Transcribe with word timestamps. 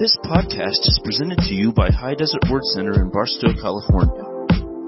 This 0.00 0.16
podcast 0.24 0.80
is 0.88 0.98
presented 1.04 1.40
to 1.40 1.54
you 1.54 1.72
by 1.72 1.90
High 1.90 2.14
Desert 2.14 2.40
Word 2.50 2.64
Center 2.72 3.02
in 3.02 3.10
Barstow, 3.10 3.52
California. 3.52 4.24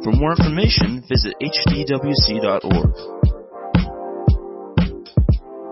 For 0.03 0.11
more 0.11 0.31
information, 0.31 1.05
visit 1.07 1.35
hdwc.org. 1.39 2.95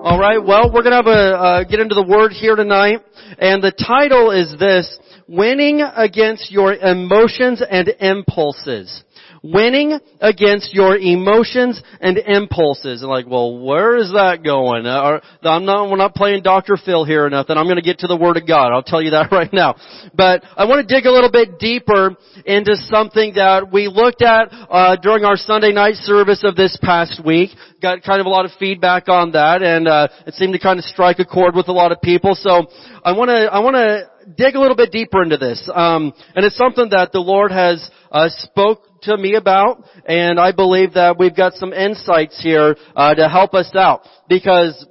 All 0.04 0.18
right. 0.18 0.44
Well, 0.44 0.70
we're 0.70 0.82
going 0.82 0.92
to 0.92 0.96
have 0.96 1.06
a 1.06 1.10
uh, 1.10 1.64
get 1.64 1.80
into 1.80 1.94
the 1.94 2.04
word 2.06 2.32
here 2.32 2.54
tonight, 2.54 3.00
and 3.38 3.62
the 3.62 3.72
title 3.72 4.30
is 4.30 4.58
this: 4.58 4.98
"Winning 5.26 5.80
against 5.80 6.50
your 6.52 6.74
emotions 6.74 7.62
and 7.62 7.88
impulses." 7.98 9.04
Winning 9.42 9.98
against 10.20 10.74
your 10.74 10.96
emotions 10.96 11.80
and 12.00 12.18
impulses. 12.18 13.02
And 13.02 13.10
like, 13.10 13.26
well, 13.26 13.58
where 13.58 13.96
is 13.96 14.10
that 14.12 14.42
going? 14.44 14.86
Uh, 14.86 15.20
I'm 15.42 15.64
not, 15.64 15.90
we're 15.90 15.96
not 15.96 16.14
playing 16.14 16.42
Dr. 16.42 16.76
Phil 16.76 17.04
here 17.04 17.26
or 17.26 17.30
nothing. 17.30 17.56
I'm 17.56 17.66
going 17.66 17.76
to 17.76 17.82
get 17.82 18.00
to 18.00 18.06
the 18.06 18.16
Word 18.16 18.36
of 18.36 18.46
God. 18.46 18.72
I'll 18.72 18.82
tell 18.82 19.02
you 19.02 19.10
that 19.10 19.32
right 19.32 19.52
now. 19.52 19.76
But 20.14 20.42
I 20.56 20.64
want 20.66 20.86
to 20.86 20.94
dig 20.94 21.06
a 21.06 21.12
little 21.12 21.30
bit 21.30 21.58
deeper 21.58 22.16
into 22.44 22.76
something 22.76 23.34
that 23.34 23.72
we 23.72 23.88
looked 23.88 24.22
at 24.22 24.48
uh, 24.52 24.96
during 24.96 25.24
our 25.24 25.36
Sunday 25.36 25.72
night 25.72 25.94
service 25.94 26.42
of 26.44 26.56
this 26.56 26.76
past 26.82 27.24
week. 27.24 27.50
Got 27.80 28.02
kind 28.02 28.20
of 28.20 28.26
a 28.26 28.30
lot 28.30 28.44
of 28.44 28.50
feedback 28.58 29.08
on 29.08 29.32
that, 29.32 29.62
and 29.62 29.88
uh, 29.88 30.08
it 30.26 30.34
seemed 30.34 30.52
to 30.52 30.58
kind 30.58 30.78
of 30.78 30.84
strike 30.84 31.18
a 31.18 31.24
chord 31.24 31.54
with 31.54 31.68
a 31.68 31.72
lot 31.72 31.92
of 31.92 32.02
people. 32.02 32.34
So 32.34 32.66
I 33.02 33.12
want 33.12 33.30
to 33.30 33.48
I 33.50 33.60
want 33.60 33.76
to 33.76 34.10
dig 34.36 34.54
a 34.54 34.60
little 34.60 34.76
bit 34.76 34.92
deeper 34.92 35.22
into 35.22 35.38
this, 35.38 35.68
um, 35.74 36.12
and 36.36 36.44
it's 36.44 36.56
something 36.56 36.90
that 36.90 37.12
the 37.12 37.20
Lord 37.20 37.52
has 37.52 37.88
uh, 38.12 38.28
spoke 38.28 38.82
to 39.02 39.16
me 39.16 39.34
about, 39.34 39.84
and 40.06 40.38
I 40.38 40.52
believe 40.52 40.94
that 40.94 41.18
we've 41.18 41.36
got 41.36 41.54
some 41.54 41.72
insights 41.72 42.40
here 42.42 42.76
uh, 42.94 43.14
to 43.14 43.28
help 43.28 43.54
us 43.54 43.70
out. 43.74 44.02
Because 44.28 44.86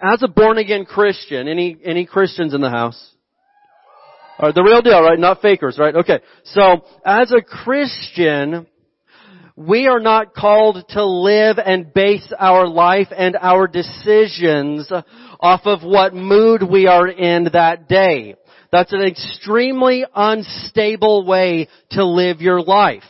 as 0.00 0.22
a 0.22 0.28
born 0.28 0.58
again 0.58 0.84
Christian, 0.84 1.48
any 1.48 1.76
any 1.84 2.06
Christians 2.06 2.54
in 2.54 2.60
the 2.60 2.70
house? 2.70 3.10
Or 4.38 4.52
the 4.52 4.62
real 4.62 4.82
deal, 4.82 5.02
right? 5.02 5.18
Not 5.18 5.40
fakers, 5.40 5.78
right? 5.78 5.94
Okay. 5.94 6.20
So 6.44 6.84
as 7.04 7.32
a 7.32 7.42
Christian, 7.42 8.66
we 9.56 9.86
are 9.86 10.00
not 10.00 10.34
called 10.34 10.84
to 10.90 11.04
live 11.04 11.58
and 11.64 11.92
base 11.92 12.32
our 12.38 12.66
life 12.66 13.08
and 13.16 13.36
our 13.40 13.66
decisions 13.66 14.90
off 15.38 15.60
of 15.64 15.82
what 15.82 16.14
mood 16.14 16.62
we 16.62 16.86
are 16.86 17.06
in 17.06 17.48
that 17.52 17.88
day. 17.88 18.34
That's 18.72 18.92
an 18.92 19.02
extremely 19.02 20.04
unstable 20.14 21.26
way 21.26 21.68
to 21.90 22.04
live 22.04 22.40
your 22.40 22.62
life. 22.62 23.02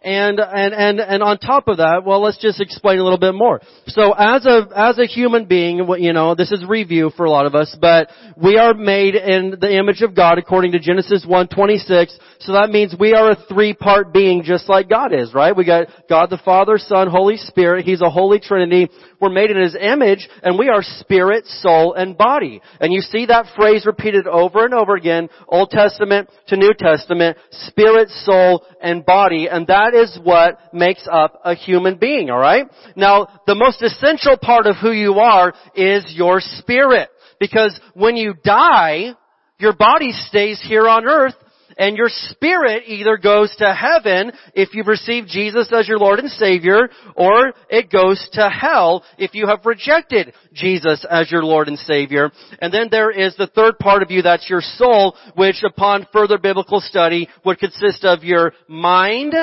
And, 0.00 0.38
and, 0.38 0.74
and, 0.74 1.00
and 1.00 1.22
on 1.24 1.38
top 1.38 1.66
of 1.66 1.78
that, 1.78 2.02
well, 2.06 2.22
let's 2.22 2.38
just 2.38 2.60
explain 2.60 3.00
a 3.00 3.02
little 3.02 3.18
bit 3.18 3.34
more. 3.34 3.60
So 3.88 4.12
as 4.12 4.46
a, 4.46 4.68
as 4.76 4.98
a 4.98 5.06
human 5.06 5.46
being, 5.46 5.78
you 5.98 6.12
know, 6.12 6.36
this 6.36 6.52
is 6.52 6.64
review 6.64 7.10
for 7.16 7.26
a 7.26 7.30
lot 7.30 7.46
of 7.46 7.56
us, 7.56 7.76
but 7.80 8.08
we 8.36 8.58
are 8.58 8.74
made 8.74 9.16
in 9.16 9.56
the 9.60 9.76
image 9.76 10.02
of 10.02 10.14
God 10.14 10.38
according 10.38 10.72
to 10.72 10.78
Genesis 10.78 11.26
1:26. 11.26 12.16
So 12.40 12.52
that 12.52 12.70
means 12.70 12.94
we 12.98 13.14
are 13.14 13.32
a 13.32 13.36
three-part 13.48 14.12
being 14.12 14.44
just 14.44 14.68
like 14.68 14.88
God 14.88 15.12
is, 15.12 15.34
right? 15.34 15.56
We 15.56 15.64
got 15.64 15.88
God 16.08 16.30
the 16.30 16.38
Father, 16.38 16.78
Son, 16.78 17.08
Holy 17.08 17.36
Spirit. 17.36 17.84
He's 17.84 18.00
a 18.00 18.10
holy 18.10 18.38
trinity. 18.38 18.88
We're 19.20 19.30
made 19.30 19.50
in 19.50 19.60
His 19.60 19.76
image 19.78 20.28
and 20.42 20.58
we 20.58 20.68
are 20.68 20.82
spirit, 20.82 21.46
soul, 21.46 21.94
and 21.94 22.16
body. 22.16 22.60
And 22.80 22.92
you 22.92 23.00
see 23.00 23.26
that 23.26 23.46
phrase 23.56 23.84
repeated 23.86 24.26
over 24.26 24.64
and 24.64 24.74
over 24.74 24.94
again, 24.94 25.28
Old 25.48 25.70
Testament 25.70 26.28
to 26.48 26.56
New 26.56 26.72
Testament, 26.78 27.36
spirit, 27.50 28.08
soul, 28.10 28.64
and 28.80 29.04
body. 29.04 29.48
And 29.48 29.66
that 29.66 29.94
is 29.94 30.18
what 30.22 30.72
makes 30.72 31.06
up 31.10 31.40
a 31.44 31.54
human 31.54 31.96
being, 31.96 32.30
alright? 32.30 32.66
Now, 32.96 33.40
the 33.46 33.54
most 33.54 33.82
essential 33.82 34.36
part 34.40 34.66
of 34.66 34.76
who 34.76 34.92
you 34.92 35.14
are 35.14 35.52
is 35.74 36.04
your 36.16 36.40
spirit. 36.40 37.10
Because 37.40 37.78
when 37.94 38.16
you 38.16 38.34
die, 38.44 39.14
your 39.58 39.74
body 39.74 40.12
stays 40.12 40.60
here 40.66 40.88
on 40.88 41.06
earth 41.06 41.34
and 41.78 41.96
your 41.96 42.08
spirit 42.08 42.82
either 42.86 43.16
goes 43.16 43.54
to 43.56 43.72
heaven 43.72 44.32
if 44.54 44.74
you've 44.74 44.88
received 44.88 45.28
Jesus 45.28 45.72
as 45.72 45.88
your 45.88 45.98
Lord 45.98 46.18
and 46.18 46.30
Savior, 46.30 46.90
or 47.14 47.52
it 47.70 47.90
goes 47.90 48.28
to 48.32 48.50
hell 48.50 49.04
if 49.16 49.34
you 49.34 49.46
have 49.46 49.64
rejected 49.64 50.34
Jesus 50.52 51.06
as 51.08 51.30
your 51.30 51.44
Lord 51.44 51.68
and 51.68 51.78
Savior. 51.78 52.32
And 52.60 52.74
then 52.74 52.88
there 52.90 53.12
is 53.12 53.36
the 53.36 53.46
third 53.46 53.78
part 53.78 54.02
of 54.02 54.10
you, 54.10 54.22
that's 54.22 54.50
your 54.50 54.60
soul, 54.60 55.16
which 55.36 55.62
upon 55.64 56.06
further 56.12 56.36
biblical 56.38 56.80
study 56.80 57.28
would 57.44 57.58
consist 57.58 58.04
of 58.04 58.24
your 58.24 58.52
mind, 58.66 59.34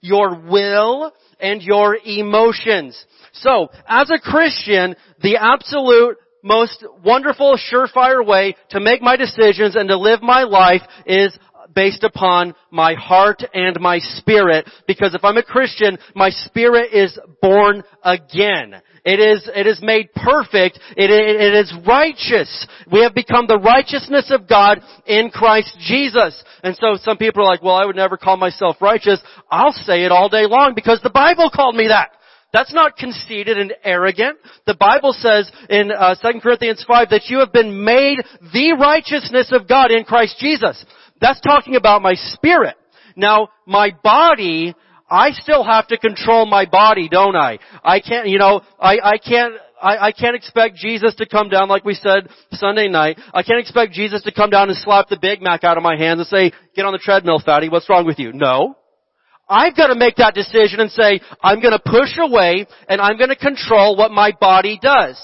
your 0.00 0.40
will, 0.40 1.12
and 1.40 1.60
your 1.60 1.98
emotions. 2.04 2.96
So, 3.32 3.68
as 3.88 4.10
a 4.10 4.20
Christian, 4.20 4.94
the 5.20 5.38
absolute 5.38 6.18
most 6.44 6.84
wonderful, 7.02 7.58
surefire 7.72 8.24
way 8.24 8.54
to 8.70 8.78
make 8.78 9.00
my 9.00 9.16
decisions 9.16 9.76
and 9.76 9.88
to 9.88 9.96
live 9.96 10.22
my 10.22 10.42
life 10.42 10.82
is 11.06 11.36
based 11.74 12.04
upon 12.04 12.54
my 12.70 12.94
heart 12.94 13.42
and 13.52 13.78
my 13.80 13.98
spirit. 13.98 14.68
Because 14.86 15.14
if 15.14 15.24
I'm 15.24 15.36
a 15.36 15.42
Christian, 15.42 15.98
my 16.14 16.30
spirit 16.30 16.92
is 16.92 17.18
born 17.40 17.82
again. 18.02 18.74
It 19.04 19.20
is, 19.20 19.48
it 19.54 19.66
is 19.66 19.80
made 19.82 20.12
perfect. 20.14 20.78
It, 20.96 21.10
it, 21.10 21.40
it 21.40 21.54
is 21.54 21.74
righteous. 21.86 22.66
We 22.90 23.02
have 23.02 23.14
become 23.14 23.46
the 23.46 23.58
righteousness 23.58 24.30
of 24.30 24.48
God 24.48 24.80
in 25.06 25.30
Christ 25.30 25.76
Jesus. 25.80 26.42
And 26.62 26.74
so 26.76 26.96
some 27.02 27.18
people 27.18 27.42
are 27.42 27.50
like, 27.50 27.62
well, 27.62 27.74
I 27.76 27.84
would 27.84 27.96
never 27.96 28.16
call 28.16 28.38
myself 28.38 28.76
righteous. 28.80 29.20
I'll 29.50 29.72
say 29.72 30.04
it 30.04 30.12
all 30.12 30.30
day 30.30 30.46
long 30.46 30.72
because 30.74 31.00
the 31.02 31.10
Bible 31.10 31.50
called 31.54 31.76
me 31.76 31.88
that. 31.88 32.12
That's 32.54 32.72
not 32.72 32.96
conceited 32.96 33.58
and 33.58 33.74
arrogant. 33.82 34.38
The 34.64 34.76
Bible 34.76 35.12
says 35.12 35.50
in 35.68 35.90
uh, 35.90 36.14
2 36.22 36.38
Corinthians 36.40 36.84
5 36.86 37.10
that 37.10 37.26
you 37.26 37.40
have 37.40 37.52
been 37.52 37.84
made 37.84 38.18
the 38.52 38.76
righteousness 38.80 39.50
of 39.50 39.68
God 39.68 39.90
in 39.90 40.04
Christ 40.04 40.36
Jesus. 40.38 40.82
That's 41.24 41.40
talking 41.40 41.74
about 41.74 42.02
my 42.02 42.16
spirit. 42.16 42.76
Now, 43.16 43.48
my 43.64 43.92
body, 44.04 44.74
I 45.08 45.30
still 45.30 45.64
have 45.64 45.86
to 45.86 45.96
control 45.96 46.44
my 46.44 46.66
body, 46.66 47.08
don't 47.08 47.34
I? 47.34 47.60
I 47.82 48.00
can't, 48.00 48.28
you 48.28 48.38
know, 48.38 48.60
I, 48.78 48.98
I 49.02 49.16
can't, 49.16 49.54
I, 49.80 50.08
I 50.08 50.12
can't 50.12 50.36
expect 50.36 50.76
Jesus 50.76 51.14
to 51.14 51.26
come 51.26 51.48
down 51.48 51.70
like 51.70 51.82
we 51.82 51.94
said 51.94 52.28
Sunday 52.52 52.88
night. 52.88 53.18
I 53.32 53.42
can't 53.42 53.58
expect 53.58 53.94
Jesus 53.94 54.22
to 54.24 54.32
come 54.34 54.50
down 54.50 54.68
and 54.68 54.76
slap 54.76 55.08
the 55.08 55.16
Big 55.18 55.40
Mac 55.40 55.64
out 55.64 55.78
of 55.78 55.82
my 55.82 55.96
hands 55.96 56.20
and 56.20 56.26
say, 56.26 56.52
get 56.76 56.84
on 56.84 56.92
the 56.92 56.98
treadmill, 56.98 57.40
fatty, 57.42 57.70
what's 57.70 57.88
wrong 57.88 58.04
with 58.04 58.18
you? 58.18 58.34
No. 58.34 58.76
I've 59.48 59.74
got 59.74 59.86
to 59.86 59.94
make 59.94 60.16
that 60.16 60.34
decision 60.34 60.80
and 60.80 60.90
say, 60.90 61.22
I'm 61.42 61.62
going 61.62 61.72
to 61.72 61.78
push 61.82 62.18
away 62.18 62.66
and 62.86 63.00
I'm 63.00 63.16
going 63.16 63.30
to 63.30 63.36
control 63.36 63.96
what 63.96 64.10
my 64.10 64.32
body 64.38 64.78
does. 64.78 65.18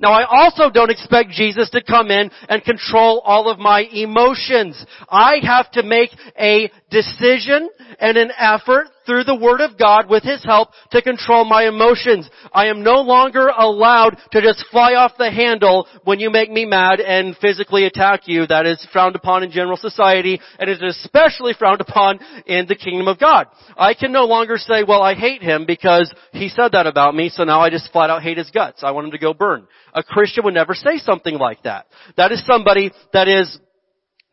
Now 0.00 0.12
I 0.12 0.24
also 0.24 0.70
don't 0.70 0.90
expect 0.90 1.30
Jesus 1.30 1.68
to 1.70 1.82
come 1.82 2.10
in 2.10 2.30
and 2.48 2.64
control 2.64 3.20
all 3.20 3.50
of 3.50 3.58
my 3.58 3.82
emotions. 3.92 4.84
I 5.10 5.36
have 5.42 5.70
to 5.72 5.82
make 5.82 6.10
a 6.38 6.70
decision 6.90 7.68
and 8.00 8.16
an 8.16 8.30
effort 8.38 8.88
through 9.06 9.24
the 9.24 9.36
Word 9.36 9.60
of 9.60 9.78
God 9.78 10.08
with 10.08 10.22
His 10.22 10.42
help 10.44 10.70
to 10.92 11.02
control 11.02 11.44
my 11.44 11.68
emotions. 11.68 12.28
I 12.52 12.66
am 12.66 12.82
no 12.82 13.00
longer 13.00 13.48
allowed 13.48 14.16
to 14.32 14.40
just 14.40 14.64
fly 14.70 14.94
off 14.94 15.12
the 15.18 15.30
handle 15.30 15.86
when 16.04 16.20
you 16.20 16.30
make 16.30 16.50
me 16.50 16.64
mad 16.64 17.00
and 17.00 17.36
physically 17.36 17.84
attack 17.84 18.22
you. 18.26 18.46
That 18.46 18.66
is 18.66 18.86
frowned 18.92 19.16
upon 19.16 19.42
in 19.42 19.50
general 19.50 19.76
society 19.76 20.40
and 20.58 20.70
is 20.70 20.82
especially 20.82 21.54
frowned 21.58 21.80
upon 21.80 22.18
in 22.46 22.66
the 22.66 22.76
kingdom 22.76 23.08
of 23.08 23.18
God. 23.18 23.46
I 23.76 23.94
can 23.94 24.12
no 24.12 24.24
longer 24.24 24.56
say, 24.56 24.82
well, 24.86 25.02
I 25.02 25.14
hate 25.14 25.42
him 25.42 25.66
because 25.66 26.12
he 26.32 26.48
said 26.48 26.72
that 26.72 26.86
about 26.86 27.14
me, 27.14 27.28
so 27.28 27.44
now 27.44 27.60
I 27.60 27.70
just 27.70 27.92
flat 27.92 28.10
out 28.10 28.22
hate 28.22 28.38
his 28.38 28.50
guts. 28.50 28.82
I 28.82 28.92
want 28.92 29.06
him 29.06 29.12
to 29.12 29.18
go 29.18 29.34
burn. 29.34 29.66
A 29.92 30.02
Christian 30.02 30.44
would 30.44 30.54
never 30.54 30.74
say 30.74 30.98
something 30.98 31.34
like 31.34 31.62
that. 31.64 31.86
That 32.16 32.32
is 32.32 32.44
somebody 32.46 32.92
that 33.12 33.28
is 33.28 33.58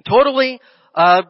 totally 0.08 0.60
uh, 0.96 1.24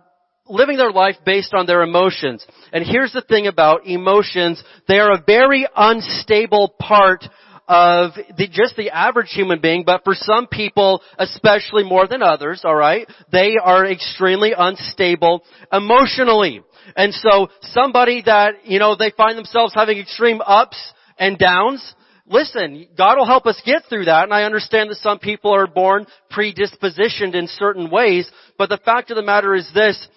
living 0.49 0.77
their 0.77 0.91
life 0.91 1.15
based 1.25 1.53
on 1.53 1.65
their 1.65 1.81
emotions. 1.81 2.45
And 2.71 2.85
here's 2.85 3.13
the 3.13 3.21
thing 3.21 3.47
about 3.47 3.85
emotions. 3.85 4.63
They 4.87 4.99
are 4.99 5.11
a 5.11 5.23
very 5.25 5.67
unstable 5.75 6.75
part 6.79 7.23
of 7.67 8.11
the, 8.37 8.47
just 8.47 8.75
the 8.77 8.91
average 8.91 9.31
human 9.31 9.59
being, 9.59 9.83
but 9.85 10.03
for 10.03 10.13
some 10.15 10.47
people, 10.47 11.01
especially 11.17 11.83
more 11.83 12.07
than 12.07 12.23
others, 12.23 12.63
alright, 12.63 13.09
they 13.31 13.55
are 13.61 13.85
extremely 13.85 14.53
unstable 14.57 15.43
emotionally. 15.71 16.61
And 16.95 17.13
so 17.13 17.49
somebody 17.61 18.23
that, 18.25 18.65
you 18.65 18.79
know, 18.79 18.95
they 18.95 19.11
find 19.15 19.37
themselves 19.37 19.73
having 19.75 19.97
extreme 19.97 20.39
ups 20.45 20.77
and 21.19 21.37
downs, 21.37 21.93
listen, 22.25 22.87
God 22.97 23.17
will 23.17 23.25
help 23.25 23.45
us 23.45 23.61
get 23.65 23.83
through 23.89 24.05
that, 24.05 24.23
and 24.23 24.33
I 24.33 24.43
understand 24.43 24.89
that 24.89 24.97
some 24.97 25.19
people 25.19 25.53
are 25.53 25.67
born 25.67 26.05
predispositioned 26.31 27.35
in 27.35 27.47
certain 27.47 27.89
ways, 27.89 28.31
but 28.57 28.69
the 28.69 28.77
fact 28.77 29.11
of 29.11 29.17
the 29.17 29.23
matter 29.23 29.53
is 29.53 29.69
this, 29.73 30.07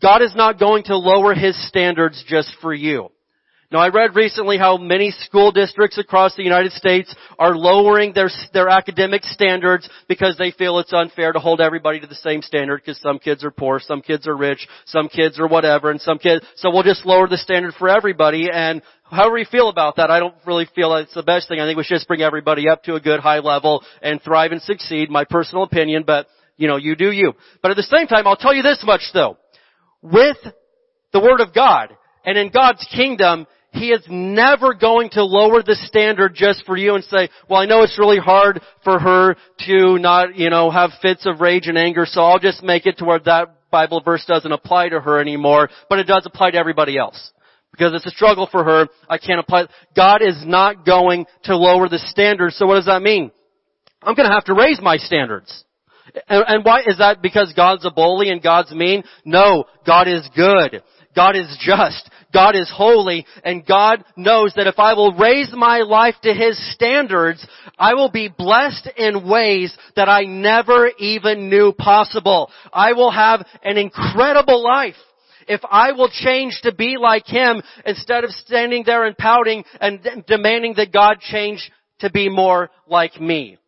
God 0.00 0.22
is 0.22 0.34
not 0.34 0.58
going 0.58 0.84
to 0.84 0.96
lower 0.96 1.34
His 1.34 1.56
standards 1.68 2.24
just 2.26 2.50
for 2.60 2.72
you. 2.72 3.10
Now 3.70 3.80
I 3.80 3.88
read 3.88 4.16
recently 4.16 4.56
how 4.56 4.78
many 4.78 5.10
school 5.10 5.52
districts 5.52 5.98
across 5.98 6.34
the 6.34 6.42
United 6.42 6.72
States 6.72 7.14
are 7.38 7.54
lowering 7.54 8.14
their, 8.14 8.30
their 8.54 8.70
academic 8.70 9.24
standards 9.24 9.86
because 10.08 10.38
they 10.38 10.52
feel 10.52 10.78
it's 10.78 10.92
unfair 10.94 11.34
to 11.34 11.38
hold 11.38 11.60
everybody 11.60 12.00
to 12.00 12.06
the 12.06 12.14
same 12.14 12.40
standard 12.40 12.80
because 12.80 12.98
some 13.02 13.18
kids 13.18 13.44
are 13.44 13.50
poor, 13.50 13.78
some 13.78 14.00
kids 14.00 14.26
are 14.26 14.34
rich, 14.34 14.66
some 14.86 15.10
kids 15.10 15.38
are 15.38 15.46
whatever, 15.46 15.90
and 15.90 16.00
some 16.00 16.18
kids, 16.18 16.46
so 16.56 16.70
we'll 16.70 16.82
just 16.82 17.04
lower 17.04 17.28
the 17.28 17.36
standard 17.36 17.74
for 17.74 17.90
everybody 17.90 18.48
and 18.50 18.80
however 19.02 19.36
you 19.36 19.44
feel 19.44 19.68
about 19.68 19.96
that, 19.96 20.10
I 20.10 20.18
don't 20.18 20.34
really 20.46 20.66
feel 20.74 20.94
it's 20.94 21.12
the 21.12 21.22
best 21.22 21.46
thing. 21.48 21.60
I 21.60 21.66
think 21.66 21.76
we 21.76 21.84
should 21.84 21.96
just 21.96 22.08
bring 22.08 22.22
everybody 22.22 22.70
up 22.70 22.84
to 22.84 22.94
a 22.94 23.00
good 23.00 23.20
high 23.20 23.40
level 23.40 23.84
and 24.00 24.22
thrive 24.22 24.52
and 24.52 24.62
succeed, 24.62 25.10
my 25.10 25.24
personal 25.24 25.64
opinion, 25.64 26.04
but 26.06 26.26
you 26.56 26.68
know, 26.68 26.76
you 26.76 26.96
do 26.96 27.12
you. 27.12 27.34
But 27.60 27.70
at 27.70 27.76
the 27.76 27.82
same 27.82 28.06
time, 28.06 28.26
I'll 28.26 28.36
tell 28.36 28.54
you 28.54 28.62
this 28.62 28.82
much 28.82 29.02
though. 29.12 29.36
With 30.02 30.36
the 31.12 31.20
Word 31.20 31.40
of 31.40 31.54
God 31.54 31.96
and 32.24 32.38
in 32.38 32.50
God's 32.50 32.86
kingdom, 32.94 33.46
He 33.72 33.90
is 33.90 34.04
never 34.08 34.74
going 34.74 35.10
to 35.10 35.24
lower 35.24 35.62
the 35.62 35.74
standard 35.86 36.34
just 36.34 36.64
for 36.64 36.76
you 36.76 36.94
and 36.94 37.04
say, 37.04 37.28
well, 37.48 37.60
I 37.60 37.66
know 37.66 37.82
it's 37.82 37.98
really 37.98 38.18
hard 38.18 38.60
for 38.84 38.98
her 38.98 39.36
to 39.66 39.98
not, 39.98 40.36
you 40.36 40.50
know, 40.50 40.70
have 40.70 40.90
fits 41.02 41.26
of 41.26 41.40
rage 41.40 41.66
and 41.66 41.78
anger, 41.78 42.06
so 42.06 42.22
I'll 42.22 42.38
just 42.38 42.62
make 42.62 42.86
it 42.86 42.98
to 42.98 43.04
where 43.04 43.18
that 43.20 43.70
Bible 43.70 44.00
verse 44.00 44.24
doesn't 44.26 44.50
apply 44.50 44.90
to 44.90 45.00
her 45.00 45.20
anymore, 45.20 45.68
but 45.88 45.98
it 45.98 46.06
does 46.06 46.24
apply 46.24 46.52
to 46.52 46.58
everybody 46.58 46.96
else. 46.96 47.32
Because 47.70 47.92
it's 47.94 48.06
a 48.06 48.10
struggle 48.10 48.48
for 48.50 48.64
her, 48.64 48.88
I 49.08 49.18
can't 49.18 49.40
apply. 49.40 49.66
God 49.94 50.22
is 50.22 50.42
not 50.44 50.86
going 50.86 51.26
to 51.44 51.56
lower 51.56 51.88
the 51.88 51.98
standards, 51.98 52.56
so 52.56 52.66
what 52.66 52.76
does 52.76 52.86
that 52.86 53.02
mean? 53.02 53.30
I'm 54.02 54.14
gonna 54.14 54.32
have 54.32 54.44
to 54.44 54.54
raise 54.54 54.80
my 54.80 54.96
standards. 54.96 55.64
And, 56.28 56.44
and 56.46 56.64
why 56.64 56.80
is 56.86 56.98
that 56.98 57.22
because 57.22 57.52
God's 57.54 57.84
a 57.84 57.90
bully 57.90 58.30
and 58.30 58.42
God's 58.42 58.72
mean? 58.72 59.04
No, 59.24 59.64
God 59.86 60.08
is 60.08 60.28
good. 60.34 60.82
God 61.14 61.36
is 61.36 61.56
just. 61.60 62.08
God 62.32 62.54
is 62.54 62.70
holy. 62.72 63.26
And 63.42 63.66
God 63.66 64.04
knows 64.16 64.52
that 64.56 64.66
if 64.66 64.78
I 64.78 64.94
will 64.94 65.12
raise 65.14 65.52
my 65.52 65.78
life 65.78 66.14
to 66.22 66.32
His 66.32 66.56
standards, 66.74 67.44
I 67.78 67.94
will 67.94 68.10
be 68.10 68.28
blessed 68.28 68.88
in 68.96 69.28
ways 69.28 69.76
that 69.96 70.08
I 70.08 70.22
never 70.22 70.90
even 70.98 71.48
knew 71.48 71.72
possible. 71.72 72.50
I 72.72 72.92
will 72.92 73.10
have 73.10 73.44
an 73.64 73.78
incredible 73.78 74.62
life 74.62 74.94
if 75.48 75.60
I 75.68 75.92
will 75.92 76.10
change 76.10 76.60
to 76.62 76.74
be 76.74 76.96
like 76.98 77.26
Him 77.26 77.62
instead 77.84 78.24
of 78.24 78.30
standing 78.30 78.84
there 78.84 79.04
and 79.04 79.16
pouting 79.16 79.64
and 79.80 80.00
demanding 80.26 80.74
that 80.76 80.92
God 80.92 81.20
change 81.20 81.70
to 82.00 82.10
be 82.10 82.28
more 82.28 82.70
like 82.86 83.20
me. 83.20 83.58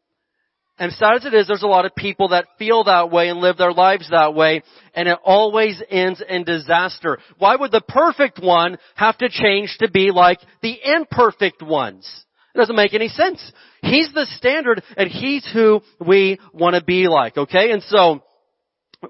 And 0.80 0.92
sad 0.92 1.16
as 1.16 1.26
it 1.26 1.34
is, 1.34 1.46
there's 1.46 1.62
a 1.62 1.66
lot 1.66 1.84
of 1.84 1.94
people 1.94 2.28
that 2.28 2.46
feel 2.58 2.84
that 2.84 3.10
way 3.10 3.28
and 3.28 3.38
live 3.38 3.58
their 3.58 3.70
lives 3.72 4.08
that 4.10 4.34
way, 4.34 4.62
and 4.94 5.08
it 5.08 5.18
always 5.22 5.80
ends 5.90 6.22
in 6.26 6.42
disaster. 6.42 7.18
Why 7.36 7.54
would 7.54 7.70
the 7.70 7.82
perfect 7.86 8.40
one 8.42 8.78
have 8.94 9.18
to 9.18 9.28
change 9.28 9.76
to 9.80 9.90
be 9.90 10.10
like 10.10 10.38
the 10.62 10.78
imperfect 10.82 11.62
ones? 11.62 12.10
It 12.54 12.58
doesn't 12.58 12.74
make 12.74 12.94
any 12.94 13.08
sense. 13.08 13.52
He's 13.82 14.10
the 14.14 14.24
standard, 14.38 14.82
and 14.96 15.10
He's 15.10 15.46
who 15.52 15.82
we 16.04 16.40
want 16.54 16.76
to 16.76 16.82
be 16.82 17.08
like, 17.08 17.36
okay? 17.36 17.72
And 17.72 17.82
so, 17.82 18.22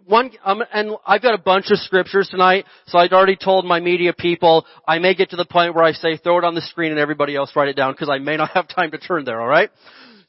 one, 0.06 0.32
um, 0.44 0.64
and 0.72 0.96
I've 1.06 1.22
got 1.22 1.34
a 1.34 1.42
bunch 1.42 1.66
of 1.70 1.78
scriptures 1.78 2.28
tonight, 2.28 2.64
so 2.88 2.98
I'd 2.98 3.12
already 3.12 3.36
told 3.36 3.64
my 3.64 3.78
media 3.78 4.12
people, 4.12 4.66
I 4.88 4.98
may 4.98 5.14
get 5.14 5.30
to 5.30 5.36
the 5.36 5.46
point 5.46 5.76
where 5.76 5.84
I 5.84 5.92
say, 5.92 6.16
throw 6.16 6.38
it 6.38 6.44
on 6.44 6.56
the 6.56 6.62
screen 6.62 6.90
and 6.90 6.98
everybody 6.98 7.36
else 7.36 7.52
write 7.54 7.68
it 7.68 7.76
down, 7.76 7.92
because 7.92 8.10
I 8.10 8.18
may 8.18 8.36
not 8.36 8.50
have 8.54 8.66
time 8.66 8.90
to 8.90 8.98
turn 8.98 9.24
there, 9.24 9.40
alright? 9.40 9.70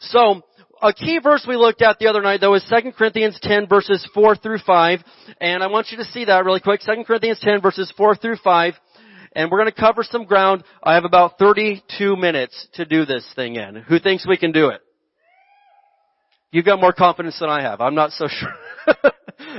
So, 0.02 0.42
a 0.82 0.94
key 0.94 1.20
verse 1.22 1.46
we 1.48 1.56
looked 1.56 1.82
at 1.82 2.00
the 2.00 2.08
other 2.08 2.22
night 2.22 2.42
though 2.42 2.56
is 2.56 2.66
2 2.70 2.92
Corinthians 2.94 3.38
10 3.42 3.68
verses 3.68 4.08
4 4.14 4.36
through 4.36 4.60
5. 4.66 5.00
And 5.40 5.64
I 5.64 5.68
want 5.68 5.88
you 5.92 5.98
to 5.98 6.04
see 6.06 6.26
that 6.26 6.46
really 6.46 6.60
quick. 6.60 6.82
2 6.82 7.04
Corinthians 7.06 7.40
10 7.42 7.62
verses 7.62 7.92
4 7.96 8.16
through 8.16 8.38
5. 8.44 8.74
And 9.34 9.50
we're 9.50 9.60
going 9.60 9.72
to 9.72 9.80
cover 9.80 10.04
some 10.04 10.26
ground. 10.26 10.64
I 10.84 10.96
have 10.96 11.06
about 11.06 11.40
32 11.40 12.16
minutes 12.16 12.68
to 12.74 12.86
do 12.86 13.06
this 13.06 13.26
thing 13.36 13.56
in. 13.56 13.76
Who 13.76 14.00
thinks 14.00 14.28
we 14.28 14.38
can 14.38 14.52
do 14.52 14.70
it? 14.70 14.82
You've 16.52 16.66
got 16.66 16.82
more 16.82 16.92
confidence 16.92 17.40
than 17.40 17.50
I 17.50 17.62
have. 17.62 17.80
I'm 17.80 17.96
not 17.96 18.12
so 18.12 18.28
sure. 18.30 19.12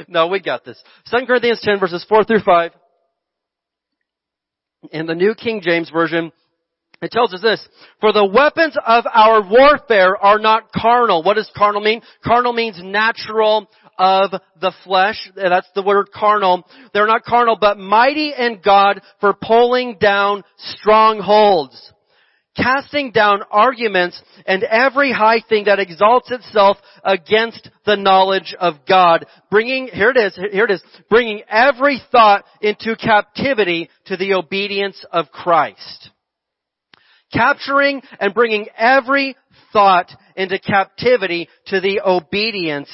no, 0.09 0.27
we 0.27 0.41
got 0.41 0.65
this. 0.65 0.83
2 1.11 1.27
Corinthians 1.27 1.61
10 1.63 1.81
verses 1.81 2.05
4 2.09 2.25
through 2.25 2.41
5. 2.41 2.73
In 4.91 5.07
the 5.07 5.15
New 5.15 5.35
King 5.35 5.61
James 5.63 5.89
Version, 5.91 6.33
it 7.03 7.11
tells 7.11 7.35
us 7.35 7.43
this, 7.43 7.69
for 8.01 8.13
the 8.13 8.25
weapons 8.25 8.77
of 8.87 9.05
our 9.13 9.43
warfare 9.43 10.17
are 10.17 10.39
not 10.39 10.73
carnal. 10.73 11.25
What 11.25 11.35
does 11.35 11.51
carnal 11.55 11.83
mean? 11.83 12.01
Carnal 12.25 12.53
means 12.53 12.81
natural 12.81 13.69
of 13.99 14.31
the 14.61 14.73
flesh. 14.85 15.29
That's 15.35 15.69
the 15.75 15.83
word 15.83 16.11
carnal. 16.15 16.65
They're 16.95 17.09
not 17.09 17.25
carnal, 17.25 17.59
but 17.61 17.77
mighty 17.77 18.33
in 18.37 18.61
God 18.65 19.03
for 19.21 19.35
pulling 19.35 19.99
down 19.99 20.45
strongholds. 20.59 21.93
Casting 22.55 23.13
down 23.13 23.41
arguments 23.51 24.23
and 24.47 24.63
every 24.63 25.11
high 25.11 25.41
thing 25.49 25.65
that 25.65 25.81
exalts 25.81 26.31
itself 26.31 26.77
against 27.03 27.69
the 27.87 27.97
knowledge 27.97 28.55
of 28.61 28.75
God. 28.87 29.27
Bringing, 29.51 29.89
here 29.89 30.11
it 30.11 30.19
is, 30.19 30.35
here 30.37 30.67
it 30.67 30.71
is, 30.71 30.83
bringing 31.09 31.43
every 31.49 32.01
thought 32.13 32.45
into 32.61 32.95
captivity 32.95 33.89
to 34.07 34.17
the 34.17 34.35
obedience 34.35 35.05
of 35.11 35.33
Christ 35.33 36.11
capturing 37.33 38.03
and 38.21 38.35
bringing 38.35 38.67
every 38.77 39.37
thought 39.73 40.11
into 40.37 40.59
captivity 40.59 41.49
to 41.67 41.81
the 41.81 42.01
obedience 42.05 42.91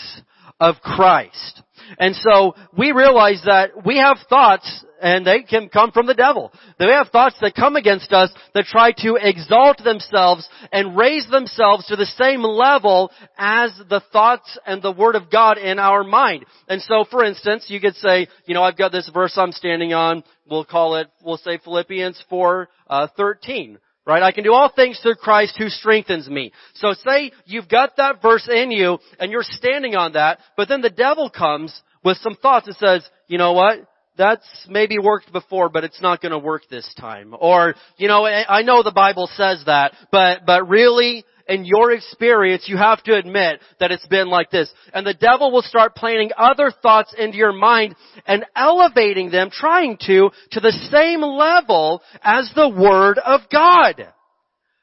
of 0.60 0.76
Christ. 0.76 1.62
And 1.98 2.14
so 2.16 2.54
we 2.76 2.92
realize 2.92 3.42
that 3.46 3.86
we 3.86 3.98
have 3.98 4.18
thoughts 4.28 4.84
and 5.00 5.24
they 5.24 5.42
can 5.42 5.68
come 5.68 5.92
from 5.92 6.06
the 6.06 6.14
devil. 6.14 6.52
They 6.78 6.86
have 6.86 7.08
thoughts 7.08 7.36
that 7.40 7.54
come 7.54 7.76
against 7.76 8.12
us 8.12 8.30
that 8.54 8.64
try 8.64 8.90
to 8.98 9.16
exalt 9.20 9.78
themselves 9.84 10.48
and 10.72 10.96
raise 10.96 11.28
themselves 11.30 11.86
to 11.86 11.96
the 11.96 12.06
same 12.06 12.42
level 12.42 13.12
as 13.38 13.70
the 13.88 14.02
thoughts 14.12 14.58
and 14.66 14.82
the 14.82 14.92
Word 14.92 15.14
of 15.14 15.30
God 15.30 15.56
in 15.56 15.78
our 15.78 16.02
mind. 16.02 16.44
And 16.68 16.82
so 16.82 17.04
for 17.08 17.24
instance, 17.24 17.66
you 17.68 17.80
could 17.80 17.94
say, 17.96 18.26
you 18.46 18.54
know, 18.54 18.64
I've 18.64 18.76
got 18.76 18.90
this 18.90 19.08
verse 19.14 19.34
I'm 19.36 19.52
standing 19.52 19.92
on, 19.92 20.24
we'll 20.50 20.64
call 20.64 20.96
it, 20.96 21.08
we'll 21.24 21.38
say 21.38 21.58
Philippians 21.62 22.22
4, 22.28 22.68
uh, 22.90 23.06
13 23.16 23.78
Right? 24.08 24.22
I 24.22 24.32
can 24.32 24.42
do 24.42 24.54
all 24.54 24.72
things 24.74 24.98
through 25.02 25.16
Christ 25.16 25.56
who 25.58 25.68
strengthens 25.68 26.30
me. 26.30 26.50
So 26.76 26.94
say 27.06 27.30
you've 27.44 27.68
got 27.68 27.98
that 27.98 28.22
verse 28.22 28.48
in 28.50 28.70
you 28.70 28.98
and 29.20 29.30
you're 29.30 29.42
standing 29.42 29.96
on 29.96 30.14
that, 30.14 30.38
but 30.56 30.66
then 30.66 30.80
the 30.80 30.88
devil 30.88 31.28
comes 31.28 31.78
with 32.02 32.16
some 32.22 32.34
thoughts 32.34 32.66
and 32.66 32.76
says, 32.76 33.06
you 33.26 33.36
know 33.36 33.52
what? 33.52 33.86
That's 34.16 34.46
maybe 34.66 34.98
worked 34.98 35.30
before, 35.30 35.68
but 35.68 35.84
it's 35.84 36.00
not 36.00 36.22
gonna 36.22 36.38
work 36.38 36.62
this 36.70 36.90
time. 36.98 37.36
Or, 37.38 37.74
you 37.98 38.08
know, 38.08 38.24
I 38.24 38.62
know 38.62 38.82
the 38.82 38.92
Bible 38.92 39.28
says 39.36 39.62
that, 39.66 39.92
but, 40.10 40.46
but 40.46 40.66
really, 40.70 41.26
in 41.48 41.64
your 41.64 41.92
experience, 41.92 42.64
you 42.68 42.76
have 42.76 43.02
to 43.04 43.16
admit 43.16 43.60
that 43.80 43.90
it's 43.90 44.06
been 44.06 44.28
like 44.28 44.50
this. 44.50 44.70
And 44.92 45.06
the 45.06 45.14
devil 45.14 45.50
will 45.50 45.62
start 45.62 45.96
planting 45.96 46.30
other 46.36 46.70
thoughts 46.82 47.14
into 47.16 47.38
your 47.38 47.52
mind 47.52 47.96
and 48.26 48.44
elevating 48.54 49.30
them, 49.30 49.50
trying 49.50 49.96
to, 50.02 50.30
to 50.52 50.60
the 50.60 50.72
same 50.90 51.22
level 51.22 52.02
as 52.22 52.50
the 52.54 52.68
Word 52.68 53.18
of 53.18 53.40
God. 53.50 54.06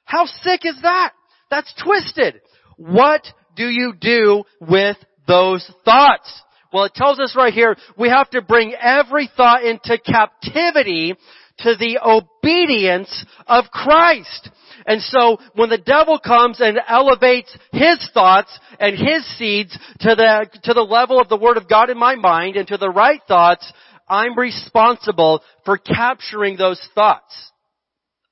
How 0.06 0.26
sick 0.26 0.62
is 0.64 0.80
that? 0.82 1.14
That's 1.50 1.74
twisted. 1.82 2.42
What 2.78 3.22
do 3.56 3.68
you 3.68 3.94
do 4.00 4.44
with 4.60 4.98
those 5.28 5.70
thoughts? 5.86 6.42
Well, 6.74 6.86
it 6.86 6.94
tells 6.94 7.20
us 7.20 7.36
right 7.38 7.54
here, 7.54 7.78
we 7.98 8.10
have 8.10 8.30
to 8.32 8.42
bring 8.42 8.74
every 8.74 9.30
thought 9.38 9.64
into 9.64 9.98
captivity 9.98 11.16
to 11.60 11.76
the 11.78 12.00
obedience 12.06 13.26
of 13.48 13.66
Christ. 13.72 14.50
And 14.86 15.02
so 15.02 15.38
when 15.56 15.70
the 15.70 15.80
devil 15.80 16.20
comes 16.20 16.62
and 16.62 16.80
elevates 16.88 17.56
his 17.72 17.98
thoughts 18.14 18.58
and 18.80 18.98
his 18.98 19.26
seeds 19.38 19.78
to 20.02 20.16
the, 20.16 20.48
to 20.64 20.74
the 20.74 20.82
level 20.82 21.20
of 21.20 21.28
the 21.28 21.38
Word 21.38 21.58
of 21.58 21.68
God 21.68 21.90
in 21.90 21.98
my 21.98 22.16
mind 22.16 22.56
and 22.56 22.68
to 22.68 22.78
the 22.78 22.90
right 22.90 23.22
thoughts, 23.28 23.72
I'm 24.08 24.38
responsible 24.38 25.42
for 25.66 25.78
capturing 25.78 26.58
those 26.58 26.80
thoughts. 26.94 27.52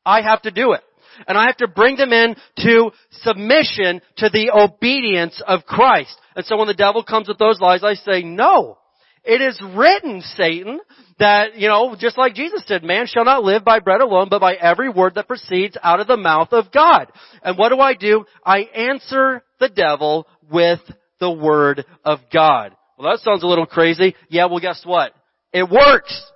I 0.05 0.21
have 0.21 0.43
to 0.43 0.51
do 0.51 0.73
it. 0.73 0.81
And 1.27 1.37
I 1.37 1.45
have 1.45 1.57
to 1.57 1.67
bring 1.67 1.95
them 1.95 2.11
in 2.11 2.35
to 2.57 2.91
submission 3.11 4.01
to 4.17 4.29
the 4.29 4.51
obedience 4.51 5.41
of 5.45 5.65
Christ. 5.65 6.15
And 6.35 6.45
so 6.45 6.57
when 6.57 6.67
the 6.67 6.73
devil 6.73 7.03
comes 7.03 7.27
with 7.27 7.37
those 7.37 7.61
lies, 7.61 7.83
I 7.83 7.93
say, 7.93 8.23
no. 8.23 8.77
It 9.23 9.41
is 9.41 9.61
written, 9.75 10.21
Satan, 10.35 10.79
that, 11.19 11.55
you 11.55 11.69
know, 11.69 11.95
just 11.97 12.17
like 12.17 12.35
Jesus 12.35 12.63
said, 12.65 12.83
man 12.83 13.07
shall 13.07 13.23
not 13.23 13.43
live 13.43 13.63
by 13.63 13.79
bread 13.79 14.01
alone, 14.01 14.27
but 14.29 14.41
by 14.41 14.55
every 14.55 14.89
word 14.89 15.15
that 15.15 15.27
proceeds 15.27 15.77
out 15.81 16.01
of 16.01 16.07
the 16.07 16.17
mouth 16.17 16.49
of 16.51 16.71
God. 16.71 17.11
And 17.41 17.57
what 17.57 17.69
do 17.69 17.79
I 17.79 17.93
do? 17.93 18.25
I 18.45 18.63
answer 18.63 19.43
the 19.59 19.69
devil 19.69 20.27
with 20.51 20.79
the 21.19 21.31
word 21.31 21.85
of 22.03 22.19
God. 22.33 22.75
Well, 22.97 23.11
that 23.11 23.19
sounds 23.19 23.43
a 23.43 23.47
little 23.47 23.65
crazy. 23.65 24.15
Yeah, 24.29 24.47
well 24.47 24.59
guess 24.59 24.81
what? 24.85 25.13
It 25.53 25.69
works. 25.69 26.31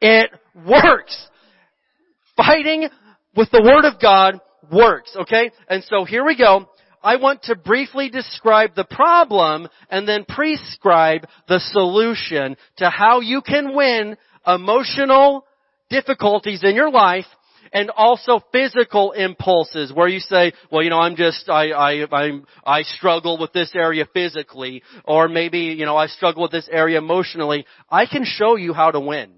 It 0.00 0.30
works. 0.66 1.28
Fighting 2.36 2.88
with 3.36 3.50
the 3.52 3.62
word 3.62 3.84
of 3.84 4.00
God 4.00 4.40
works, 4.72 5.14
okay? 5.22 5.50
And 5.68 5.84
so 5.84 6.04
here 6.04 6.24
we 6.24 6.36
go. 6.36 6.68
I 7.02 7.16
want 7.16 7.44
to 7.44 7.56
briefly 7.56 8.10
describe 8.10 8.74
the 8.74 8.84
problem 8.84 9.68
and 9.90 10.06
then 10.06 10.24
prescribe 10.28 11.26
the 11.48 11.60
solution 11.60 12.56
to 12.78 12.90
how 12.90 13.20
you 13.20 13.40
can 13.42 13.74
win 13.74 14.16
emotional 14.46 15.44
difficulties 15.90 16.64
in 16.64 16.74
your 16.74 16.90
life 16.90 17.26
and 17.72 17.90
also 17.90 18.40
physical 18.52 19.12
impulses 19.12 19.92
where 19.92 20.08
you 20.08 20.20
say, 20.20 20.52
well, 20.70 20.82
you 20.82 20.90
know, 20.90 21.00
I'm 21.00 21.16
just, 21.16 21.48
I, 21.48 21.70
I, 21.70 22.06
I'm, 22.10 22.46
I 22.64 22.82
struggle 22.82 23.38
with 23.38 23.52
this 23.52 23.72
area 23.74 24.06
physically 24.12 24.82
or 25.04 25.28
maybe, 25.28 25.58
you 25.58 25.84
know, 25.84 25.96
I 25.96 26.06
struggle 26.06 26.42
with 26.42 26.52
this 26.52 26.68
area 26.70 26.98
emotionally. 26.98 27.66
I 27.90 28.06
can 28.06 28.24
show 28.24 28.56
you 28.56 28.72
how 28.72 28.90
to 28.90 29.00
win. 29.00 29.32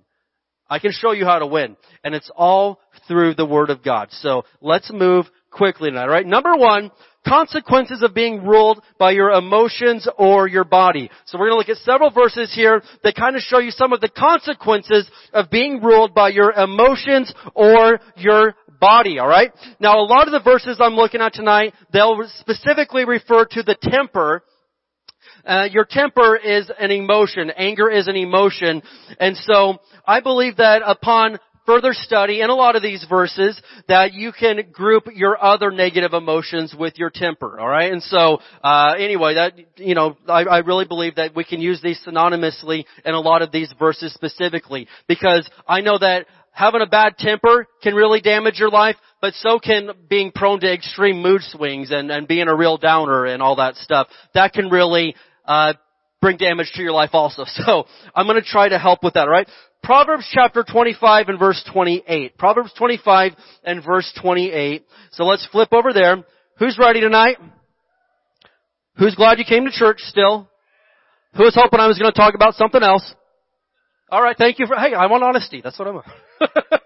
I 0.69 0.79
can 0.79 0.93
show 0.93 1.11
you 1.11 1.25
how 1.25 1.41
to 1.41 1.47
win. 1.47 1.77
And 2.05 2.15
it's 2.15 2.31
all 2.35 2.81
through 3.09 3.35
the 3.35 3.45
Word 3.45 3.71
of 3.71 3.83
God. 3.83 4.09
So 4.13 4.45
let's 4.61 4.93
move 4.93 5.27
quickly 5.51 5.91
tonight, 5.91 6.05
alright? 6.05 6.27
Number 6.27 6.55
one, 6.57 6.93
consequences 7.27 8.03
of 8.03 8.15
being 8.15 8.45
ruled 8.45 8.83
by 8.99 9.11
your 9.13 9.31
emotions 9.31 10.09
or 10.19 10.49
your 10.49 10.65
body. 10.65 11.11
So 11.27 11.39
we're 11.39 11.51
going 11.51 11.65
to 11.65 11.71
look 11.71 11.77
at 11.79 11.85
several 11.85 12.11
verses 12.11 12.53
here 12.55 12.83
that 13.05 13.15
kind 13.15 13.37
of 13.37 13.43
show 13.43 13.59
you 13.59 13.71
some 13.71 13.93
of 13.93 14.01
the 14.01 14.09
consequences 14.09 15.11
of 15.33 15.51
being 15.51 15.83
ruled 15.83 16.15
by 16.15 16.31
your 16.31 16.53
emotions 16.53 17.33
or 17.55 18.01
your 18.17 18.55
body, 18.81 19.21
alright? 19.21 19.53
Now 19.79 20.01
a 20.01 20.07
lot 20.07 20.27
of 20.27 20.33
the 20.33 20.43
verses 20.43 20.79
I'm 20.81 20.95
looking 20.95 21.21
at 21.21 21.35
tonight, 21.35 21.75
they'll 21.93 22.23
specifically 22.39 23.05
refer 23.05 23.45
to 23.45 23.63
the 23.63 23.77
temper 23.81 24.43
uh, 25.45 25.65
your 25.71 25.87
temper 25.89 26.37
is 26.37 26.71
an 26.79 26.91
emotion. 26.91 27.51
Anger 27.57 27.91
is 27.91 28.09
an 28.09 28.17
emotion. 28.17 28.83
And 29.19 29.37
so 29.37 29.79
I 30.07 30.21
believe 30.21 30.57
that 30.57 30.83
upon 30.85 31.39
further 31.67 31.93
study 31.93 32.41
in 32.41 32.51
a 32.51 32.55
lot 32.55 32.77
of 32.77 32.83
these 32.83 33.05
verses 33.09 33.61
that 33.89 34.13
you 34.13 34.33
can 34.33 34.71
group 34.73 35.05
your 35.15 35.43
other 35.43 35.71
negative 35.71 36.13
emotions 36.13 36.75
with 36.79 36.99
your 36.99 37.11
temper. 37.11 37.59
All 37.59 37.69
right, 37.69 37.93
and 37.93 38.03
so 38.03 38.39
uh, 38.63 38.95
anyway, 38.99 39.35
that 39.35 39.55
you 39.77 39.95
know, 39.95 40.17
I, 40.29 40.43
I 40.45 40.59
really 40.59 40.85
believe 40.85 41.17
that 41.17 41.35
we 41.35 41.45
can 41.45 41.61
use 41.61 41.81
these 41.83 42.01
synonymously 42.07 42.85
in 43.05 43.15
a 43.15 43.21
lot 43.21 43.43
of 43.43 43.53
these 43.53 43.73
verses 43.79 44.13
specifically 44.15 44.89
because 45.07 45.49
I 45.67 45.81
know 45.81 45.99
that 45.99 46.27
having 46.53 46.83
a 46.83 46.87
bad 46.87 47.17
temper 47.19 47.67
can 47.83 47.95
really 47.95 48.21
damage 48.21 48.59
your 48.59 48.71
life, 48.71 48.97
but 49.21 49.35
so 49.35 49.59
can 49.59 49.91
being 50.09 50.33
prone 50.33 50.61
to 50.61 50.73
extreme 50.73 51.23
mood 51.23 51.43
swings 51.43 51.91
and, 51.91 52.11
and 52.11 52.27
being 52.27 52.49
a 52.49 52.55
real 52.55 52.77
downer 52.77 53.25
and 53.27 53.43
all 53.43 53.57
that 53.57 53.77
stuff. 53.77 54.09
That 54.35 54.53
can 54.53 54.69
really 54.69 55.15
uh, 55.45 55.75
bring 56.21 56.37
damage 56.37 56.71
to 56.75 56.83
your 56.83 56.93
life 56.93 57.11
also. 57.13 57.45
So 57.67 57.87
I'm 58.15 58.27
going 58.27 58.41
to 58.41 58.47
try 58.47 58.69
to 58.69 58.79
help 58.79 59.03
with 59.03 59.15
that. 59.15 59.23
All 59.23 59.31
right. 59.31 59.49
Proverbs 59.83 60.29
chapter 60.33 60.63
25 60.63 61.29
and 61.29 61.39
verse 61.39 61.63
28. 61.73 62.37
Proverbs 62.37 62.73
25 62.77 63.33
and 63.65 63.85
verse 63.85 64.13
28. 64.21 64.85
So 65.13 65.25
let's 65.25 65.47
flip 65.51 65.73
over 65.73 65.93
there. 65.93 66.25
Who's 66.59 66.79
ready 66.79 67.01
tonight? 67.01 67.39
Who's 68.97 69.15
glad 69.15 69.39
you 69.39 69.45
came 69.45 69.65
to 69.65 69.71
church 69.71 70.01
still? 70.01 70.49
Who 71.37 71.45
was 71.45 71.55
hoping 71.55 71.81
I 71.81 71.87
was 71.87 71.99
going 71.99 72.13
to 72.13 72.17
talk 72.17 72.35
about 72.35 72.55
something 72.55 72.83
else? 72.83 73.15
All 74.11 74.23
right, 74.23 74.37
thank 74.37 74.59
you 74.59 74.67
for. 74.67 74.77
Hey, 74.77 74.93
I 74.93 75.07
want 75.07 75.23
honesty. 75.23 75.61
That's 75.63 75.79
what 75.79 75.89
I'm. 75.89 76.03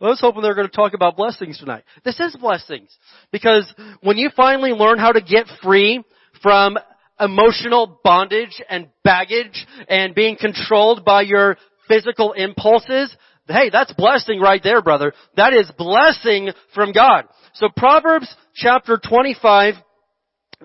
I 0.00 0.08
was 0.08 0.20
hoping 0.20 0.42
they 0.42 0.48
were 0.48 0.54
going 0.54 0.68
to 0.68 0.74
talk 0.74 0.94
about 0.94 1.16
blessings 1.16 1.58
tonight. 1.58 1.84
This 2.04 2.18
is 2.20 2.36
blessings 2.36 2.94
because 3.32 3.72
when 4.00 4.16
you 4.16 4.30
finally 4.34 4.70
learn 4.70 4.98
how 4.98 5.12
to 5.12 5.20
get 5.20 5.46
free 5.62 6.02
from 6.42 6.78
emotional 7.20 8.00
bondage 8.02 8.62
and 8.68 8.88
baggage 9.04 9.66
and 9.88 10.14
being 10.14 10.36
controlled 10.36 11.04
by 11.04 11.22
your 11.22 11.56
physical 11.88 12.32
impulses, 12.32 13.14
hey, 13.48 13.70
that's 13.70 13.92
blessing 13.94 14.40
right 14.40 14.62
there, 14.62 14.82
brother. 14.82 15.12
That 15.36 15.52
is 15.52 15.70
blessing 15.76 16.50
from 16.74 16.92
God. 16.92 17.24
So 17.54 17.68
Proverbs 17.74 18.32
chapter 18.54 18.98
25, 19.02 19.74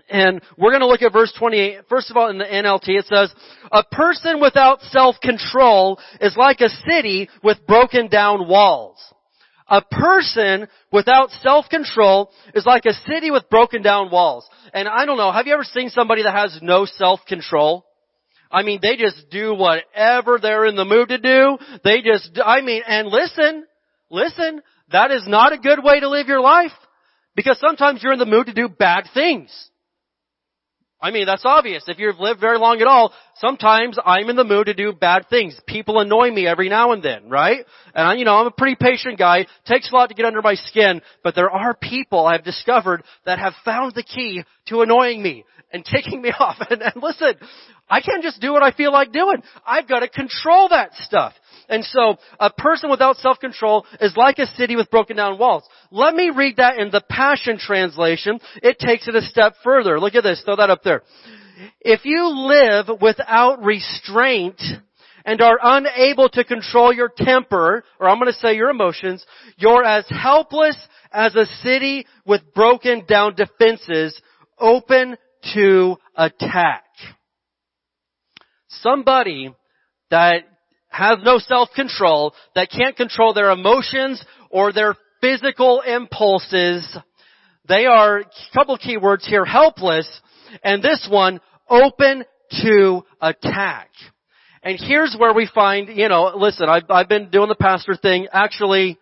and 0.09 0.41
we're 0.57 0.71
going 0.71 0.81
to 0.81 0.87
look 0.87 1.01
at 1.01 1.13
verse 1.13 1.33
28. 1.37 1.81
First 1.89 2.09
of 2.09 2.17
all, 2.17 2.29
in 2.29 2.37
the 2.37 2.45
NLT, 2.45 2.87
it 2.87 3.05
says, 3.05 3.33
A 3.71 3.83
person 3.83 4.39
without 4.41 4.81
self-control 4.83 5.99
is 6.19 6.35
like 6.37 6.61
a 6.61 6.69
city 6.89 7.29
with 7.43 7.65
broken 7.67 8.07
down 8.07 8.47
walls. 8.47 8.97
A 9.71 9.81
person 9.81 10.67
without 10.91 11.31
self-control 11.41 12.29
is 12.53 12.65
like 12.65 12.85
a 12.85 12.93
city 13.09 13.31
with 13.31 13.49
broken 13.49 13.81
down 13.81 14.11
walls. 14.11 14.47
And 14.73 14.87
I 14.87 15.05
don't 15.05 15.17
know, 15.17 15.31
have 15.31 15.47
you 15.47 15.53
ever 15.53 15.63
seen 15.63 15.89
somebody 15.89 16.23
that 16.23 16.35
has 16.35 16.59
no 16.61 16.85
self-control? 16.85 17.85
I 18.51 18.63
mean, 18.63 18.79
they 18.81 18.97
just 18.97 19.29
do 19.31 19.55
whatever 19.55 20.39
they're 20.41 20.65
in 20.65 20.75
the 20.75 20.83
mood 20.83 21.07
to 21.07 21.17
do. 21.17 21.57
They 21.85 22.01
just, 22.01 22.37
I 22.43 22.59
mean, 22.59 22.81
and 22.85 23.07
listen, 23.07 23.65
listen, 24.09 24.61
that 24.91 25.09
is 25.11 25.23
not 25.25 25.53
a 25.53 25.57
good 25.57 25.81
way 25.81 26.01
to 26.01 26.09
live 26.09 26.27
your 26.27 26.41
life. 26.41 26.73
Because 27.33 27.57
sometimes 27.59 28.03
you're 28.03 28.11
in 28.11 28.19
the 28.19 28.25
mood 28.25 28.47
to 28.47 28.53
do 28.53 28.67
bad 28.67 29.05
things. 29.13 29.69
I 31.01 31.11
mean, 31.11 31.25
that's 31.25 31.45
obvious. 31.45 31.83
If 31.87 31.97
you've 31.97 32.19
lived 32.19 32.39
very 32.39 32.59
long 32.59 32.79
at 32.79 32.87
all, 32.87 33.11
sometimes 33.37 33.97
I'm 34.05 34.29
in 34.29 34.35
the 34.35 34.43
mood 34.43 34.67
to 34.67 34.75
do 34.75 34.93
bad 34.93 35.27
things. 35.29 35.59
People 35.65 35.99
annoy 35.99 36.29
me 36.29 36.45
every 36.45 36.69
now 36.69 36.91
and 36.91 37.01
then, 37.01 37.27
right? 37.27 37.65
And 37.95 38.07
I, 38.07 38.13
you 38.13 38.25
know, 38.25 38.35
I'm 38.35 38.47
a 38.47 38.51
pretty 38.51 38.75
patient 38.79 39.17
guy. 39.17 39.47
Takes 39.65 39.91
a 39.91 39.95
lot 39.95 40.09
to 40.09 40.15
get 40.15 40.25
under 40.25 40.43
my 40.43 40.53
skin, 40.53 41.01
but 41.23 41.33
there 41.33 41.49
are 41.49 41.73
people 41.73 42.25
I've 42.25 42.43
discovered 42.43 43.03
that 43.25 43.39
have 43.39 43.53
found 43.65 43.95
the 43.95 44.03
key 44.03 44.43
to 44.67 44.81
annoying 44.81 45.23
me 45.23 45.43
and 45.73 45.83
taking 45.95 46.21
me 46.21 46.31
off. 46.39 46.57
And, 46.69 46.81
and 46.83 46.93
listen, 47.01 47.33
I 47.89 48.01
can't 48.01 48.23
just 48.23 48.39
do 48.39 48.53
what 48.53 48.63
I 48.63 48.71
feel 48.71 48.91
like 48.91 49.11
doing. 49.11 49.41
I've 49.65 49.87
got 49.87 50.01
to 50.01 50.07
control 50.07 50.69
that 50.69 50.93
stuff. 50.95 51.33
And 51.67 51.85
so, 51.85 52.17
a 52.39 52.49
person 52.49 52.89
without 52.89 53.15
self-control 53.17 53.85
is 54.01 54.15
like 54.17 54.39
a 54.39 54.45
city 54.45 54.75
with 54.75 54.91
broken 54.91 55.15
down 55.15 55.39
walls. 55.39 55.63
Let 55.91 56.15
me 56.15 56.31
read 56.33 56.55
that 56.57 56.77
in 56.77 56.89
the 56.89 57.03
Passion 57.07 57.57
Translation. 57.59 58.39
It 58.63 58.79
takes 58.79 59.09
it 59.09 59.15
a 59.15 59.21
step 59.21 59.55
further. 59.61 59.99
Look 59.99 60.15
at 60.15 60.23
this. 60.23 60.41
Throw 60.43 60.55
that 60.55 60.69
up 60.69 60.83
there. 60.83 61.03
If 61.81 62.05
you 62.05 62.29
live 62.29 62.89
without 63.01 63.63
restraint 63.63 64.61
and 65.25 65.41
are 65.41 65.59
unable 65.61 66.29
to 66.29 66.45
control 66.45 66.93
your 66.93 67.11
temper, 67.15 67.83
or 67.99 68.09
I'm 68.09 68.19
going 68.19 68.31
to 68.31 68.39
say 68.39 68.55
your 68.55 68.69
emotions, 68.69 69.23
you're 69.57 69.83
as 69.83 70.05
helpless 70.09 70.77
as 71.11 71.35
a 71.35 71.45
city 71.61 72.07
with 72.25 72.53
broken 72.55 73.05
down 73.05 73.35
defenses 73.35 74.19
open 74.57 75.17
to 75.53 75.97
attack. 76.15 76.85
Somebody 78.69 79.53
that 80.09 80.43
has 80.87 81.19
no 81.23 81.37
self-control, 81.37 82.33
that 82.55 82.69
can't 82.71 82.95
control 82.95 83.33
their 83.33 83.49
emotions 83.51 84.23
or 84.49 84.71
their 84.71 84.95
physical 85.21 85.81
impulses. 85.81 86.97
They 87.67 87.85
are, 87.85 88.19
a 88.19 88.25
couple 88.53 88.77
key 88.77 88.97
words 88.97 89.25
here, 89.27 89.45
helpless, 89.45 90.09
and 90.63 90.83
this 90.83 91.07
one, 91.09 91.39
open 91.69 92.25
to 92.63 93.05
attack. 93.21 93.89
And 94.63 94.77
here's 94.79 95.15
where 95.17 95.33
we 95.33 95.49
find, 95.53 95.89
you 95.89 96.09
know, 96.09 96.33
listen, 96.35 96.67
I've, 96.67 96.89
I've 96.89 97.07
been 97.07 97.29
doing 97.29 97.49
the 97.49 97.55
pastor 97.55 97.95
thing 97.95 98.27
actually 98.31 98.99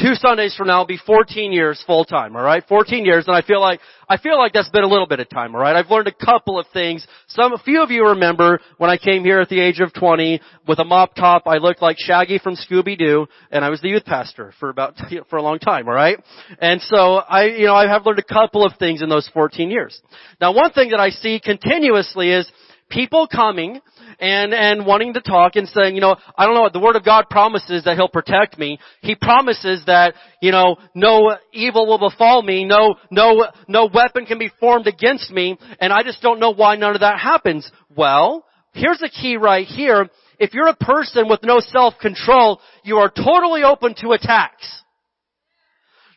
two 0.00 0.14
Sundays 0.14 0.54
from 0.56 0.68
now 0.68 0.78
will 0.78 0.86
be 0.86 0.98
14 1.04 1.52
years 1.52 1.82
full 1.86 2.04
time, 2.04 2.34
alright? 2.34 2.64
14 2.66 3.04
years, 3.04 3.26
and 3.26 3.36
I 3.36 3.42
feel 3.42 3.60
like, 3.60 3.80
I 4.08 4.16
feel 4.16 4.38
like 4.38 4.52
that's 4.52 4.70
been 4.70 4.82
a 4.82 4.88
little 4.88 5.06
bit 5.06 5.20
of 5.20 5.28
time, 5.28 5.54
alright? 5.54 5.76
I've 5.76 5.90
learned 5.90 6.08
a 6.08 6.24
couple 6.24 6.58
of 6.58 6.66
things. 6.72 7.06
Some, 7.28 7.52
a 7.52 7.58
few 7.58 7.82
of 7.82 7.90
you 7.90 8.08
remember 8.08 8.60
when 8.78 8.90
I 8.90 8.96
came 8.96 9.22
here 9.24 9.40
at 9.40 9.48
the 9.48 9.60
age 9.60 9.80
of 9.80 9.92
20 9.92 10.40
with 10.66 10.78
a 10.78 10.84
mop 10.84 11.14
top, 11.14 11.42
I 11.46 11.58
looked 11.58 11.82
like 11.82 11.96
Shaggy 11.98 12.38
from 12.38 12.56
Scooby-Doo, 12.56 13.26
and 13.50 13.64
I 13.64 13.70
was 13.70 13.80
the 13.80 13.88
youth 13.88 14.04
pastor 14.04 14.54
for 14.58 14.70
about, 14.70 14.94
for 15.30 15.36
a 15.36 15.42
long 15.42 15.58
time, 15.58 15.86
alright? 15.86 16.18
And 16.60 16.80
so 16.80 17.16
I, 17.16 17.44
you 17.44 17.66
know, 17.66 17.74
I 17.74 17.86
have 17.88 18.06
learned 18.06 18.20
a 18.20 18.34
couple 18.34 18.64
of 18.64 18.72
things 18.78 19.02
in 19.02 19.08
those 19.08 19.28
14 19.34 19.70
years. 19.70 20.00
Now 20.40 20.52
one 20.52 20.72
thing 20.72 20.90
that 20.90 21.00
I 21.00 21.10
see 21.10 21.40
continuously 21.42 22.30
is 22.30 22.50
people 22.88 23.28
coming 23.28 23.80
and, 24.20 24.52
and 24.52 24.86
wanting 24.86 25.14
to 25.14 25.20
talk 25.20 25.56
and 25.56 25.68
saying, 25.68 25.94
you 25.94 26.00
know, 26.00 26.16
I 26.36 26.46
don't 26.46 26.54
know 26.54 26.62
what 26.62 26.72
the 26.72 26.80
Word 26.80 26.96
of 26.96 27.04
God 27.04 27.26
promises 27.30 27.84
that 27.84 27.96
He'll 27.96 28.08
protect 28.08 28.58
me. 28.58 28.78
He 29.00 29.14
promises 29.14 29.82
that, 29.86 30.14
you 30.40 30.52
know, 30.52 30.76
no 30.94 31.36
evil 31.52 31.86
will 31.86 31.98
befall 31.98 32.42
me, 32.42 32.64
no, 32.64 32.96
no, 33.10 33.46
no 33.66 33.88
weapon 33.92 34.26
can 34.26 34.38
be 34.38 34.50
formed 34.60 34.86
against 34.86 35.30
me, 35.30 35.58
and 35.80 35.92
I 35.92 36.02
just 36.02 36.22
don't 36.22 36.40
know 36.40 36.52
why 36.52 36.76
none 36.76 36.94
of 36.94 37.00
that 37.00 37.18
happens. 37.18 37.70
Well, 37.94 38.44
here's 38.72 38.98
the 38.98 39.10
key 39.10 39.36
right 39.36 39.66
here. 39.66 40.08
If 40.38 40.54
you're 40.54 40.68
a 40.68 40.76
person 40.76 41.28
with 41.28 41.40
no 41.42 41.60
self-control, 41.60 42.60
you 42.82 42.96
are 42.96 43.10
totally 43.10 43.62
open 43.62 43.94
to 44.00 44.12
attacks. 44.12 44.79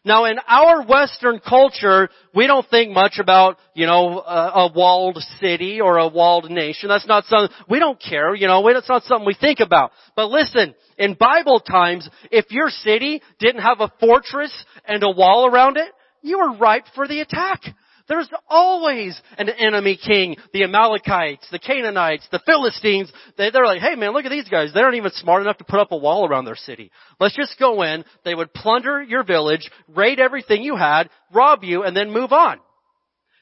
Now 0.05 0.25
in 0.25 0.37
our 0.47 0.85
Western 0.85 1.39
culture, 1.39 2.09
we 2.35 2.45
don't 2.45 2.67
think 2.69 2.91
much 2.91 3.19
about, 3.19 3.57
you 3.73 3.85
know, 3.85 4.19
a, 4.19 4.51
a, 4.55 4.71
walled 4.73 5.17
city 5.39 5.79
or 5.79 5.97
a 5.97 6.09
walled 6.09 6.51
nation. 6.51 6.89
That's 6.89 7.07
not 7.07 7.23
something, 7.25 7.55
we 7.69 7.79
don't 7.79 8.01
care, 8.01 8.35
you 8.35 8.47
know, 8.47 8.67
it's 8.67 8.89
not 8.89 9.03
something 9.03 9.25
we 9.25 9.33
think 9.33 9.61
about. 9.61 9.91
But 10.15 10.29
listen, 10.29 10.75
in 10.97 11.13
Bible 11.13 11.61
times, 11.61 12.09
if 12.31 12.51
your 12.51 12.69
city 12.69 13.21
didn't 13.39 13.61
have 13.61 13.79
a 13.79 13.91
fortress 14.01 14.51
and 14.85 15.03
a 15.03 15.09
wall 15.09 15.47
around 15.47 15.77
it, 15.77 15.87
you 16.21 16.37
were 16.37 16.57
ripe 16.57 16.85
for 16.95 17.07
the 17.07 17.21
attack. 17.21 17.61
There's 18.07 18.29
always 18.49 19.19
an 19.37 19.49
enemy 19.49 19.97
king. 20.03 20.35
The 20.51 20.63
Amalekites, 20.63 21.47
the 21.51 21.59
Canaanites, 21.59 22.27
the 22.31 22.41
Philistines. 22.45 23.11
They, 23.37 23.49
they're 23.49 23.65
like, 23.65 23.81
hey 23.81 23.95
man, 23.95 24.11
look 24.11 24.25
at 24.25 24.31
these 24.31 24.49
guys. 24.49 24.71
They 24.73 24.81
aren't 24.81 24.95
even 24.95 25.11
smart 25.11 25.41
enough 25.41 25.57
to 25.59 25.63
put 25.63 25.79
up 25.79 25.91
a 25.91 25.97
wall 25.97 26.27
around 26.27 26.45
their 26.45 26.55
city. 26.55 26.91
Let's 27.19 27.35
just 27.35 27.57
go 27.59 27.81
in. 27.83 28.03
They 28.25 28.35
would 28.35 28.53
plunder 28.53 29.01
your 29.01 29.23
village, 29.23 29.69
raid 29.87 30.19
everything 30.19 30.63
you 30.63 30.75
had, 30.75 31.09
rob 31.33 31.63
you, 31.63 31.83
and 31.83 31.95
then 31.95 32.11
move 32.11 32.33
on. 32.33 32.59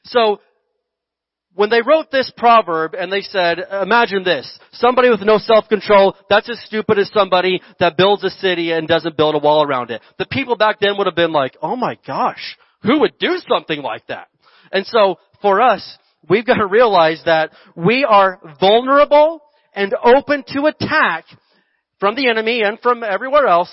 So, 0.04 0.40
when 1.54 1.68
they 1.68 1.82
wrote 1.82 2.10
this 2.10 2.32
proverb 2.36 2.94
and 2.94 3.12
they 3.12 3.20
said, 3.20 3.58
imagine 3.58 4.24
this, 4.24 4.58
somebody 4.72 5.10
with 5.10 5.20
no 5.20 5.36
self-control, 5.36 6.16
that's 6.30 6.48
as 6.48 6.58
stupid 6.64 6.98
as 6.98 7.10
somebody 7.12 7.60
that 7.78 7.98
builds 7.98 8.24
a 8.24 8.30
city 8.30 8.72
and 8.72 8.88
doesn't 8.88 9.18
build 9.18 9.34
a 9.34 9.38
wall 9.38 9.62
around 9.62 9.90
it. 9.90 10.00
The 10.18 10.24
people 10.24 10.56
back 10.56 10.80
then 10.80 10.96
would 10.96 11.06
have 11.06 11.14
been 11.14 11.32
like, 11.32 11.56
oh 11.60 11.76
my 11.76 11.98
gosh, 12.06 12.56
who 12.82 13.00
would 13.00 13.18
do 13.18 13.36
something 13.46 13.82
like 13.82 14.06
that? 14.06 14.28
And 14.72 14.86
so 14.86 15.16
for 15.40 15.60
us, 15.60 15.98
we've 16.28 16.46
got 16.46 16.56
to 16.56 16.66
realize 16.66 17.22
that 17.26 17.50
we 17.76 18.04
are 18.04 18.40
vulnerable 18.58 19.42
and 19.74 19.94
open 20.02 20.44
to 20.48 20.66
attack 20.66 21.24
from 22.00 22.16
the 22.16 22.28
enemy 22.28 22.62
and 22.62 22.80
from 22.80 23.04
everywhere 23.04 23.46
else 23.46 23.70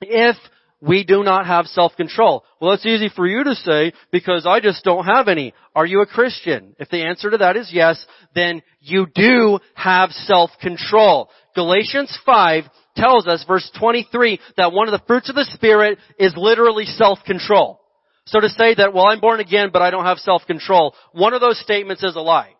if 0.00 0.36
we 0.80 1.04
do 1.04 1.22
not 1.22 1.46
have 1.46 1.66
self-control. 1.66 2.44
Well, 2.60 2.72
it's 2.72 2.86
easy 2.86 3.10
for 3.14 3.26
you 3.26 3.44
to 3.44 3.54
say 3.54 3.92
because 4.10 4.46
I 4.46 4.60
just 4.60 4.82
don't 4.82 5.04
have 5.04 5.28
any. 5.28 5.52
Are 5.74 5.84
you 5.84 6.00
a 6.00 6.06
Christian? 6.06 6.74
If 6.78 6.88
the 6.88 7.04
answer 7.04 7.30
to 7.30 7.38
that 7.38 7.56
is 7.56 7.70
yes, 7.72 8.04
then 8.34 8.62
you 8.80 9.06
do 9.14 9.58
have 9.74 10.10
self-control. 10.10 11.28
Galatians 11.54 12.16
5 12.24 12.64
tells 12.96 13.26
us, 13.26 13.44
verse 13.46 13.70
23, 13.78 14.40
that 14.56 14.72
one 14.72 14.88
of 14.88 14.92
the 14.92 15.04
fruits 15.06 15.28
of 15.28 15.34
the 15.34 15.48
Spirit 15.52 15.98
is 16.18 16.32
literally 16.36 16.84
self-control. 16.84 17.79
So 18.30 18.38
to 18.38 18.48
say 18.48 18.74
that, 18.76 18.94
well, 18.94 19.06
I'm 19.08 19.18
born 19.18 19.40
again, 19.40 19.70
but 19.72 19.82
I 19.82 19.90
don't 19.90 20.04
have 20.04 20.18
self-control, 20.18 20.94
one 21.12 21.34
of 21.34 21.40
those 21.40 21.60
statements 21.60 22.04
is 22.04 22.14
a 22.14 22.20
lie. 22.20 22.54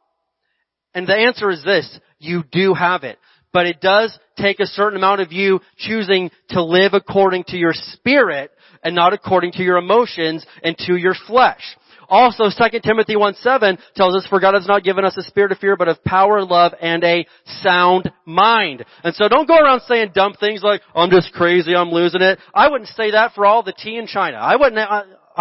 And 0.95 1.07
the 1.07 1.15
answer 1.15 1.49
is 1.49 1.63
this, 1.65 1.99
you 2.19 2.43
do 2.51 2.75
have 2.75 3.05
it. 3.05 3.19
But 3.53 3.67
it 3.67 3.81
does 3.81 4.17
take 4.37 4.59
a 4.59 4.67
certain 4.67 4.97
amount 4.97 5.21
of 5.21 5.33
you 5.33 5.61
choosing 5.77 6.31
to 6.51 6.63
live 6.63 6.93
according 6.95 7.45
to 7.49 7.57
your 7.57 7.73
spirit 7.73 8.51
and 8.83 8.97
not 8.97 9.13
according 9.13 9.53
to 9.53 9.63
your 9.63 9.77
emotions 9.77 10.45
and 10.63 10.77
to 10.79 10.97
your 10.97 11.15
flesh. 11.27 11.63
Also, 12.09 12.45
2 12.45 12.81
Timothy 12.81 13.15
1 13.15 13.35
7 13.35 13.79
tells 13.95 14.17
us, 14.17 14.27
for 14.29 14.41
God 14.41 14.55
has 14.55 14.67
not 14.67 14.83
given 14.83 15.05
us 15.05 15.17
a 15.17 15.23
spirit 15.23 15.53
of 15.53 15.59
fear, 15.59 15.77
but 15.77 15.87
of 15.87 16.03
power, 16.03 16.45
love, 16.45 16.73
and 16.81 17.05
a 17.05 17.25
sound 17.63 18.11
mind. 18.25 18.85
And 19.05 19.15
so 19.15 19.29
don't 19.29 19.47
go 19.47 19.57
around 19.57 19.83
saying 19.83 20.11
dumb 20.13 20.35
things 20.35 20.63
like, 20.65 20.81
I'm 20.93 21.11
just 21.11 21.33
crazy, 21.33 21.77
I'm 21.77 21.93
losing 21.93 22.23
it. 22.23 22.41
I 22.53 22.69
wouldn't 22.69 22.91
say 22.91 23.13
that 23.13 23.35
for 23.35 23.47
all 23.47 23.63
the 23.63 23.73
tea 23.73 23.97
in 23.97 24.09
China. 24.09 24.39
I 24.39 24.57
wouldn't, 24.57 24.81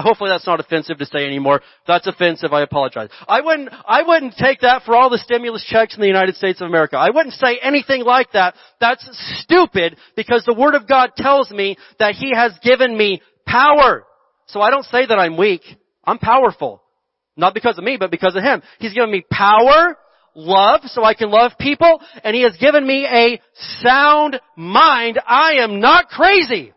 hopefully 0.02 0.30
that's 0.30 0.46
not 0.46 0.60
offensive 0.60 0.98
to 0.98 1.06
say 1.06 1.26
anymore. 1.26 1.62
That's 1.88 2.08
offensive, 2.08 2.54
I 2.54 2.62
apologize. 2.62 3.10
I 3.28 3.42
wouldn't, 3.42 3.70
I 3.88 4.04
wouldn't 4.04 4.36
take 4.36 4.62
that 4.62 4.84
for 4.84 4.96
all 4.96 5.10
the 5.10 5.18
stimulus 5.18 5.66
checks 5.68 5.96
in 5.96 6.02
the 6.02 6.08
United 6.08 6.36
States 6.36 6.62
of 6.62 6.68
America. 6.68 6.98
I 6.98 7.10
wouldn't 7.10 7.36
say 7.36 7.60
anything 7.62 8.04
like 8.04 8.32
that. 8.34 8.56
That's 8.80 9.08
stupid 9.42 9.98
because 10.16 10.44
the 10.46 10.54
Word 10.54 10.76
of 10.76 10.88
God 10.88 11.12
tells 11.16 11.52
me 11.52 11.78
that 12.00 12.16
He 12.16 12.32
has 12.36 12.54
given 12.64 12.98
me 12.98 13.22
power. 13.46 14.06
So 14.48 14.62
I 14.62 14.70
don't 14.70 14.86
say 14.86 15.06
that 15.06 15.20
I'm 15.20 15.38
weak. 15.38 15.62
I'm 16.04 16.18
powerful. 16.18 16.82
Not 17.38 17.54
because 17.54 17.78
of 17.78 17.84
me, 17.84 17.98
but 17.98 18.12
because 18.12 18.36
of 18.36 18.44
Him. 18.44 18.62
He's 18.80 18.94
given 18.94 19.12
me 19.12 19.24
power, 19.32 19.98
love, 20.36 20.82
so 20.86 21.04
I 21.04 21.14
can 21.14 21.30
love 21.32 21.54
people, 21.60 22.02
and 22.24 22.36
He 22.36 22.44
has 22.44 22.56
given 22.58 22.86
me 22.86 23.06
a 23.06 23.40
sound 23.82 24.40
mind. 24.56 25.20
I 25.26 25.54
am 25.62 25.80
not 25.80 26.10
crazy. 26.10 26.74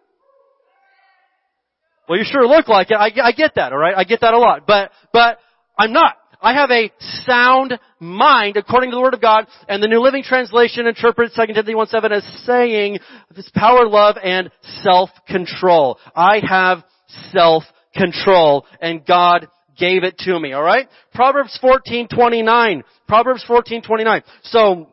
Well, 2.08 2.18
you 2.18 2.24
sure 2.24 2.46
look 2.46 2.68
like 2.68 2.90
it. 2.90 2.94
I, 2.94 3.10
I 3.22 3.32
get 3.32 3.54
that, 3.56 3.72
alright? 3.72 3.94
I 3.96 4.04
get 4.04 4.20
that 4.20 4.34
a 4.34 4.38
lot. 4.38 4.66
But, 4.66 4.90
but, 5.12 5.38
I'm 5.78 5.92
not. 5.92 6.16
I 6.40 6.54
have 6.54 6.70
a 6.70 6.90
sound 7.24 7.78
mind 8.00 8.56
according 8.56 8.90
to 8.90 8.96
the 8.96 9.00
Word 9.00 9.14
of 9.14 9.20
God, 9.20 9.46
and 9.68 9.80
the 9.80 9.86
New 9.86 10.00
Living 10.00 10.24
Translation 10.24 10.88
interprets 10.88 11.36
2 11.36 11.46
Timothy 11.46 11.76
1 11.76 11.86
7 11.86 12.12
as 12.12 12.24
saying 12.44 12.98
this 13.34 13.48
power, 13.54 13.86
love, 13.86 14.16
and 14.22 14.50
self-control. 14.82 15.98
I 16.16 16.40
have 16.44 16.82
self-control, 17.30 18.66
and 18.80 19.06
God 19.06 19.46
gave 19.78 20.02
it 20.02 20.18
to 20.18 20.38
me, 20.38 20.52
alright? 20.52 20.88
Proverbs 21.14 21.56
14.29. 21.62 22.82
Proverbs 23.06 23.44
14.29. 23.48 24.22
So, 24.42 24.88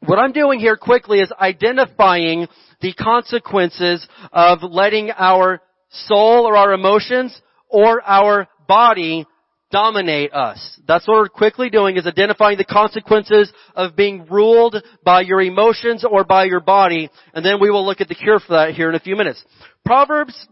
what 0.00 0.18
I'm 0.18 0.32
doing 0.32 0.58
here 0.58 0.76
quickly 0.76 1.20
is 1.20 1.30
identifying 1.40 2.48
the 2.80 2.94
consequences 2.94 4.06
of 4.32 4.58
letting 4.62 5.10
our 5.10 5.60
soul 5.90 6.46
or 6.46 6.56
our 6.56 6.72
emotions 6.72 7.38
or 7.68 8.02
our 8.02 8.48
body 8.66 9.26
dominate 9.70 10.32
us. 10.32 10.80
That's 10.86 11.06
what 11.06 11.16
we're 11.16 11.28
quickly 11.28 11.70
doing 11.70 11.96
is 11.96 12.06
identifying 12.06 12.58
the 12.58 12.64
consequences 12.64 13.52
of 13.74 13.94
being 13.94 14.26
ruled 14.28 14.76
by 15.04 15.20
your 15.20 15.40
emotions 15.40 16.04
or 16.04 16.24
by 16.24 16.44
your 16.44 16.60
body. 16.60 17.08
And 17.34 17.44
then 17.44 17.60
we 17.60 17.70
will 17.70 17.86
look 17.86 18.00
at 18.00 18.08
the 18.08 18.14
cure 18.14 18.40
for 18.40 18.54
that 18.54 18.74
here 18.74 18.88
in 18.88 18.96
a 18.96 19.00
few 19.00 19.14
minutes. 19.14 19.42
Proverbs 19.84 20.46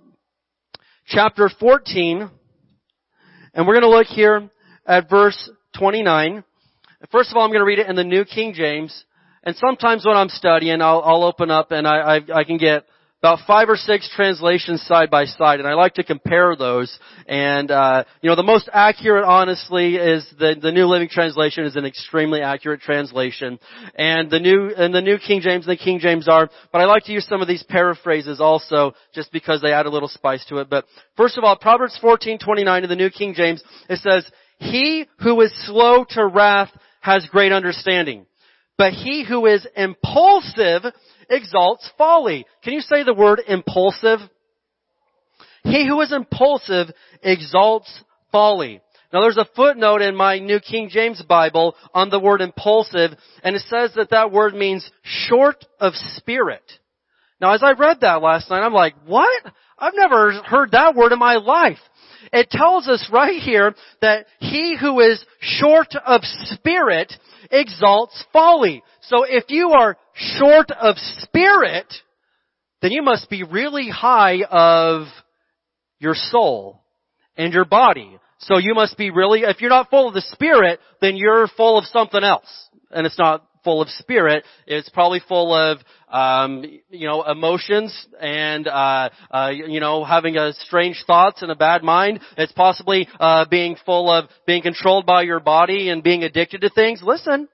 chapter 1.07 1.50
14. 1.59 2.30
And 3.54 3.66
we're 3.66 3.80
going 3.80 3.90
to 3.90 3.97
look 3.97 4.07
here 4.07 4.50
at 4.87 5.11
verse 5.11 5.50
29. 5.78 6.45
First 7.11 7.30
of 7.30 7.37
all, 7.37 7.42
I'm 7.42 7.50
going 7.50 7.61
to 7.61 7.66
read 7.66 7.80
it 7.80 7.88
in 7.88 7.97
the 7.97 8.04
New 8.04 8.25
King 8.25 8.52
James. 8.54 9.04
And 9.42 9.57
sometimes 9.57 10.04
when 10.07 10.16
I'm 10.16 10.28
studying, 10.28 10.80
I'll, 10.80 11.02
I'll 11.04 11.25
open 11.25 11.50
up 11.50 11.73
and 11.73 11.86
I, 11.86 12.17
I, 12.17 12.41
I 12.41 12.45
can 12.45 12.58
get 12.58 12.84
about 13.21 13.41
five 13.49 13.69
or 13.69 13.76
six 13.76 14.09
translations 14.15 14.81
side 14.83 15.11
by 15.11 15.25
side, 15.25 15.59
and 15.59 15.69
I 15.69 15.75
like 15.75 15.95
to 15.95 16.04
compare 16.04 16.54
those. 16.54 16.97
And 17.26 17.71
uh, 17.71 18.04
you 18.21 18.31
know, 18.31 18.37
the 18.37 18.45
most 18.45 18.69
accurate, 18.73 19.25
honestly, 19.25 19.97
is 19.97 20.26
the 20.39 20.54
the 20.61 20.71
New 20.71 20.87
Living 20.87 21.09
Translation 21.09 21.65
is 21.65 21.75
an 21.75 21.85
extremely 21.85 22.43
accurate 22.43 22.81
translation, 22.81 23.59
and 23.97 24.31
the 24.31 24.39
new 24.39 24.73
and 24.76 24.95
the 24.95 25.00
New 25.00 25.19
King 25.19 25.41
James 25.41 25.67
and 25.67 25.76
the 25.76 25.83
King 25.83 25.99
James 25.99 26.28
are. 26.28 26.49
But 26.73 26.81
I 26.81 26.85
like 26.85 27.04
to 27.04 27.13
use 27.13 27.26
some 27.28 27.43
of 27.43 27.49
these 27.49 27.65
paraphrases 27.65 28.41
also, 28.41 28.95
just 29.15 29.33
because 29.33 29.61
they 29.63 29.73
add 29.73 29.87
a 29.87 29.91
little 29.91 30.09
spice 30.09 30.45
to 30.47 30.59
it. 30.59 30.71
But 30.71 30.85
first 31.17 31.37
of 31.37 31.45
all, 31.45 31.57
Proverbs 31.57 31.99
fourteen 32.00 32.39
twenty 32.39 32.63
nine 32.63 32.85
in 32.85 32.89
the 32.89 32.97
New 32.97 33.11
King 33.11 33.35
James, 33.35 33.63
it 33.89 33.99
says, 33.99 34.31
"He 34.59 35.07
who 35.21 35.41
is 35.41 35.52
slow 35.67 36.04
to 36.11 36.25
wrath 36.25 36.71
has 37.00 37.26
great 37.26 37.50
understanding." 37.50 38.26
But 38.76 38.93
he 38.93 39.25
who 39.25 39.47
is 39.47 39.67
impulsive 39.75 40.85
exalts 41.28 41.91
folly. 41.99 42.47
Can 42.62 42.73
you 42.73 42.80
say 42.80 43.02
the 43.04 43.14
word 43.14 43.41
impulsive? 43.47 44.21
He 45.64 45.86
who 45.86 46.00
is 46.00 46.12
impulsive 46.12 46.88
exalts 47.23 47.93
folly. 48.32 48.80
Now 49.12 49.23
there's 49.23 49.38
a 49.38 49.49
footnote 49.56 50.02
in 50.02 50.14
my 50.14 50.38
New 50.38 50.60
King 50.60 50.91
James 50.91 51.23
Bible 51.23 51.75
on 51.95 52.10
the 52.10 52.21
word 52.21 52.43
impulsive, 52.43 53.12
and 53.43 53.56
it 53.56 53.62
says 53.62 53.93
that 53.97 54.10
that 54.10 54.32
word 54.32 54.54
means 54.54 54.91
short 55.02 55.64
of 55.80 55.95
spirit. 55.95 56.62
Now 57.41 57.54
as 57.54 57.62
I 57.62 57.73
read 57.73 58.00
that 58.00 58.23
last 58.23 58.50
night, 58.50 58.60
I'm 58.60 58.75
like, 58.75 58.95
what? 59.06 59.43
I've 59.78 59.95
never 59.95 60.32
heard 60.43 60.73
that 60.73 60.95
word 60.95 61.12
in 61.12 61.19
my 61.19 61.36
life. 61.36 61.78
It 62.32 62.50
tells 62.50 62.88
us 62.88 63.08
right 63.12 63.41
here 63.41 63.75
that 64.02 64.26
he 64.41 64.76
who 64.78 65.00
is 65.00 65.25
short 65.41 65.95
of 66.04 66.21
spirit 66.23 67.12
exalts 67.50 68.25
folly. 68.32 68.82
So 69.08 69.25
if 69.25 69.44
you 69.49 69.71
are 69.71 69.97
short 70.14 70.71
of 70.71 70.97
spirit, 71.21 71.92
then 72.82 72.92
you 72.92 73.02
must 73.02 73.30
be 73.30 73.42
really 73.42 73.88
high 73.88 74.42
of 74.42 75.06
your 75.99 76.14
soul 76.14 76.84
and 77.36 77.52
your 77.52 77.64
body. 77.64 78.18
So 78.40 78.58
you 78.58 78.75
must 78.75 78.99
be 78.99 79.10
really, 79.10 79.40
if 79.40 79.60
you're 79.60 79.71
not 79.71 79.88
full 79.88 80.08
of 80.08 80.14
the 80.14 80.21
spirit, 80.21 80.78
then 81.00 81.16
you're 81.16 81.49
full 81.49 81.78
of 81.78 81.86
something 81.86 82.23
else. 82.23 82.68
And 82.90 83.06
it's 83.06 83.18
not 83.18 83.44
full 83.64 83.80
of 83.82 83.88
spirit. 83.88 84.44
It's 84.66 84.88
probably 84.90 85.21
full 85.26 85.54
of, 85.54 85.78
um, 86.10 86.64
you 86.90 87.08
know, 87.08 87.23
emotions 87.23 88.06
and, 88.21 88.68
uh, 88.68 89.08
uh, 89.30 89.50
you 89.54 89.80
know, 89.80 90.04
having 90.04 90.36
a 90.36 90.52
strange 90.52 91.02
thoughts 91.06 91.42
and 91.42 91.50
a 91.50 91.56
bad 91.56 91.82
mind. 91.82 92.21
It's 92.36 92.52
possibly, 92.52 93.08
uh, 93.18 93.47
being 93.50 93.76
full 93.86 94.10
of 94.10 94.26
being 94.47 94.62
controlled 94.62 95.06
by 95.06 95.23
your 95.23 95.40
body 95.40 95.88
and 95.88 96.02
being 96.02 96.23
addicted 96.25 96.60
to 96.60 96.71
things. 96.71 97.02
Listen, 97.02 97.49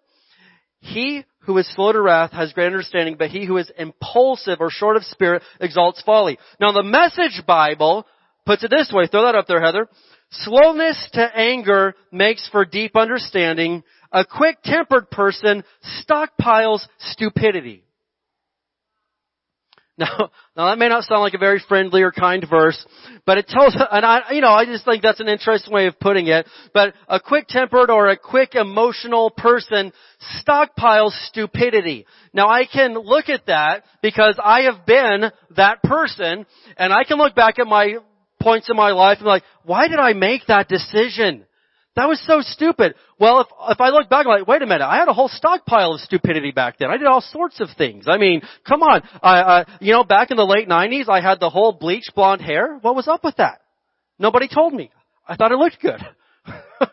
he 0.80 1.24
who 1.46 1.56
is 1.58 1.68
slow 1.74 1.92
to 1.92 2.00
wrath 2.00 2.32
has 2.32 2.52
great 2.52 2.66
understanding, 2.66 3.16
but 3.18 3.30
he 3.30 3.46
who 3.46 3.56
is 3.58 3.70
impulsive 3.78 4.60
or 4.60 4.70
short 4.70 4.96
of 4.96 5.04
spirit 5.04 5.42
exalts 5.60 6.02
folly. 6.02 6.38
Now 6.60 6.72
the 6.72 6.82
message 6.82 7.42
Bible 7.46 8.06
puts 8.46 8.64
it 8.64 8.70
this 8.70 8.90
way. 8.92 9.06
Throw 9.06 9.22
that 9.22 9.34
up 9.34 9.46
there, 9.46 9.60
Heather. 9.60 9.88
Slowness 10.30 11.10
to 11.12 11.36
anger 11.36 11.94
makes 12.10 12.48
for 12.48 12.64
deep 12.64 12.96
understanding. 12.96 13.84
A 14.10 14.24
quick-tempered 14.24 15.10
person 15.10 15.64
stockpiles 16.02 16.86
stupidity. 16.98 17.83
Now, 19.98 20.30
now 20.56 20.70
that 20.70 20.78
may 20.78 20.88
not 20.88 21.04
sound 21.04 21.20
like 21.20 21.34
a 21.34 21.38
very 21.38 21.62
friendly 21.68 22.02
or 22.02 22.10
kind 22.10 22.44
verse, 22.50 22.84
but 23.24 23.38
it 23.38 23.46
tells, 23.46 23.76
and 23.76 24.04
I, 24.04 24.32
you 24.32 24.40
know, 24.40 24.48
I 24.48 24.64
just 24.64 24.84
think 24.84 25.04
that's 25.04 25.20
an 25.20 25.28
interesting 25.28 25.72
way 25.72 25.86
of 25.86 26.00
putting 26.00 26.26
it, 26.26 26.48
but 26.72 26.94
a 27.08 27.20
quick-tempered 27.20 27.90
or 27.90 28.08
a 28.08 28.16
quick 28.16 28.56
emotional 28.56 29.30
person 29.30 29.92
stockpiles 30.42 31.12
stupidity. 31.28 32.06
Now 32.32 32.48
I 32.48 32.64
can 32.66 32.94
look 32.94 33.28
at 33.28 33.46
that 33.46 33.84
because 34.02 34.36
I 34.42 34.62
have 34.62 34.84
been 34.84 35.30
that 35.56 35.80
person, 35.84 36.44
and 36.76 36.92
I 36.92 37.04
can 37.04 37.18
look 37.18 37.36
back 37.36 37.60
at 37.60 37.66
my 37.68 37.98
points 38.40 38.68
in 38.68 38.76
my 38.76 38.90
life 38.90 39.18
and 39.18 39.26
be 39.26 39.28
like, 39.28 39.44
why 39.62 39.86
did 39.86 40.00
I 40.00 40.12
make 40.12 40.46
that 40.48 40.68
decision? 40.68 41.46
That 41.96 42.08
was 42.08 42.20
so 42.26 42.40
stupid. 42.40 42.94
Well, 43.20 43.40
if, 43.40 43.46
if 43.70 43.80
I 43.80 43.90
look 43.90 44.08
back, 44.08 44.26
I'm 44.26 44.40
like, 44.40 44.48
wait 44.48 44.62
a 44.62 44.66
minute, 44.66 44.84
I 44.84 44.96
had 44.96 45.08
a 45.08 45.12
whole 45.12 45.28
stockpile 45.28 45.94
of 45.94 46.00
stupidity 46.00 46.50
back 46.50 46.78
then. 46.78 46.90
I 46.90 46.96
did 46.96 47.06
all 47.06 47.20
sorts 47.20 47.60
of 47.60 47.68
things. 47.78 48.06
I 48.08 48.18
mean, 48.18 48.42
come 48.66 48.82
on. 48.82 49.02
I, 49.22 49.42
I, 49.42 49.64
you 49.80 49.92
know, 49.92 50.02
back 50.02 50.32
in 50.32 50.36
the 50.36 50.44
late 50.44 50.68
90s, 50.68 51.08
I 51.08 51.20
had 51.20 51.38
the 51.38 51.50
whole 51.50 51.72
bleach 51.72 52.06
blonde 52.14 52.42
hair. 52.42 52.78
What 52.82 52.96
was 52.96 53.06
up 53.06 53.22
with 53.22 53.36
that? 53.36 53.60
Nobody 54.18 54.48
told 54.48 54.72
me. 54.72 54.90
I 55.26 55.36
thought 55.36 55.52
it 55.52 55.56
looked 55.56 55.80
good. 55.80 56.00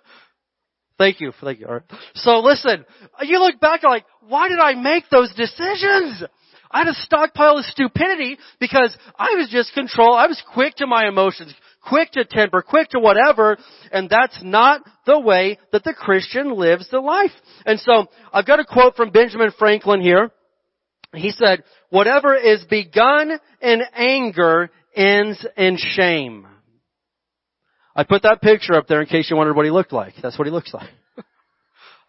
thank 0.99 1.19
you. 1.19 1.33
Thank 1.41 1.59
you. 1.59 1.65
All 1.65 1.73
right. 1.73 1.83
So 2.13 2.39
listen, 2.39 2.85
you 3.23 3.39
look 3.39 3.59
back 3.59 3.81
like, 3.83 4.05
why 4.27 4.49
did 4.49 4.59
I 4.59 4.75
make 4.75 5.05
those 5.09 5.33
decisions? 5.33 6.23
I 6.69 6.79
had 6.79 6.87
a 6.87 6.93
stockpile 6.93 7.57
of 7.57 7.65
stupidity 7.65 8.37
because 8.59 8.95
I 9.17 9.35
was 9.35 9.49
just 9.51 9.73
control. 9.73 10.13
I 10.13 10.27
was 10.27 10.41
quick 10.53 10.75
to 10.75 10.87
my 10.87 11.07
emotions, 11.07 11.53
quick 11.81 12.11
to 12.11 12.25
temper, 12.25 12.61
quick 12.61 12.89
to 12.89 12.99
whatever, 12.99 13.57
and 13.91 14.09
that's 14.09 14.39
not 14.43 14.81
the 15.05 15.19
way 15.19 15.57
that 15.71 15.83
the 15.83 15.93
Christian 15.93 16.57
lives 16.57 16.89
the 16.89 16.99
life. 16.99 17.31
And 17.65 17.79
so, 17.79 18.07
I've 18.31 18.45
got 18.45 18.59
a 18.59 18.65
quote 18.65 18.95
from 18.95 19.11
Benjamin 19.11 19.51
Franklin 19.57 20.01
here. 20.01 20.31
He 21.13 21.31
said, 21.31 21.63
whatever 21.89 22.35
is 22.35 22.63
begun 22.69 23.31
in 23.61 23.81
anger 23.93 24.69
ends 24.95 25.45
in 25.57 25.77
shame. 25.77 26.47
I 27.95 28.03
put 28.03 28.23
that 28.23 28.41
picture 28.41 28.75
up 28.75 28.87
there 28.87 29.01
in 29.01 29.07
case 29.07 29.29
you 29.29 29.35
wondered 29.35 29.55
what 29.55 29.65
he 29.65 29.71
looked 29.71 29.91
like. 29.91 30.13
That's 30.21 30.37
what 30.37 30.47
he 30.47 30.51
looks 30.51 30.73
like. 30.73 30.89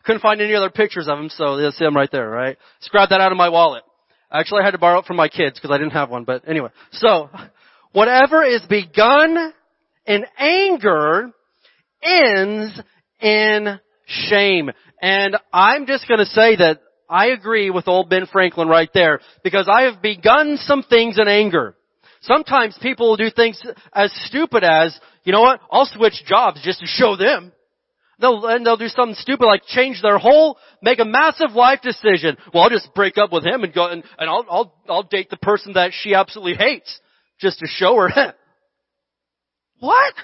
Couldn't 0.04 0.22
find 0.22 0.40
any 0.40 0.54
other 0.54 0.70
pictures 0.70 1.08
of 1.08 1.18
him, 1.18 1.28
so 1.28 1.58
you'll 1.58 1.72
see 1.72 1.85
him 1.85 1.96
right 1.96 2.11
there, 2.11 2.28
right? 2.28 2.56
Just 2.80 2.92
grab 2.92 3.08
that 3.08 3.20
out 3.20 3.32
of 3.32 3.38
my 3.38 3.48
wallet. 3.48 3.82
Actually, 4.30 4.62
I 4.62 4.64
had 4.64 4.70
to 4.70 4.78
borrow 4.78 5.00
it 5.00 5.06
from 5.06 5.16
my 5.16 5.28
kids 5.28 5.58
because 5.58 5.70
I 5.74 5.78
didn't 5.78 5.92
have 5.92 6.08
one, 6.08 6.24
but 6.24 6.48
anyway. 6.48 6.70
So, 6.92 7.28
whatever 7.92 8.44
is 8.44 8.62
begun 8.68 9.52
in 10.06 10.24
anger 10.38 11.30
ends 12.02 12.80
in 13.20 13.80
shame. 14.06 14.70
And 15.00 15.36
I'm 15.52 15.86
just 15.86 16.08
gonna 16.08 16.26
say 16.26 16.56
that 16.56 16.80
I 17.08 17.26
agree 17.28 17.70
with 17.70 17.88
old 17.88 18.08
Ben 18.08 18.26
Franklin 18.26 18.68
right 18.68 18.90
there 18.94 19.20
because 19.44 19.68
I 19.70 19.82
have 19.82 20.00
begun 20.02 20.56
some 20.58 20.82
things 20.82 21.18
in 21.18 21.28
anger. 21.28 21.76
Sometimes 22.22 22.78
people 22.80 23.08
will 23.08 23.16
do 23.16 23.30
things 23.30 23.60
as 23.92 24.12
stupid 24.26 24.62
as, 24.62 24.98
you 25.24 25.32
know 25.32 25.40
what, 25.42 25.60
I'll 25.70 25.86
switch 25.86 26.22
jobs 26.24 26.62
just 26.62 26.80
to 26.80 26.86
show 26.86 27.16
them. 27.16 27.52
They'll, 28.20 28.46
and 28.46 28.64
they'll 28.64 28.76
do 28.76 28.88
something 28.88 29.16
stupid 29.16 29.44
like 29.44 29.64
change 29.66 30.00
their 30.00 30.18
whole, 30.18 30.56
make 30.80 31.00
a 31.00 31.04
massive 31.04 31.52
life 31.52 31.80
decision. 31.82 32.36
Well, 32.54 32.62
I'll 32.62 32.70
just 32.70 32.94
break 32.94 33.18
up 33.18 33.32
with 33.32 33.44
him 33.44 33.64
and 33.64 33.74
go, 33.74 33.88
and, 33.88 34.04
and 34.18 34.30
I'll, 34.30 34.46
I'll, 34.48 34.74
I'll 34.88 35.02
date 35.02 35.28
the 35.28 35.36
person 35.36 35.72
that 35.72 35.90
she 35.92 36.14
absolutely 36.14 36.54
hates 36.54 37.00
just 37.40 37.58
to 37.58 37.66
show 37.66 37.96
her. 37.96 38.34
what? 39.82 40.14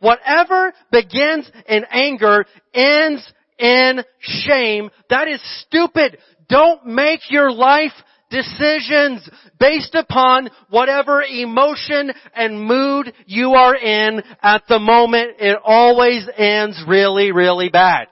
Whatever 0.00 0.72
begins 0.90 1.50
in 1.68 1.84
anger 1.90 2.46
ends 2.72 3.30
in 3.58 4.02
shame. 4.20 4.90
That 5.10 5.28
is 5.28 5.40
stupid. 5.66 6.16
Don't 6.48 6.86
make 6.86 7.20
your 7.30 7.52
life 7.52 7.92
decisions 8.30 9.28
based 9.60 9.94
upon 9.94 10.48
whatever 10.70 11.22
emotion 11.22 12.10
and 12.34 12.66
mood 12.66 13.12
you 13.26 13.52
are 13.52 13.76
in 13.76 14.22
at 14.42 14.62
the 14.66 14.78
moment. 14.78 15.32
It 15.40 15.58
always 15.62 16.26
ends 16.38 16.82
really, 16.88 17.32
really 17.32 17.68
bad. 17.68 18.06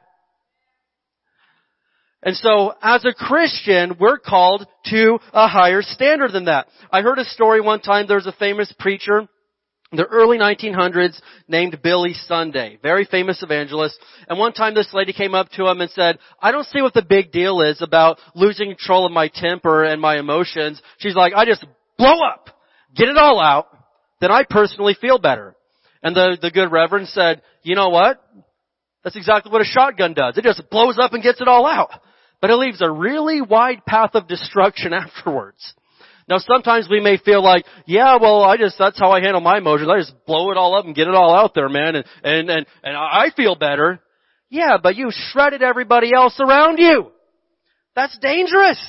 And 2.23 2.37
so, 2.37 2.75
as 2.83 3.07
a 3.07 3.15
Christian, 3.15 3.97
we're 3.99 4.19
called 4.19 4.67
to 4.87 5.19
a 5.33 5.49
higher 5.49 5.81
standard 5.81 6.33
than 6.33 6.45
that. 6.45 6.67
I 6.91 7.01
heard 7.01 7.19
a 7.19 7.25
story 7.25 7.63
one 7.63 7.81
time, 7.81 8.07
there's 8.07 8.27
a 8.27 8.33
famous 8.33 8.73
preacher 8.79 9.29
the 9.97 10.05
early 10.05 10.39
1900s 10.39 11.21
named 11.49 11.81
Billy 11.83 12.15
Sunday, 12.15 12.79
very 12.83 13.05
famous 13.05 13.43
evangelist. 13.43 13.99
And 14.29 14.39
one 14.39 14.53
time 14.53 14.75
this 14.75 14.93
lady 14.93 15.13
came 15.13 15.35
up 15.35 15.51
to 15.51 15.67
him 15.67 15.81
and 15.81 15.91
said, 15.91 16.19
I 16.41 16.53
don't 16.53 16.67
see 16.67 16.83
what 16.83 16.95
the 16.95 17.03
big 17.03 17.33
deal 17.33 17.61
is 17.61 17.83
about 17.83 18.19
losing 18.35 18.69
control 18.69 19.07
of 19.07 19.13
my 19.13 19.29
temper 19.33 19.85
and 19.85 20.01
my 20.01 20.19
emotions. 20.19 20.81
She's 20.99 21.15
like, 21.15 21.33
I 21.35 21.45
just 21.45 21.65
blow 21.99 22.19
up, 22.21 22.51
get 22.95 23.09
it 23.09 23.17
all 23.17 23.41
out, 23.41 23.69
then 24.21 24.31
I 24.31 24.45
personally 24.49 24.97
feel 25.01 25.19
better. 25.19 25.55
And 26.03 26.15
the, 26.15 26.39
the 26.41 26.51
good 26.51 26.71
reverend 26.71 27.09
said, 27.09 27.43
you 27.63 27.75
know 27.75 27.89
what? 27.89 28.23
That's 29.03 29.17
exactly 29.17 29.53
what 29.53 29.61
a 29.61 29.67
shotgun 29.67 30.15
does. 30.15 30.39
It 30.39 30.45
just 30.45 30.63
blows 30.71 30.99
up 30.99 31.13
and 31.13 31.23
gets 31.23 31.41
it 31.41 31.49
all 31.49 31.67
out. 31.67 31.91
But 32.41 32.51
it 32.51 32.57
leaves 32.57 32.83
a 32.83 32.91
really 32.91 33.41
wide 33.43 33.85
path 33.87 34.11
of 34.15 34.29
destruction 34.29 34.93
afterwards. 34.95 35.75
Now 36.29 36.39
sometimes 36.39 36.89
we 36.91 37.01
may 37.01 37.19
feel 37.19 37.43
like, 37.43 37.65
yeah, 37.87 38.17
well, 38.21 38.43
I 38.43 38.57
just, 38.57 38.77
that's 38.79 38.99
how 38.99 39.11
I 39.11 39.21
handle 39.21 39.41
my 39.41 39.59
emotions. 39.59 39.91
I 39.91 39.99
just 39.99 40.15
blow 40.27 40.51
it 40.51 40.57
all 40.57 40.75
up 40.75 40.87
and 40.87 40.95
get 40.95 41.09
it 41.09 41.15
all 41.15 41.35
out 41.35 41.55
there, 41.55 41.69
man, 41.69 41.97
and, 41.97 42.05
and, 42.23 42.51
and, 42.51 42.67
and 42.83 42.97
I 42.97 43.31
feel 43.37 43.57
better. 43.57 44.01
Yeah, 44.49 44.79
but 44.83 44.97
you 44.97 45.11
shredded 45.11 45.63
everybody 45.63 46.13
else 46.15 46.39
around 46.41 46.79
you. 46.79 47.11
That's 47.95 48.17
dangerous. 48.19 48.81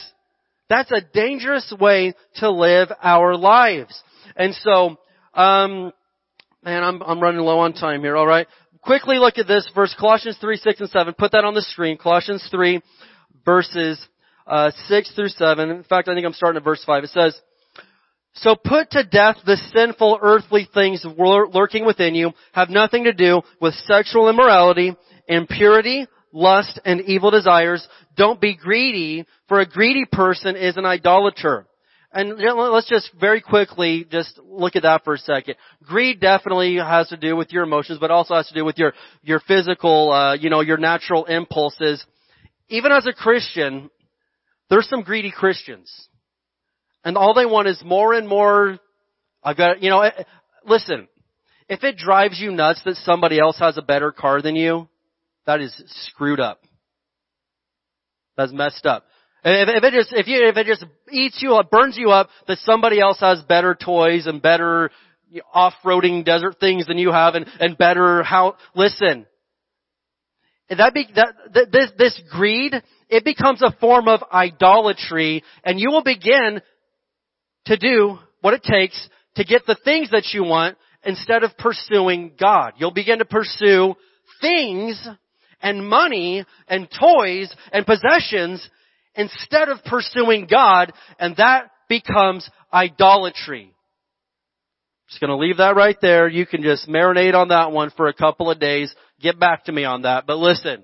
That's 0.69 0.91
a 0.91 1.01
dangerous 1.13 1.73
way 1.79 2.13
to 2.35 2.49
live 2.49 2.89
our 3.01 3.35
lives. 3.35 4.01
And 4.35 4.53
so, 4.55 4.97
um, 5.33 5.91
man, 6.63 6.83
I'm, 6.83 7.03
I'm 7.03 7.19
running 7.19 7.41
low 7.41 7.59
on 7.59 7.73
time 7.73 8.01
here, 8.01 8.17
alright? 8.17 8.47
Quickly 8.81 9.17
look 9.17 9.37
at 9.37 9.47
this 9.47 9.69
verse, 9.75 9.95
Colossians 9.99 10.37
3, 10.39 10.57
6, 10.57 10.79
and 10.79 10.89
7. 10.89 11.13
Put 11.17 11.31
that 11.33 11.43
on 11.43 11.53
the 11.53 11.61
screen. 11.61 11.97
Colossians 11.97 12.47
3, 12.51 12.81
verses 13.43 13.99
uh, 14.47 14.71
6 14.87 15.15
through 15.15 15.29
7. 15.29 15.69
In 15.69 15.83
fact, 15.83 16.07
I 16.07 16.13
think 16.13 16.25
I'm 16.25 16.33
starting 16.33 16.57
at 16.57 16.63
verse 16.63 16.83
5. 16.85 17.03
It 17.03 17.09
says, 17.09 17.39
So 18.33 18.55
put 18.55 18.91
to 18.91 19.03
death 19.03 19.37
the 19.45 19.57
sinful 19.73 20.19
earthly 20.21 20.67
things 20.73 21.05
lurking 21.17 21.85
within 21.85 22.15
you, 22.15 22.31
have 22.53 22.69
nothing 22.69 23.05
to 23.05 23.13
do 23.13 23.41
with 23.59 23.73
sexual 23.85 24.29
immorality, 24.29 24.95
impurity, 25.27 26.07
lust, 26.31 26.79
and 26.85 27.01
evil 27.01 27.31
desires. 27.31 27.87
Don't 28.15 28.41
be 28.41 28.55
greedy, 28.55 29.25
for 29.47 29.59
a 29.59 29.65
greedy 29.65 30.05
person 30.11 30.55
is 30.55 30.77
an 30.77 30.85
idolater. 30.85 31.65
And 32.11 32.37
let's 32.37 32.87
just 32.87 33.11
very 33.19 33.41
quickly 33.41 34.05
just 34.09 34.39
look 34.41 34.77
at 34.77 34.83
that 34.83 35.03
for 35.03 35.15
a 35.15 35.17
second. 35.17 35.55
Greed 35.83 36.21
definitely 36.21 36.77
has 36.77 37.09
to 37.09 37.17
do 37.17 37.35
with 37.35 37.51
your 37.51 37.63
emotions, 37.63 37.97
but 37.99 38.09
also 38.09 38.35
has 38.35 38.47
to 38.47 38.53
do 38.53 38.63
with 38.63 38.77
your, 38.77 38.93
your 39.21 39.41
physical, 39.41 40.13
uh, 40.13 40.33
you 40.35 40.49
know, 40.49 40.61
your 40.61 40.77
natural 40.77 41.25
impulses. 41.25 42.05
Even 42.69 42.93
as 42.93 43.05
a 43.05 43.11
Christian, 43.11 43.89
there's 44.69 44.89
some 44.89 45.03
greedy 45.03 45.31
Christians. 45.31 45.91
And 47.03 47.17
all 47.17 47.33
they 47.33 47.45
want 47.45 47.67
is 47.67 47.81
more 47.85 48.13
and 48.13 48.27
more, 48.27 48.79
I've 49.43 49.57
got, 49.57 49.81
you 49.83 49.89
know, 49.89 50.01
eh, 50.01 50.23
listen, 50.65 51.07
if 51.69 51.83
it 51.83 51.97
drives 51.97 52.39
you 52.39 52.51
nuts 52.51 52.81
that 52.85 52.95
somebody 52.97 53.39
else 53.39 53.59
has 53.59 53.77
a 53.77 53.81
better 53.81 54.11
car 54.11 54.41
than 54.41 54.55
you, 54.55 54.87
that 55.45 55.61
is 55.61 55.73
screwed 56.07 56.39
up. 56.39 56.61
That's 58.37 58.51
messed 58.51 58.85
up. 58.85 59.05
If, 59.43 59.69
if 59.69 59.83
it 59.83 59.93
just, 59.93 60.13
if 60.13 60.27
you, 60.27 60.47
if 60.47 60.57
it 60.57 60.65
just 60.65 60.85
eats 61.11 61.39
you 61.41 61.55
up, 61.55 61.69
burns 61.69 61.97
you 61.97 62.09
up 62.09 62.29
that 62.47 62.57
somebody 62.59 62.99
else 62.99 63.19
has 63.19 63.43
better 63.43 63.75
toys 63.75 64.25
and 64.25 64.41
better 64.41 64.89
off-roading 65.53 66.25
desert 66.25 66.59
things 66.59 66.87
than 66.87 66.97
you 66.97 67.11
have 67.11 67.35
and, 67.35 67.45
and 67.59 67.77
better 67.77 68.23
how, 68.23 68.55
listen, 68.73 69.27
that 70.69 70.93
be, 70.93 71.07
that, 71.15 71.71
this, 71.71 71.91
this 71.97 72.19
greed 72.31 72.73
it 73.09 73.23
becomes 73.23 73.61
a 73.61 73.75
form 73.79 74.07
of 74.07 74.23
idolatry 74.31 75.43
and 75.63 75.79
you 75.79 75.91
will 75.91 76.03
begin 76.03 76.61
to 77.65 77.77
do 77.77 78.17
what 78.41 78.53
it 78.53 78.63
takes 78.63 79.09
to 79.35 79.43
get 79.43 79.65
the 79.65 79.77
things 79.83 80.11
that 80.11 80.29
you 80.33 80.43
want 80.43 80.77
instead 81.03 81.43
of 81.43 81.57
pursuing 81.57 82.31
God. 82.39 82.73
You'll 82.77 82.91
begin 82.91 83.19
to 83.19 83.25
pursue 83.25 83.95
things 84.41 85.07
and 85.61 85.87
money 85.87 86.45
and 86.67 86.87
toys 86.89 87.53
and 87.71 87.85
possessions 87.85 88.67
instead 89.15 89.69
of 89.69 89.83
pursuing 89.83 90.47
God 90.49 90.91
and 91.19 91.35
that 91.37 91.71
becomes 91.87 92.49
idolatry. 92.73 93.71
Just 95.09 95.21
gonna 95.21 95.37
leave 95.37 95.57
that 95.57 95.75
right 95.75 95.97
there. 96.01 96.27
You 96.27 96.45
can 96.45 96.63
just 96.63 96.89
marinate 96.89 97.35
on 97.35 97.49
that 97.49 97.71
one 97.71 97.91
for 97.95 98.07
a 98.07 98.13
couple 98.13 98.49
of 98.49 98.59
days. 98.59 98.93
Get 99.21 99.39
back 99.39 99.65
to 99.65 99.71
me 99.71 99.85
on 99.85 100.01
that. 100.01 100.25
But 100.25 100.37
listen, 100.37 100.83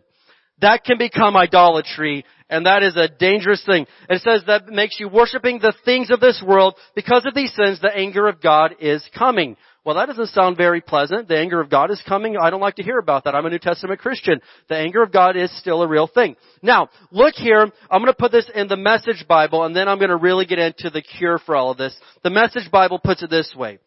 that 0.62 0.84
can 0.84 0.98
become 0.98 1.36
idolatry 1.36 2.26
and 2.52 2.66
that 2.66 2.84
is 2.84 2.98
a 2.98 3.08
dangerous 3.08 3.64
thing. 3.66 3.88
It 4.10 4.22
says 4.22 4.44
that 4.46 4.68
makes 4.68 5.00
you 5.00 5.08
worshiping 5.08 5.60
the 5.60 5.74
things 5.86 6.12
of 6.12 6.20
this 6.20 6.44
world. 6.46 6.76
Because 6.94 7.26
of 7.26 7.34
these 7.34 7.54
sins, 7.56 7.80
the 7.80 7.96
anger 7.96 8.28
of 8.28 8.42
God 8.42 8.76
is 8.82 9.04
coming. 9.18 9.56
Well, 9.86 9.96
that 9.96 10.08
doesn't 10.08 10.28
sound 10.28 10.58
very 10.58 10.82
pleasant. 10.82 11.30
The 11.30 11.40
anger 11.40 11.62
of 11.62 11.70
God 11.70 11.90
is 11.90 12.04
coming. 12.08 12.36
I 12.38 12.50
don't 12.50 12.60
like 12.60 12.76
to 12.76 12.84
hear 12.84 13.00
about 13.00 13.24
that. 13.24 13.36
I'm 13.36 13.46
a 13.46 13.50
New 13.50 13.58
Testament 13.58 14.02
Christian. 14.02 14.42
The 14.68 14.76
anger 14.76 15.02
of 15.02 15.14
God 15.14 15.38
is 15.38 15.50
still 15.60 15.82
a 15.82 15.88
real 15.88 16.08
thing. 16.08 16.36
Now, 16.62 16.90
look 17.10 17.36
here. 17.36 17.62
I'm 17.90 18.02
going 18.02 18.14
to 18.14 18.14
put 18.14 18.34
this 18.34 18.52
in 18.54 18.68
the 18.68 18.78
Message 18.78 19.26
Bible, 19.28 19.64
and 19.64 19.74
then 19.74 19.88
I'm 19.88 19.98
going 19.98 20.10
to 20.10 20.18
really 20.18 20.46
get 20.46 20.60
into 20.60 20.90
the 20.90 21.02
cure 21.02 21.40
for 21.40 21.56
all 21.56 21.72
of 21.72 21.78
this. 21.78 21.98
The 22.22 22.30
Message 22.30 22.70
Bible 22.70 23.00
puts 23.00 23.24
it 23.24 23.30
this 23.30 23.56
way. 23.56 23.80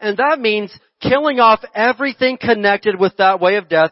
And 0.00 0.18
that 0.18 0.38
means 0.38 0.76
killing 1.00 1.40
off 1.40 1.64
everything 1.74 2.36
connected 2.38 3.00
with 3.00 3.16
that 3.16 3.40
way 3.40 3.56
of 3.56 3.68
death 3.68 3.90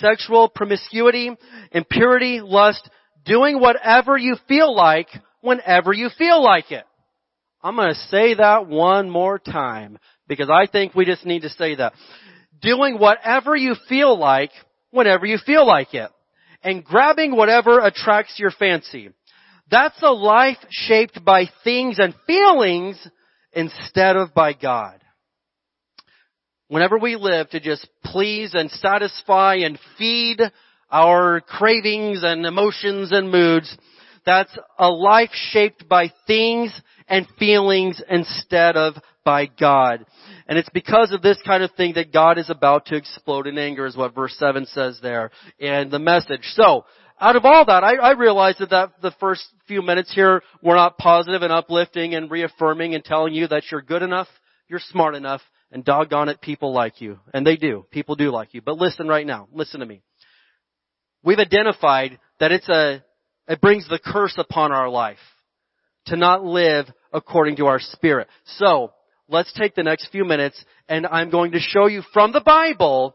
sexual 0.00 0.48
promiscuity, 0.48 1.30
impurity, 1.72 2.40
lust, 2.42 2.88
doing 3.24 3.60
whatever 3.60 4.16
you 4.16 4.36
feel 4.46 4.74
like 4.74 5.08
whenever 5.40 5.92
you 5.92 6.08
feel 6.16 6.42
like 6.42 6.70
it. 6.70 6.84
I'm 7.62 7.76
going 7.76 7.88
to 7.88 8.00
say 8.08 8.34
that 8.34 8.68
one 8.68 9.10
more 9.10 9.38
time 9.38 9.98
because 10.28 10.48
I 10.50 10.66
think 10.66 10.94
we 10.94 11.04
just 11.04 11.26
need 11.26 11.42
to 11.42 11.50
say 11.50 11.74
that. 11.74 11.92
Doing 12.60 12.98
whatever 12.98 13.56
you 13.56 13.74
feel 13.88 14.18
like 14.18 14.50
whenever 14.90 15.26
you 15.26 15.38
feel 15.44 15.66
like 15.66 15.94
it. 15.94 16.10
And 16.62 16.84
grabbing 16.84 17.36
whatever 17.36 17.80
attracts 17.80 18.38
your 18.38 18.50
fancy. 18.50 19.10
That's 19.70 20.00
a 20.02 20.10
life 20.10 20.56
shaped 20.70 21.24
by 21.24 21.44
things 21.62 21.98
and 21.98 22.14
feelings 22.26 22.96
instead 23.52 24.16
of 24.16 24.34
by 24.34 24.54
God 24.54 25.00
whenever 26.68 26.98
we 26.98 27.16
live 27.16 27.50
to 27.50 27.60
just 27.60 27.88
please 28.04 28.54
and 28.54 28.70
satisfy 28.70 29.56
and 29.56 29.78
feed 29.98 30.40
our 30.90 31.40
cravings 31.40 32.20
and 32.22 32.46
emotions 32.46 33.12
and 33.12 33.30
moods, 33.30 33.76
that's 34.24 34.56
a 34.78 34.88
life 34.88 35.30
shaped 35.32 35.88
by 35.88 36.12
things 36.26 36.78
and 37.08 37.26
feelings 37.38 38.00
instead 38.10 38.76
of 38.76 38.94
by 39.24 39.46
God. 39.46 40.04
And 40.46 40.58
it's 40.58 40.68
because 40.70 41.12
of 41.12 41.22
this 41.22 41.38
kind 41.44 41.62
of 41.62 41.70
thing 41.72 41.94
that 41.94 42.12
God 42.12 42.38
is 42.38 42.50
about 42.50 42.86
to 42.86 42.96
explode 42.96 43.46
in 43.46 43.58
anger 43.58 43.86
is 43.86 43.96
what 43.96 44.14
verse 44.14 44.34
7 44.38 44.66
says 44.66 44.98
there 45.02 45.30
in 45.58 45.90
the 45.90 45.98
message. 45.98 46.42
So, 46.54 46.84
out 47.20 47.36
of 47.36 47.44
all 47.44 47.64
that, 47.64 47.82
I, 47.82 47.96
I 47.96 48.12
realized 48.12 48.60
that, 48.60 48.70
that 48.70 49.02
the 49.02 49.12
first 49.18 49.42
few 49.66 49.82
minutes 49.82 50.14
here 50.14 50.42
were 50.62 50.76
not 50.76 50.98
positive 50.98 51.42
and 51.42 51.52
uplifting 51.52 52.14
and 52.14 52.30
reaffirming 52.30 52.94
and 52.94 53.04
telling 53.04 53.34
you 53.34 53.48
that 53.48 53.64
you're 53.70 53.82
good 53.82 54.02
enough, 54.02 54.28
you're 54.68 54.78
smart 54.78 55.14
enough, 55.14 55.40
and 55.70 55.84
doggone 55.84 56.28
it, 56.28 56.40
people 56.40 56.72
like 56.72 57.00
you. 57.00 57.18
And 57.34 57.46
they 57.46 57.56
do. 57.56 57.86
People 57.90 58.14
do 58.14 58.30
like 58.30 58.54
you. 58.54 58.62
But 58.62 58.78
listen 58.78 59.08
right 59.08 59.26
now. 59.26 59.48
Listen 59.52 59.80
to 59.80 59.86
me. 59.86 60.02
We've 61.22 61.38
identified 61.38 62.18
that 62.40 62.52
it's 62.52 62.68
a, 62.68 63.04
it 63.48 63.60
brings 63.60 63.88
the 63.88 63.98
curse 63.98 64.34
upon 64.38 64.72
our 64.72 64.88
life 64.88 65.18
to 66.06 66.16
not 66.16 66.44
live 66.44 66.86
according 67.12 67.56
to 67.56 67.66
our 67.66 67.80
spirit. 67.80 68.28
So, 68.56 68.92
let's 69.28 69.52
take 69.52 69.74
the 69.74 69.82
next 69.82 70.10
few 70.10 70.24
minutes 70.24 70.62
and 70.88 71.06
I'm 71.06 71.30
going 71.30 71.52
to 71.52 71.60
show 71.60 71.86
you 71.86 72.02
from 72.12 72.32
the 72.32 72.40
Bible 72.40 73.14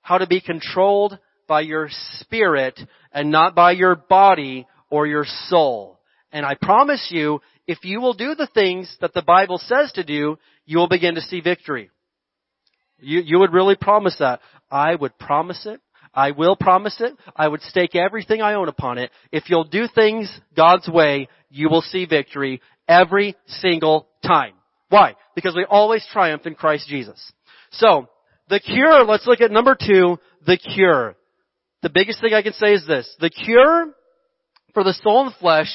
how 0.00 0.18
to 0.18 0.26
be 0.26 0.40
controlled 0.40 1.18
by 1.46 1.60
your 1.60 1.88
spirit 2.18 2.78
and 3.12 3.30
not 3.30 3.54
by 3.54 3.72
your 3.72 3.94
body 3.94 4.66
or 4.90 5.06
your 5.06 5.24
soul. 5.48 6.00
And 6.32 6.44
I 6.44 6.54
promise 6.60 7.08
you, 7.10 7.40
if 7.66 7.78
you 7.84 8.00
will 8.00 8.14
do 8.14 8.34
the 8.34 8.48
things 8.52 8.94
that 9.00 9.14
the 9.14 9.22
Bible 9.22 9.58
says 9.58 9.92
to 9.92 10.02
do, 10.02 10.38
you 10.64 10.78
will 10.78 10.88
begin 10.88 11.14
to 11.14 11.20
see 11.20 11.40
victory. 11.40 11.90
You, 12.98 13.20
you 13.24 13.38
would 13.40 13.52
really 13.52 13.76
promise 13.76 14.16
that. 14.18 14.40
I 14.70 14.94
would 14.94 15.18
promise 15.18 15.66
it. 15.66 15.80
I 16.14 16.32
will 16.32 16.56
promise 16.56 16.96
it. 17.00 17.14
I 17.34 17.48
would 17.48 17.62
stake 17.62 17.94
everything 17.94 18.42
I 18.42 18.54
own 18.54 18.68
upon 18.68 18.98
it. 18.98 19.10
If 19.30 19.48
you'll 19.48 19.64
do 19.64 19.86
things 19.92 20.30
God's 20.54 20.88
way, 20.88 21.28
you 21.50 21.68
will 21.68 21.82
see 21.82 22.04
victory 22.04 22.60
every 22.86 23.34
single 23.46 24.08
time. 24.24 24.54
Why? 24.90 25.16
Because 25.34 25.54
we 25.56 25.64
always 25.64 26.06
triumph 26.12 26.46
in 26.46 26.54
Christ 26.54 26.86
Jesus. 26.88 27.32
So, 27.72 28.08
the 28.48 28.60
cure, 28.60 29.04
let's 29.04 29.26
look 29.26 29.40
at 29.40 29.50
number 29.50 29.74
two, 29.74 30.18
the 30.46 30.58
cure. 30.58 31.16
The 31.82 31.90
biggest 31.90 32.20
thing 32.20 32.34
I 32.34 32.42
can 32.42 32.52
say 32.52 32.74
is 32.74 32.86
this. 32.86 33.12
The 33.18 33.30
cure 33.30 33.86
for 34.74 34.84
the 34.84 34.92
soul 35.02 35.26
and 35.26 35.34
flesh 35.36 35.72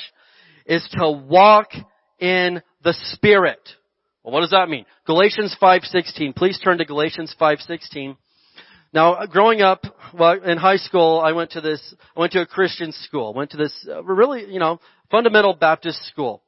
is 0.67 0.87
to 0.99 1.09
walk 1.09 1.69
in 2.19 2.61
the 2.83 2.93
Spirit. 3.13 3.59
Well, 4.27 4.33
what 4.33 4.41
does 4.41 4.49
that 4.49 4.67
mean? 4.67 4.85
Galatians 5.05 5.55
5:16. 5.57 6.33
Please 6.35 6.59
turn 6.59 6.79
to 6.79 6.85
Galatians 6.85 7.33
5:16. 7.39 8.17
Now, 8.91 9.25
growing 9.25 9.61
up, 9.61 9.85
well, 10.13 10.33
in 10.43 10.57
high 10.57 10.75
school, 10.75 11.21
I 11.23 11.31
went 11.31 11.51
to 11.51 11.61
this, 11.61 11.95
I 12.13 12.19
went 12.19 12.33
to 12.33 12.41
a 12.41 12.45
Christian 12.45 12.91
school, 12.91 13.33
went 13.33 13.51
to 13.51 13.57
this 13.57 13.87
uh, 13.89 14.03
really, 14.03 14.51
you 14.51 14.59
know, 14.59 14.81
fundamental 15.09 15.53
Baptist 15.53 16.05
school. 16.07 16.43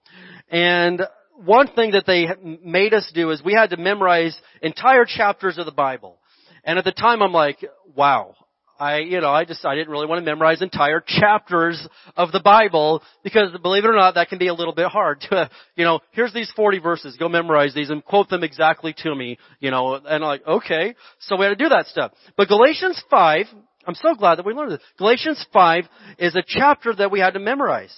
And 0.52 1.08
one 1.38 1.68
thing 1.68 1.92
that 1.92 2.06
they 2.06 2.28
made 2.62 2.94
us 2.94 3.10
do 3.16 3.32
is 3.32 3.42
we 3.42 3.54
had 3.54 3.70
to 3.70 3.78
memorize 3.78 4.38
entire 4.62 5.06
chapters 5.06 5.58
of 5.58 5.66
the 5.66 5.72
Bible. 5.72 6.20
And 6.66 6.78
at 6.78 6.84
the 6.84 6.92
time 6.92 7.22
I'm 7.22 7.32
like, 7.32 7.64
wow, 7.96 8.36
I, 8.80 9.00
you 9.00 9.20
know, 9.20 9.30
I 9.30 9.44
just, 9.44 9.66
I 9.66 9.76
didn't 9.76 9.90
really 9.90 10.08
want 10.08 10.24
to 10.24 10.26
memorize 10.26 10.62
entire 10.62 11.04
chapters 11.06 11.86
of 12.16 12.32
the 12.32 12.40
Bible 12.40 13.04
because 13.24 13.50
believe 13.62 13.84
it 13.84 13.90
or 13.90 13.96
not, 13.96 14.16
that 14.16 14.30
can 14.30 14.40
be 14.40 14.48
a 14.48 14.54
little 14.54 14.74
bit 14.74 14.88
hard 14.88 15.22
to, 15.30 15.50
you 15.76 15.84
know, 15.84 16.00
here's 16.12 16.34
these 16.34 16.52
40 16.56 16.80
verses, 16.80 17.18
go 17.18 17.28
memorize 17.28 17.74
these 17.74 17.90
and 17.90 18.04
quote 18.04 18.30
them 18.30 18.44
exactly 18.44 18.96
to 19.04 19.14
me, 19.14 19.38
you 19.60 19.70
know, 19.70 19.96
and 19.96 20.08
I'm 20.08 20.22
like, 20.22 20.48
okay. 20.48 20.96
So 21.20 21.36
we 21.36 21.46
had 21.46 21.58
to 21.58 21.64
do 21.64 21.70
that 21.70 21.88
stuff. 21.88 22.14
But 22.38 22.48
Galatians 22.48 23.04
5, 23.10 23.46
I'm 23.86 23.96
so 23.96 24.16
glad 24.16 24.38
that 24.38 24.46
we 24.46 24.54
learned 24.54 24.72
this. 24.72 24.82
Galatians 24.98 25.46
5 25.52 25.84
is 26.18 26.36
a 26.36 26.44
chapter 26.48 26.94
that 26.96 27.12
we 27.12 27.20
had 27.20 27.34
to 27.34 27.40
memorize. 27.40 27.94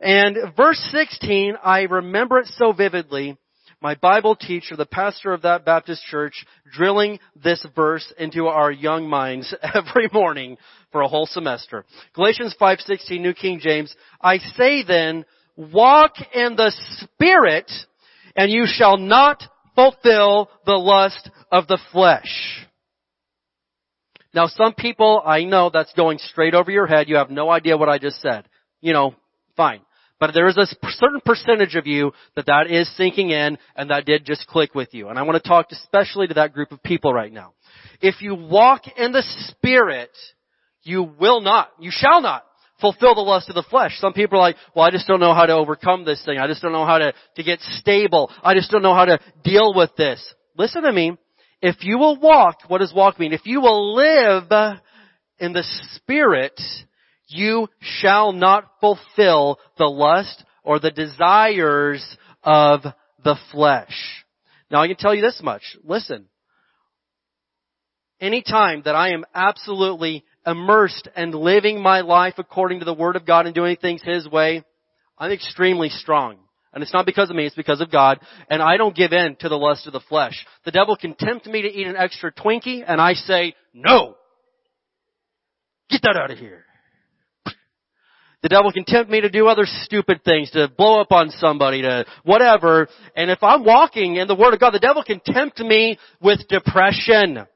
And 0.00 0.36
verse 0.56 0.80
16, 0.92 1.54
I 1.62 1.82
remember 1.82 2.38
it 2.38 2.46
so 2.56 2.72
vividly 2.72 3.38
my 3.80 3.94
Bible 3.94 4.36
teacher, 4.36 4.76
the 4.76 4.86
pastor 4.86 5.32
of 5.32 5.42
that 5.42 5.64
Baptist 5.64 6.04
church, 6.04 6.44
drilling 6.70 7.18
this 7.42 7.64
verse 7.74 8.12
into 8.18 8.46
our 8.46 8.70
young 8.70 9.08
minds 9.08 9.54
every 9.74 10.08
morning 10.12 10.58
for 10.92 11.00
a 11.00 11.08
whole 11.08 11.26
semester. 11.26 11.84
Galatians 12.14 12.54
5:16 12.60 13.20
New 13.20 13.34
King 13.34 13.58
James, 13.60 13.94
I 14.20 14.38
say 14.38 14.82
then, 14.82 15.24
walk 15.56 16.14
in 16.34 16.56
the 16.56 16.72
spirit 16.98 17.70
and 18.36 18.50
you 18.50 18.64
shall 18.66 18.96
not 18.96 19.42
fulfill 19.74 20.50
the 20.66 20.76
lust 20.76 21.30
of 21.50 21.66
the 21.66 21.78
flesh. 21.92 22.66
Now 24.32 24.46
some 24.46 24.74
people, 24.74 25.22
I 25.24 25.44
know 25.44 25.70
that's 25.72 25.92
going 25.94 26.18
straight 26.18 26.54
over 26.54 26.70
your 26.70 26.86
head. 26.86 27.08
You 27.08 27.16
have 27.16 27.30
no 27.30 27.50
idea 27.50 27.76
what 27.76 27.88
I 27.88 27.98
just 27.98 28.20
said. 28.20 28.44
You 28.80 28.92
know, 28.92 29.14
fine. 29.56 29.80
But 30.20 30.34
there 30.34 30.48
is 30.48 30.58
a 30.58 30.66
certain 30.90 31.20
percentage 31.24 31.74
of 31.76 31.86
you 31.86 32.12
that 32.36 32.46
that 32.46 32.70
is 32.70 32.94
sinking 32.96 33.30
in 33.30 33.56
and 33.74 33.90
that 33.90 34.04
did 34.04 34.26
just 34.26 34.46
click 34.46 34.74
with 34.74 34.92
you. 34.92 35.08
And 35.08 35.18
I 35.18 35.22
want 35.22 35.42
to 35.42 35.48
talk 35.48 35.68
especially 35.72 36.28
to 36.28 36.34
that 36.34 36.52
group 36.52 36.70
of 36.72 36.82
people 36.82 37.12
right 37.12 37.32
now. 37.32 37.54
If 38.02 38.20
you 38.20 38.34
walk 38.34 38.82
in 38.98 39.12
the 39.12 39.24
Spirit, 39.48 40.10
you 40.82 41.02
will 41.18 41.40
not, 41.40 41.70
you 41.80 41.90
shall 41.90 42.20
not 42.20 42.44
fulfill 42.82 43.14
the 43.14 43.22
lust 43.22 43.48
of 43.48 43.54
the 43.54 43.64
flesh. 43.68 43.96
Some 43.98 44.12
people 44.12 44.38
are 44.38 44.42
like, 44.42 44.56
well, 44.74 44.84
I 44.84 44.90
just 44.90 45.06
don't 45.06 45.20
know 45.20 45.34
how 45.34 45.46
to 45.46 45.54
overcome 45.54 46.04
this 46.04 46.22
thing. 46.24 46.38
I 46.38 46.46
just 46.46 46.62
don't 46.62 46.72
know 46.72 46.86
how 46.86 46.98
to, 46.98 47.14
to 47.36 47.42
get 47.42 47.60
stable. 47.60 48.30
I 48.42 48.54
just 48.54 48.70
don't 48.70 48.82
know 48.82 48.94
how 48.94 49.06
to 49.06 49.18
deal 49.42 49.72
with 49.74 49.90
this. 49.96 50.22
Listen 50.56 50.82
to 50.82 50.92
me. 50.92 51.16
If 51.62 51.76
you 51.80 51.98
will 51.98 52.18
walk, 52.18 52.58
what 52.68 52.78
does 52.78 52.92
walk 52.94 53.18
mean? 53.18 53.32
If 53.32 53.44
you 53.44 53.60
will 53.60 53.94
live 53.94 54.44
in 55.38 55.52
the 55.52 55.64
Spirit, 55.94 56.58
you 57.30 57.68
shall 57.80 58.32
not 58.32 58.70
fulfill 58.80 59.58
the 59.78 59.86
lust 59.86 60.44
or 60.62 60.78
the 60.78 60.90
desires 60.90 62.04
of 62.42 62.82
the 63.24 63.36
flesh. 63.52 64.24
Now 64.70 64.82
I 64.82 64.88
can 64.88 64.96
tell 64.96 65.14
you 65.14 65.22
this 65.22 65.40
much. 65.42 65.62
Listen. 65.84 66.26
Anytime 68.20 68.82
that 68.84 68.94
I 68.94 69.14
am 69.14 69.24
absolutely 69.34 70.24
immersed 70.46 71.08
and 71.16 71.34
living 71.34 71.80
my 71.80 72.02
life 72.02 72.34
according 72.36 72.80
to 72.80 72.84
the 72.84 72.92
Word 72.92 73.16
of 73.16 73.24
God 73.24 73.46
and 73.46 73.54
doing 73.54 73.76
things 73.76 74.02
His 74.02 74.28
way, 74.28 74.62
I'm 75.16 75.32
extremely 75.32 75.88
strong. 75.88 76.36
And 76.72 76.82
it's 76.82 76.92
not 76.92 77.06
because 77.06 77.30
of 77.30 77.36
me, 77.36 77.46
it's 77.46 77.56
because 77.56 77.80
of 77.80 77.90
God. 77.90 78.20
And 78.48 78.62
I 78.62 78.76
don't 78.76 78.94
give 78.94 79.12
in 79.12 79.36
to 79.40 79.48
the 79.48 79.56
lust 79.56 79.86
of 79.86 79.92
the 79.92 80.00
flesh. 80.00 80.46
The 80.64 80.70
devil 80.70 80.96
can 80.96 81.14
tempt 81.14 81.46
me 81.46 81.62
to 81.62 81.68
eat 81.68 81.86
an 81.86 81.96
extra 81.96 82.32
Twinkie 82.32 82.84
and 82.86 83.00
I 83.00 83.14
say, 83.14 83.54
no! 83.74 84.16
Get 85.88 86.02
that 86.02 86.16
out 86.16 86.30
of 86.30 86.38
here. 86.38 86.64
The 88.42 88.48
devil 88.48 88.72
can 88.72 88.84
tempt 88.84 89.10
me 89.10 89.20
to 89.20 89.28
do 89.28 89.48
other 89.48 89.64
stupid 89.66 90.24
things, 90.24 90.50
to 90.52 90.68
blow 90.68 91.00
up 91.00 91.12
on 91.12 91.30
somebody, 91.30 91.82
to 91.82 92.06
whatever. 92.24 92.88
And 93.14 93.30
if 93.30 93.42
I'm 93.42 93.64
walking 93.64 94.16
in 94.16 94.28
the 94.28 94.34
Word 94.34 94.54
of 94.54 94.60
God, 94.60 94.72
the 94.72 94.78
devil 94.78 95.04
can 95.04 95.20
tempt 95.24 95.58
me 95.60 95.98
with 96.22 96.48
depression. 96.48 97.46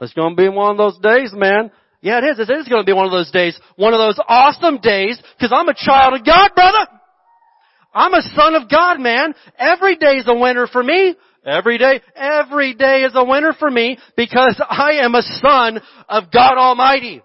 It's 0.00 0.12
gonna 0.12 0.36
be 0.36 0.48
one 0.48 0.72
of 0.72 0.76
those 0.76 0.98
days, 0.98 1.32
man. 1.32 1.72
Yeah, 2.00 2.18
it 2.18 2.24
is. 2.24 2.38
It 2.38 2.52
is 2.52 2.68
gonna 2.68 2.84
be 2.84 2.92
one 2.92 3.06
of 3.06 3.12
those 3.12 3.30
days. 3.30 3.58
One 3.76 3.92
of 3.92 3.98
those 3.98 4.20
awesome 4.28 4.78
days, 4.78 5.20
cause 5.40 5.52
I'm 5.52 5.68
a 5.68 5.74
child 5.74 6.14
of 6.14 6.24
God, 6.24 6.50
brother! 6.54 6.86
I'm 7.92 8.12
a 8.12 8.22
son 8.34 8.56
of 8.56 8.68
God, 8.68 8.98
man. 9.00 9.34
Every 9.56 9.96
day 9.96 10.16
is 10.16 10.24
a 10.26 10.34
winner 10.34 10.66
for 10.66 10.82
me. 10.82 11.14
Every 11.46 11.78
day, 11.78 12.00
every 12.16 12.74
day 12.74 13.02
is 13.02 13.12
a 13.14 13.24
winner 13.24 13.52
for 13.52 13.70
me 13.70 13.98
because 14.16 14.60
I 14.68 15.00
am 15.02 15.14
a 15.14 15.22
son 15.22 15.80
of 16.08 16.30
God 16.32 16.56
Almighty. 16.56 17.22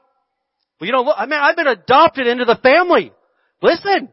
Well, 0.80 0.88
you 0.88 0.94
know, 0.94 1.12
I 1.12 1.26
mean, 1.26 1.40
I've 1.40 1.56
been 1.56 1.68
adopted 1.68 2.28
into 2.28 2.46
the 2.46 2.58
family. 2.62 3.12
Listen. 3.62 4.10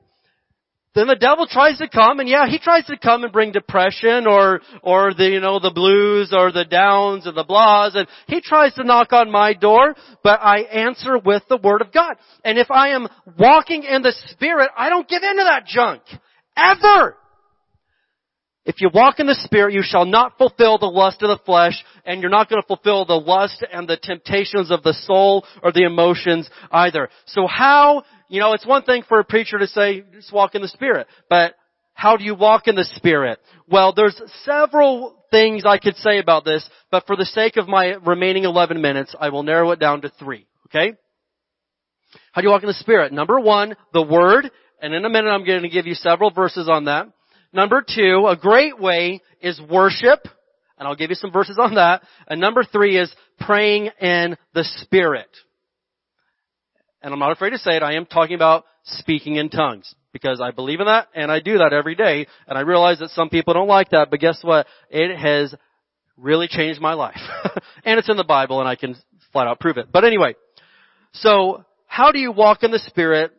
Then 0.95 1.09
the 1.09 1.15
devil 1.15 1.47
tries 1.47 1.77
to 1.77 1.91
come 1.91 2.21
and 2.21 2.29
yeah, 2.29 2.47
he 2.49 2.59
tries 2.59 2.87
to 2.87 2.97
come 2.97 3.23
and 3.23 3.31
bring 3.31 3.53
depression 3.53 4.27
or, 4.27 4.63
or 4.83 5.13
the, 5.13 5.29
you 5.29 5.41
know, 5.41 5.59
the 5.61 5.71
blues 5.71 6.33
or 6.35 6.51
the 6.51 6.65
downs 6.65 7.27
or 7.27 7.33
the 7.33 7.45
blahs 7.45 7.95
and 7.95 8.09
he 8.27 8.41
tries 8.41 8.73
to 8.75 8.83
knock 8.83 9.13
on 9.13 9.31
my 9.31 9.53
door, 9.53 9.95
but 10.25 10.41
I 10.43 10.61
answer 10.61 11.19
with 11.19 11.43
the 11.51 11.59
word 11.59 11.83
of 11.83 11.93
God. 11.93 12.17
And 12.45 12.57
if 12.57 12.71
I 12.71 12.95
am 12.95 13.09
walking 13.39 13.83
in 13.83 14.01
the 14.01 14.15
spirit, 14.29 14.71
I 14.75 14.89
don't 14.89 15.07
give 15.07 15.23
in 15.23 15.37
to 15.37 15.45
that 15.45 15.67
junk. 15.67 16.01
Ever! 16.57 17.17
If 18.67 18.81
you 18.81 18.91
walk 18.93 19.21
in 19.21 19.29
the 19.29 19.39
Spirit, 19.45 19.75
you 19.75 19.83
shall 19.85 20.05
not 20.05 20.37
fulfill 20.39 20.77
the 20.77 20.87
lust 20.87 21.23
of 21.23 21.29
the 21.29 21.43
flesh, 21.45 21.85
and 22.05 22.21
you're 22.21 22.31
not 22.31 22.51
going 22.51 22.61
to 22.61 22.67
fulfill 22.67 23.05
the 23.05 23.15
lust 23.15 23.65
and 23.73 23.87
the 23.87 23.97
temptations 23.97 24.73
of 24.73 24.83
the 24.83 24.93
soul 24.93 25.47
or 25.63 25.71
the 25.71 25.85
emotions 25.85 26.51
either. 26.73 27.09
So 27.27 27.47
how, 27.47 28.03
you 28.29 28.41
know, 28.41 28.55
it's 28.55 28.67
one 28.67 28.83
thing 28.83 29.05
for 29.09 29.21
a 29.21 29.25
preacher 29.25 29.57
to 29.57 29.69
say, 29.69 30.03
just 30.13 30.33
walk 30.33 30.57
in 30.57 30.63
the 30.63 30.69
Spirit, 30.69 31.07
but 31.31 31.55
how 31.95 32.17
do 32.17 32.25
you 32.25 32.35
walk 32.35 32.67
in 32.67 32.75
the 32.75 32.85
Spirit? 32.97 33.39
Well, 33.69 33.93
there's 33.95 34.21
several 34.45 35.17
things 35.31 35.63
I 35.65 35.79
could 35.79 35.97
say 35.97 36.19
about 36.19 36.45
this, 36.45 36.69
but 36.91 37.07
for 37.07 37.15
the 37.15 37.25
sake 37.25 37.57
of 37.57 37.69
my 37.69 37.95
remaining 38.05 38.45
11 38.45 38.83
minutes, 38.83 39.15
I 39.19 39.29
will 39.29 39.45
narrow 39.45 39.71
it 39.71 39.79
down 39.79 40.03
to 40.03 40.13
three. 40.19 40.45
Okay? 40.67 40.95
How 42.33 42.41
do 42.41 42.49
you 42.49 42.51
walk 42.51 42.65
in 42.65 42.69
the 42.69 42.75
Spirit? 42.75 43.13
Number 43.13 43.39
one, 43.39 43.77
the 43.93 44.03
Word, 44.03 44.51
and 44.83 44.93
in 44.93 45.05
a 45.05 45.09
minute 45.09 45.31
I'm 45.31 45.47
going 45.47 45.63
to 45.63 45.69
give 45.69 45.87
you 45.87 45.95
several 45.95 46.33
verses 46.33 46.69
on 46.69 46.87
that. 46.87 47.07
Number 47.57 47.83
two, 47.83 48.27
a 48.29 48.37
great 48.37 48.79
way 48.79 49.23
is 49.41 49.59
worship, 49.71 50.21
and 50.77 50.87
I'll 50.87 50.95
give 50.95 51.09
you 51.09 51.17
some 51.17 51.33
verses 51.33 51.59
on 51.59 51.77
that. 51.77 52.03
And 52.29 52.39
number 52.39 52.63
three 52.65 52.99
is 52.99 53.11
praying 53.41 53.89
in 53.99 54.37
the 54.53 54.63
Spirit. 54.83 55.31
And 57.01 57.15
I'm 57.15 57.19
not 57.19 57.33
afraid 57.33 57.51
to 57.51 57.59
say 57.59 57.77
it, 57.77 57.83
I 57.83 57.95
am 57.95 58.05
talking 58.05 58.35
about 58.35 58.65
speaking 58.85 59.37
in 59.37 59.49
tongues. 59.49 59.95
Because 60.13 60.39
I 60.39 60.51
believe 60.51 60.81
in 60.81 60.87
that, 60.87 61.09
and 61.15 61.33
I 61.33 61.41
do 61.41 61.57
that 61.59 61.73
every 61.73 61.95
day, 61.95 62.27
and 62.47 62.59
I 62.59 62.61
realize 62.61 62.99
that 62.99 63.09
some 63.11 63.31
people 63.31 63.55
don't 63.55 63.69
like 63.69 63.89
that, 63.91 64.11
but 64.11 64.21
guess 64.21 64.39
what? 64.43 64.67
It 64.91 65.17
has 65.17 65.55
really 66.19 66.49
changed 66.49 66.83
my 66.83 66.93
life. 66.93 67.21
and 67.87 67.99
it's 67.99 68.11
in 68.11 68.19
the 68.19 68.25
Bible, 68.25 68.61
and 68.61 68.69
I 68.69 68.77
can 68.77 68.97
flat 69.33 69.47
out 69.47 69.61
prove 69.61 69.79
it. 69.79 69.89
But 69.91 70.05
anyway, 70.05 70.35
so 71.13 71.65
how 71.87 72.13
do 72.13 72.19
you 72.19 72.33
walk 72.33 72.63
in 72.65 72.71
the 72.71 72.81
Spirit? 72.81 73.33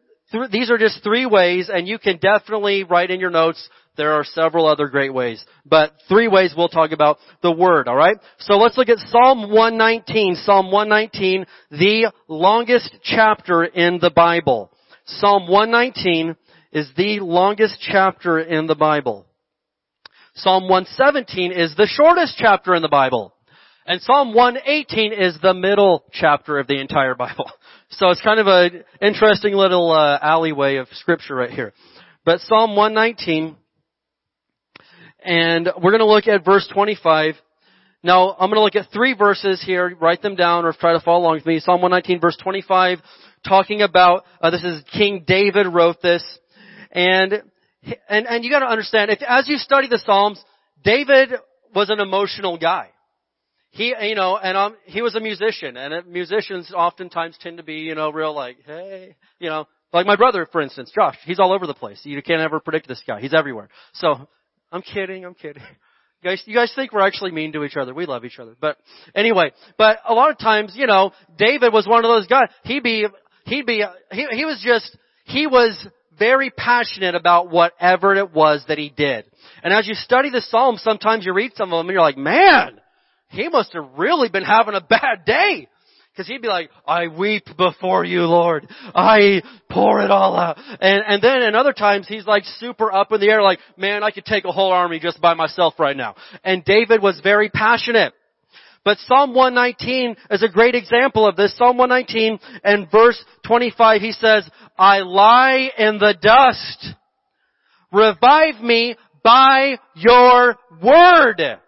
These 0.51 0.71
are 0.71 0.77
just 0.77 1.03
three 1.03 1.25
ways 1.25 1.69
and 1.73 1.88
you 1.88 1.99
can 1.99 2.17
definitely 2.17 2.84
write 2.84 3.12
in 3.12 3.21
your 3.21 3.30
notes 3.30 3.69
there 3.97 4.13
are 4.13 4.23
several 4.23 4.67
other 4.67 4.88
great 4.88 5.13
ways, 5.13 5.43
but 5.65 5.93
three 6.07 6.27
ways 6.27 6.53
we'll 6.55 6.69
talk 6.69 6.91
about 6.91 7.17
the 7.41 7.51
Word, 7.51 7.88
alright? 7.88 8.17
So 8.39 8.55
let's 8.55 8.77
look 8.77 8.89
at 8.89 8.99
Psalm 8.99 9.51
119. 9.51 10.36
Psalm 10.36 10.71
119, 10.71 11.45
the 11.71 12.12
longest 12.27 12.95
chapter 13.03 13.63
in 13.63 13.99
the 13.99 14.12
Bible. 14.12 14.71
Psalm 15.05 15.47
119 15.47 16.36
is 16.71 16.89
the 16.95 17.19
longest 17.19 17.77
chapter 17.81 18.39
in 18.39 18.67
the 18.67 18.75
Bible. 18.75 19.25
Psalm 20.36 20.63
117 20.63 21.51
is 21.51 21.75
the 21.75 21.88
shortest 21.88 22.36
chapter 22.38 22.75
in 22.75 22.81
the 22.81 22.89
Bible. 22.89 23.33
And 23.88 24.01
Psalm 24.01 24.33
118 24.33 25.13
is 25.13 25.39
the 25.41 25.53
middle 25.53 26.03
chapter 26.12 26.60
of 26.60 26.67
the 26.67 26.79
entire 26.79 27.15
Bible. 27.15 27.51
So 27.89 28.10
it's 28.10 28.19
kind 28.21 28.41
of 28.41 28.47
an 28.47 28.83
interesting 29.01 29.53
little 29.53 29.93
uh, 29.93 30.19
alleyway 30.21 30.75
of 30.75 30.89
scripture 30.91 31.36
right 31.36 31.49
here. 31.49 31.71
But 32.25 32.41
Psalm 32.41 32.75
119, 32.75 33.55
and 35.23 35.69
we're 35.82 35.91
going 35.91 35.99
to 35.99 36.06
look 36.06 36.27
at 36.27 36.45
verse 36.45 36.67
25. 36.73 37.36
Now, 38.03 38.34
I'm 38.34 38.49
going 38.49 38.58
to 38.58 38.63
look 38.63 38.75
at 38.75 38.91
three 38.91 39.13
verses 39.13 39.62
here. 39.65 39.95
Write 39.99 40.21
them 40.21 40.36
down 40.36 40.65
or 40.65 40.73
try 40.73 40.93
to 40.93 40.99
follow 40.99 41.23
along 41.23 41.36
with 41.36 41.45
me. 41.45 41.60
Psalm 41.60 41.82
119 41.82 42.21
verse 42.21 42.38
25, 42.41 42.99
talking 43.47 43.82
about, 43.82 44.23
uh, 44.41 44.49
this 44.51 44.63
is 44.63 44.84
King 44.93 45.23
David 45.25 45.67
wrote 45.67 46.01
this. 46.01 46.23
And, 46.91 47.43
and, 48.08 48.27
and 48.27 48.43
you 48.43 48.51
gotta 48.51 48.67
understand, 48.67 49.12
if, 49.12 49.19
as 49.27 49.47
you 49.47 49.58
study 49.58 49.88
the 49.88 49.99
Psalms, 50.06 50.41
David 50.84 51.32
was 51.73 51.89
an 51.89 51.99
emotional 51.99 52.58
guy. 52.58 52.89
He, 53.71 53.93
you 54.01 54.15
know, 54.15 54.38
and 54.38 54.58
um, 54.58 54.77
he 54.86 55.01
was 55.01 55.15
a 55.15 55.19
musician, 55.19 55.77
and 55.77 56.08
musicians 56.08 56.71
oftentimes 56.73 57.38
tend 57.39 57.58
to 57.58 57.63
be, 57.63 57.75
you 57.75 57.93
know, 57.93 58.12
real 58.12 58.34
like, 58.34 58.58
hey, 58.65 59.15
you 59.39 59.49
know, 59.49 59.67
like 59.93 60.06
my 60.06 60.15
brother, 60.15 60.47
for 60.51 60.62
instance, 60.62 60.91
Josh. 60.93 61.17
He's 61.25 61.39
all 61.39 61.53
over 61.53 61.67
the 61.67 61.73
place. 61.73 61.99
You 62.03 62.21
can't 62.21 62.41
ever 62.41 62.60
predict 62.60 62.88
this 62.88 63.01
guy. 63.06 63.21
He's 63.21 63.34
everywhere. 63.34 63.69
So, 63.93 64.27
I'm 64.71 64.82
kidding. 64.82 65.25
I'm 65.25 65.34
kidding. 65.34 65.63
You 66.21 66.23
guys, 66.30 66.43
you 66.45 66.53
guys 66.53 66.71
think 66.75 66.93
we're 66.93 67.06
actually 67.06 67.32
mean 67.32 67.53
to 67.53 67.63
each 67.63 67.77
other. 67.77 67.93
We 67.93 68.06
love 68.06 68.25
each 68.25 68.39
other. 68.39 68.56
But 68.60 68.77
anyway, 69.15 69.51
but 69.77 69.99
a 70.08 70.13
lot 70.13 70.32
of 70.32 70.38
times, 70.38 70.73
you 70.75 70.88
know, 70.88 71.12
David 71.38 71.73
was 71.73 71.88
one 71.88 72.03
of 72.03 72.10
those 72.10 72.27
guys. 72.27 72.49
He'd 72.63 72.84
be, 72.84 73.08
he'd 73.45 73.65
be, 73.65 73.84
he, 74.12 74.27
he 74.32 74.45
was 74.45 74.62
just, 74.63 74.97
he 75.25 75.47
was 75.47 75.88
very 76.17 76.49
passionate 76.49 77.15
about 77.15 77.49
whatever 77.49 78.15
it 78.15 78.34
was 78.34 78.63
that 78.67 78.77
he 78.77 78.89
did. 78.89 79.25
And 79.63 79.73
as 79.73 79.88
you 79.88 79.93
study 79.93 80.30
the 80.30 80.41
Psalms, 80.41 80.82
sometimes 80.82 81.25
you 81.25 81.34
read 81.34 81.51
some 81.56 81.71
of 81.71 81.80
them 81.80 81.88
and 81.88 81.93
you're 81.93 82.01
like, 82.01 82.17
man, 82.17 82.80
he 83.30 83.49
must 83.49 83.73
have 83.73 83.86
really 83.97 84.30
been 84.30 84.43
having 84.43 84.73
a 84.73 84.82
bad 84.82 85.25
day. 85.25 85.67
Cause 86.17 86.25
he'd 86.25 86.41
be 86.41 86.47
like, 86.47 86.71
I 86.88 87.10
weep 87.10 87.45
before 87.58 88.03
you, 88.03 88.21
Lord. 88.21 88.67
I 88.95 89.43
pour 89.69 90.01
it 90.01 90.10
all 90.10 90.36
out. 90.36 90.58
And, 90.58 91.03
and 91.08 91.21
then 91.21 91.43
in 91.43 91.53
other 91.53 91.73
times 91.73 92.08
he's 92.08 92.25
like 92.25 92.43
super 92.43 92.91
up 92.91 93.12
in 93.12 93.21
the 93.21 93.30
air 93.30 93.43
like, 93.43 93.60
man, 93.77 94.03
I 94.03 94.10
could 94.10 94.25
take 94.25 94.43
a 94.43 94.51
whole 94.51 94.71
army 94.71 94.99
just 94.99 95.21
by 95.21 95.36
myself 95.36 95.75
right 95.77 95.95
now. 95.95 96.15
And 96.43 96.65
David 96.65 97.03
was 97.03 97.19
very 97.21 97.49
passionate. 97.49 98.13
But 98.84 98.97
Psalm 98.99 99.36
119 99.36 100.15
is 100.32 100.41
a 100.41 100.49
great 100.49 100.73
example 100.73 101.27
of 101.27 101.36
this. 101.36 101.56
Psalm 101.56 101.77
119 101.77 102.39
and 102.63 102.89
verse 102.89 103.23
25 103.45 104.01
he 104.01 104.12
says, 104.12 104.49
I 104.75 104.99
lie 104.99 105.69
in 105.77 105.99
the 105.99 106.15
dust. 106.19 106.95
Revive 107.91 108.60
me 108.63 108.95
by 109.23 109.77
your 109.93 110.56
word. 110.82 111.60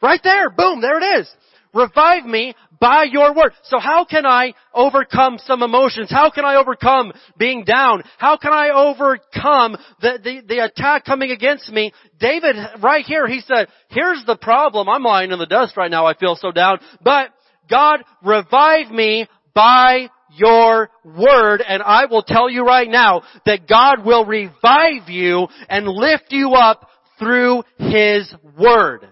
Right 0.00 0.20
there. 0.22 0.50
Boom. 0.50 0.80
There 0.80 0.98
it 1.02 1.20
is. 1.20 1.34
Revive 1.72 2.24
me 2.24 2.54
by 2.80 3.04
your 3.04 3.34
word. 3.34 3.52
So 3.64 3.78
how 3.78 4.04
can 4.04 4.26
I 4.26 4.54
overcome 4.72 5.38
some 5.44 5.62
emotions? 5.62 6.10
How 6.10 6.30
can 6.30 6.44
I 6.44 6.56
overcome 6.56 7.12
being 7.38 7.64
down? 7.64 8.02
How 8.18 8.36
can 8.36 8.52
I 8.52 8.70
overcome 8.70 9.76
the, 10.00 10.18
the, 10.22 10.42
the 10.46 10.64
attack 10.64 11.04
coming 11.04 11.30
against 11.30 11.70
me? 11.70 11.92
David, 12.18 12.56
right 12.82 13.04
here, 13.04 13.26
he 13.26 13.40
said, 13.40 13.68
here's 13.88 14.24
the 14.26 14.36
problem. 14.36 14.88
I'm 14.88 15.02
lying 15.02 15.32
in 15.32 15.38
the 15.38 15.46
dust 15.46 15.76
right 15.76 15.90
now. 15.90 16.06
I 16.06 16.14
feel 16.14 16.36
so 16.36 16.52
down. 16.52 16.78
But 17.02 17.30
God, 17.70 18.00
revive 18.22 18.90
me 18.90 19.28
by 19.54 20.08
your 20.36 20.90
word 21.04 21.62
and 21.66 21.82
I 21.82 22.06
will 22.06 22.22
tell 22.22 22.50
you 22.50 22.64
right 22.64 22.88
now 22.88 23.22
that 23.46 23.68
God 23.68 24.04
will 24.04 24.24
revive 24.24 25.08
you 25.08 25.46
and 25.68 25.86
lift 25.86 26.26
you 26.30 26.52
up 26.54 26.88
through 27.18 27.62
His 27.78 28.32
word. 28.58 29.08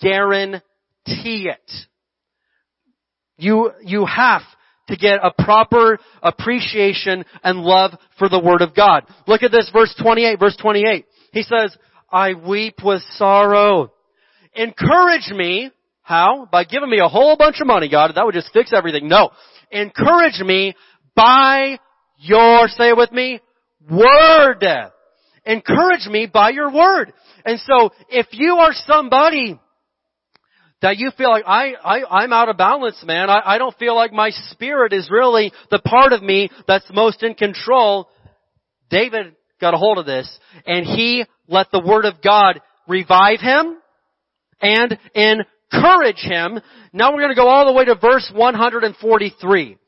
Guarantee 0.00 0.62
it. 1.48 1.70
You, 3.42 3.72
you 3.82 4.06
have 4.06 4.42
to 4.86 4.96
get 4.96 5.18
a 5.20 5.32
proper 5.42 5.98
appreciation 6.22 7.24
and 7.42 7.62
love 7.62 7.90
for 8.20 8.28
the 8.28 8.38
Word 8.38 8.62
of 8.62 8.72
God. 8.72 9.04
Look 9.26 9.42
at 9.42 9.50
this 9.50 9.68
verse 9.72 9.92
28, 10.00 10.38
verse 10.38 10.56
28. 10.60 11.04
He 11.32 11.42
says, 11.42 11.76
I 12.08 12.34
weep 12.34 12.76
with 12.84 13.02
sorrow. 13.16 13.92
Encourage 14.54 15.28
me. 15.32 15.72
How? 16.02 16.46
By 16.52 16.62
giving 16.62 16.88
me 16.88 17.00
a 17.00 17.08
whole 17.08 17.36
bunch 17.36 17.60
of 17.60 17.66
money, 17.66 17.88
God. 17.88 18.12
That 18.14 18.24
would 18.24 18.34
just 18.34 18.52
fix 18.52 18.72
everything. 18.72 19.08
No. 19.08 19.30
Encourage 19.72 20.38
me 20.38 20.74
by 21.16 21.78
your, 22.18 22.68
say 22.68 22.90
it 22.90 22.96
with 22.96 23.10
me, 23.10 23.40
word. 23.90 24.64
Encourage 25.44 26.06
me 26.08 26.28
by 26.32 26.50
your 26.50 26.72
word. 26.72 27.12
And 27.44 27.58
so, 27.58 27.90
if 28.08 28.28
you 28.30 28.54
are 28.58 28.72
somebody 28.86 29.58
that 30.82 30.98
you 30.98 31.10
feel 31.16 31.30
like 31.30 31.44
I, 31.46 31.72
I 31.82 32.22
I'm 32.22 32.32
out 32.32 32.48
of 32.48 32.56
balance, 32.56 33.02
man. 33.04 33.30
I, 33.30 33.40
I 33.44 33.58
don't 33.58 33.76
feel 33.78 33.96
like 33.96 34.12
my 34.12 34.30
spirit 34.50 34.92
is 34.92 35.08
really 35.10 35.52
the 35.70 35.78
part 35.78 36.12
of 36.12 36.22
me 36.22 36.50
that's 36.66 36.86
most 36.92 37.22
in 37.22 37.34
control. 37.34 38.08
David 38.90 39.34
got 39.60 39.74
a 39.74 39.78
hold 39.78 39.98
of 39.98 40.06
this 40.06 40.28
and 40.66 40.84
he 40.84 41.24
let 41.48 41.68
the 41.72 41.80
word 41.80 42.04
of 42.04 42.20
God 42.22 42.60
revive 42.86 43.40
him 43.40 43.78
and 44.60 44.98
encourage 45.14 46.18
him. 46.18 46.60
Now 46.92 47.12
we're 47.12 47.22
going 47.22 47.34
to 47.34 47.40
go 47.40 47.48
all 47.48 47.66
the 47.66 47.72
way 47.72 47.84
to 47.86 47.94
verse 47.94 48.30
143. 48.34 49.78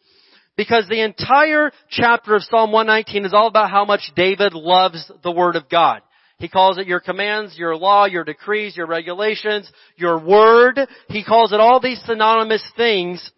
Because 0.56 0.86
the 0.88 1.00
entire 1.00 1.72
chapter 1.90 2.36
of 2.36 2.42
Psalm 2.44 2.70
119 2.70 3.24
is 3.24 3.34
all 3.34 3.48
about 3.48 3.70
how 3.70 3.84
much 3.84 4.12
David 4.14 4.54
loves 4.54 5.10
the 5.24 5.32
Word 5.32 5.56
of 5.56 5.68
God. 5.68 6.00
He 6.38 6.48
calls 6.48 6.78
it 6.78 6.86
your 6.86 7.00
commands, 7.00 7.56
your 7.56 7.76
law, 7.76 8.06
your 8.06 8.24
decrees, 8.24 8.76
your 8.76 8.86
regulations, 8.86 9.70
your 9.96 10.18
word. 10.18 10.80
He 11.08 11.24
calls 11.24 11.52
it 11.52 11.60
all 11.60 11.80
these 11.80 12.02
synonymous 12.04 12.64
things. 12.76 13.30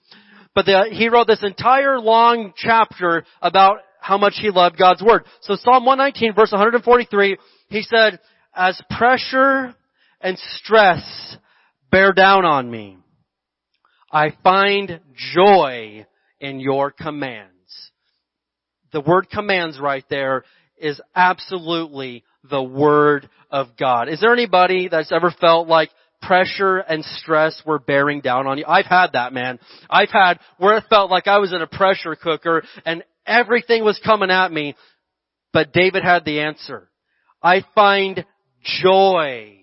But 0.55 0.65
the, 0.65 0.87
he 0.91 1.09
wrote 1.09 1.27
this 1.27 1.45
entire 1.45 1.99
long 2.01 2.55
chapter 2.57 3.25
about 3.43 3.79
how 4.01 4.17
much 4.17 4.35
he 4.41 4.51
loved 4.51 4.79
God's 4.79 5.03
word. 5.03 5.25
So 5.43 5.57
Psalm 5.57 5.85
119 5.85 6.35
verse 6.35 6.53
143, 6.53 7.37
he 7.69 7.83
said, 7.83 8.19
as 8.55 8.81
pressure 8.97 9.75
and 10.21 10.39
stress 10.39 11.37
bear 11.91 12.13
down 12.13 12.45
on 12.45 12.71
me, 12.71 12.97
I 14.11 14.33
find 14.43 15.01
joy 15.35 16.07
in 16.41 16.61
your 16.61 16.91
commands. 16.91 17.53
The 18.93 19.01
word 19.01 19.29
commands 19.31 19.79
right 19.79 20.05
there 20.09 20.45
is 20.79 21.01
absolutely 21.15 22.25
the 22.51 22.63
Word 22.63 23.29
of 23.51 23.69
God. 23.79 24.09
Is 24.09 24.21
there 24.21 24.33
anybody 24.33 24.89
that's 24.89 25.13
ever 25.13 25.31
felt 25.41 25.69
like 25.69 25.91
pressure 26.23 26.79
and 26.79 27.05
stress 27.05 27.61
were 27.65 27.79
bearing 27.79 28.21
down 28.21 28.47
on 28.47 28.59
you? 28.59 28.65
I've 28.67 28.87
had 28.87 29.13
that, 29.13 29.33
man. 29.33 29.59
I've 29.89 30.11
had 30.11 30.39
where 30.59 30.77
it 30.77 30.85
felt 30.89 31.11
like 31.11 31.27
I 31.27 31.39
was 31.39 31.53
in 31.53 31.63
a 31.63 31.67
pressure 31.67 32.17
cooker 32.17 32.63
and 32.85 33.05
everything 33.27 33.85
was 33.85 34.01
coming 34.05 34.31
at 34.31 34.53
me, 34.53 34.75
but 35.53 35.73
David 35.73 36.03
had 36.03 36.25
the 36.25 36.41
answer. 36.41 36.89
I 37.43 37.65
find 37.75 38.25
joy 38.83 39.59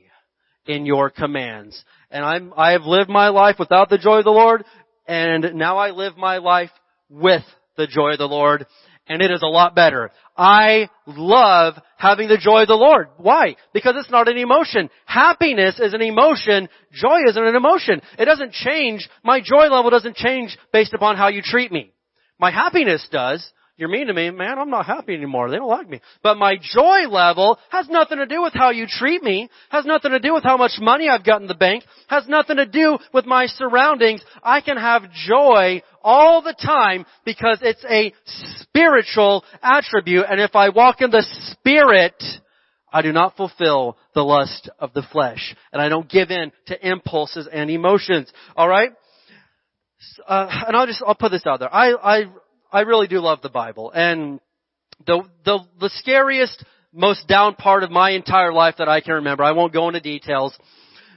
in 0.66 0.86
your 0.86 1.10
commands. 1.10 1.84
And 2.10 2.24
I'm, 2.24 2.54
I 2.56 2.72
have 2.72 2.84
lived 2.84 3.10
my 3.10 3.30
life 3.30 3.56
without 3.60 3.90
the 3.90 3.98
joy 3.98 4.20
of 4.20 4.24
the 4.24 4.30
Lord, 4.30 4.64
and 5.08 5.56
now 5.56 5.78
I 5.78 5.92
live 5.92 6.16
my 6.16 6.38
life 6.38 6.70
with 7.10 7.44
the 7.76 7.88
joy 7.88 8.12
of 8.12 8.20
the 8.20 8.28
Lord 8.28 8.66
and 9.08 9.22
it 9.22 9.32
is 9.32 9.42
a 9.42 9.48
lot 9.48 9.76
better. 9.76 10.12
I 10.38 10.90
love 11.06 11.76
having 11.98 12.28
the 12.28 12.38
joy 12.38 12.62
of 12.62 12.68
the 12.68 12.76
Lord. 12.76 13.10
Why? 13.18 13.56
Because 13.74 13.96
it's 13.98 14.10
not 14.10 14.30
an 14.30 14.38
emotion. 14.38 14.90
Happiness 15.06 15.80
is 15.80 15.94
an 15.94 16.02
emotion. 16.02 16.70
Joy 16.92 17.20
isn't 17.28 17.44
an 17.44 17.56
emotion. 17.56 18.02
It 18.18 18.26
doesn't 18.26 18.54
change. 18.54 19.08
My 19.24 19.42
joy 19.42 19.68
level 19.68 19.90
doesn't 19.92 20.16
change 20.16 20.58
based 20.72 20.94
upon 20.94 21.18
how 21.18 21.28
you 21.28 21.42
treat 21.42 21.72
me. 21.72 21.92
My 22.40 22.52
happiness 22.52 23.08
does, 23.12 23.52
you're 23.76 23.90
mean 23.90 24.06
to 24.06 24.14
me, 24.14 24.30
man, 24.30 24.60
I'm 24.60 24.70
not 24.70 24.86
happy 24.86 25.16
anymore. 25.16 25.50
They 25.50 25.58
don't 25.58 25.68
like 25.68 25.90
me. 25.90 26.00
But 26.22 26.38
my 26.38 26.58
joy 26.62 27.08
level 27.10 27.58
has 27.70 27.90
nothing 27.90 28.20
to 28.20 28.28
do 28.28 28.44
with 28.44 28.54
how 28.54 28.70
you 28.70 28.86
treat 28.88 29.24
me, 29.24 29.50
has 29.70 29.84
nothing 29.84 30.12
to 30.12 30.20
do 30.20 30.34
with 30.34 30.44
how 30.44 30.58
much 30.58 30.74
money 30.80 31.10
I've 31.10 31.26
got 31.26 31.42
in 31.42 31.48
the 31.48 31.56
bank, 31.56 31.84
has 32.08 32.28
nothing 32.28 32.58
to 32.58 32.68
do 32.68 33.00
with 33.14 33.26
my 33.26 33.48
surroundings. 33.48 34.24
I 34.44 34.62
can 34.62 34.78
have 34.78 35.12
joy 35.28 35.82
all 36.04 36.44
the 36.44 36.54
time 36.54 37.06
because 37.26 37.60
it's 37.64 37.84
a 37.90 38.14
spiritual 38.60 39.44
attribute. 39.64 40.26
And 40.30 40.40
if 40.40 40.56
I 40.56 40.70
walk 40.70 41.02
in 41.02 41.10
the 41.10 41.26
spirit, 41.52 42.22
I 42.92 43.02
do 43.02 43.12
not 43.12 43.36
fulfill 43.36 43.98
the 44.14 44.22
lust 44.22 44.70
of 44.78 44.94
the 44.94 45.04
flesh. 45.12 45.56
And 45.72 45.82
I 45.82 45.90
don't 45.90 46.08
give 46.08 46.30
in 46.30 46.52
to 46.68 46.88
impulses 46.88 47.50
and 47.52 47.72
emotions. 47.72 48.32
Alright? 48.56 48.92
Uh, 50.28 50.48
and 50.68 50.78
I'll 50.78 50.86
just, 50.86 51.02
I'll 51.06 51.16
put 51.16 51.32
this 51.32 51.48
out 51.48 51.60
there. 51.60 51.74
I, 51.74 51.94
I 51.94 52.26
I 52.74 52.82
really 52.82 53.06
do 53.08 53.20
love 53.20 53.44
the 53.44 53.50
Bible. 53.50 53.92
And 53.94 54.40
the, 55.06 55.22
the, 55.46 55.60
the 55.80 55.90
scariest, 56.00 56.66
most 56.92 57.28
down 57.28 57.54
part 57.54 57.84
of 57.84 57.92
my 57.92 58.12
entire 58.12 58.52
life 58.52 58.76
that 58.80 58.90
I 58.90 59.00
can 59.00 59.14
remember, 59.14 59.44
I 59.44 59.52
won't 59.52 59.74
go 59.74 59.88
into 59.88 60.00
details, 60.00 60.58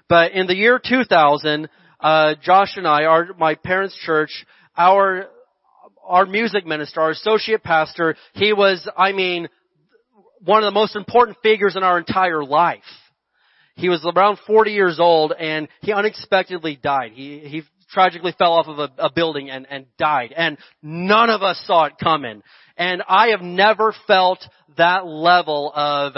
but 0.07 0.33
in 0.33 0.47
the 0.47 0.55
year 0.55 0.79
2000, 0.79 1.69
uh, 1.99 2.35
Josh 2.43 2.77
and 2.77 2.87
I, 2.87 3.05
our, 3.05 3.29
my 3.39 3.55
parents' 3.55 3.97
church, 4.05 4.45
our, 4.77 5.29
our 6.05 6.27
music 6.27 6.67
minister, 6.67 7.01
our 7.01 7.11
associate 7.11 7.63
pastor, 7.63 8.17
he 8.35 8.53
was, 8.53 8.87
I 8.95 9.13
mean, 9.13 9.49
one 10.45 10.63
of 10.63 10.67
the 10.67 10.79
most 10.79 10.95
important 10.95 11.39
figures 11.43 11.75
in 11.75 11.83
our 11.83 11.99
entire 11.99 12.45
life. 12.45 12.83
He 13.77 13.89
was 13.89 14.07
around 14.07 14.39
40 14.47 14.73
years 14.73 14.99
old 15.01 15.33
and 15.33 15.69
he 15.81 15.93
unexpectedly 15.93 16.79
died. 16.83 17.13
He, 17.15 17.41
he 17.41 17.63
tragically 17.91 18.35
fell 18.39 18.53
off 18.53 18.67
of 18.67 18.79
a, 18.79 18.91
a 18.99 19.13
building 19.13 19.51
and, 19.51 19.67
and 19.71 19.87
died. 19.99 20.33
And 20.37 20.59
none 20.83 21.31
of 21.31 21.43
us 21.43 21.63
saw 21.67 21.85
it 21.85 21.95
coming. 22.03 22.43
And 22.77 23.03
I 23.09 23.29
have 23.29 23.43
never 23.43 23.95
felt 24.07 24.45
that 24.77 25.07
level 25.07 25.73
of 25.75 26.15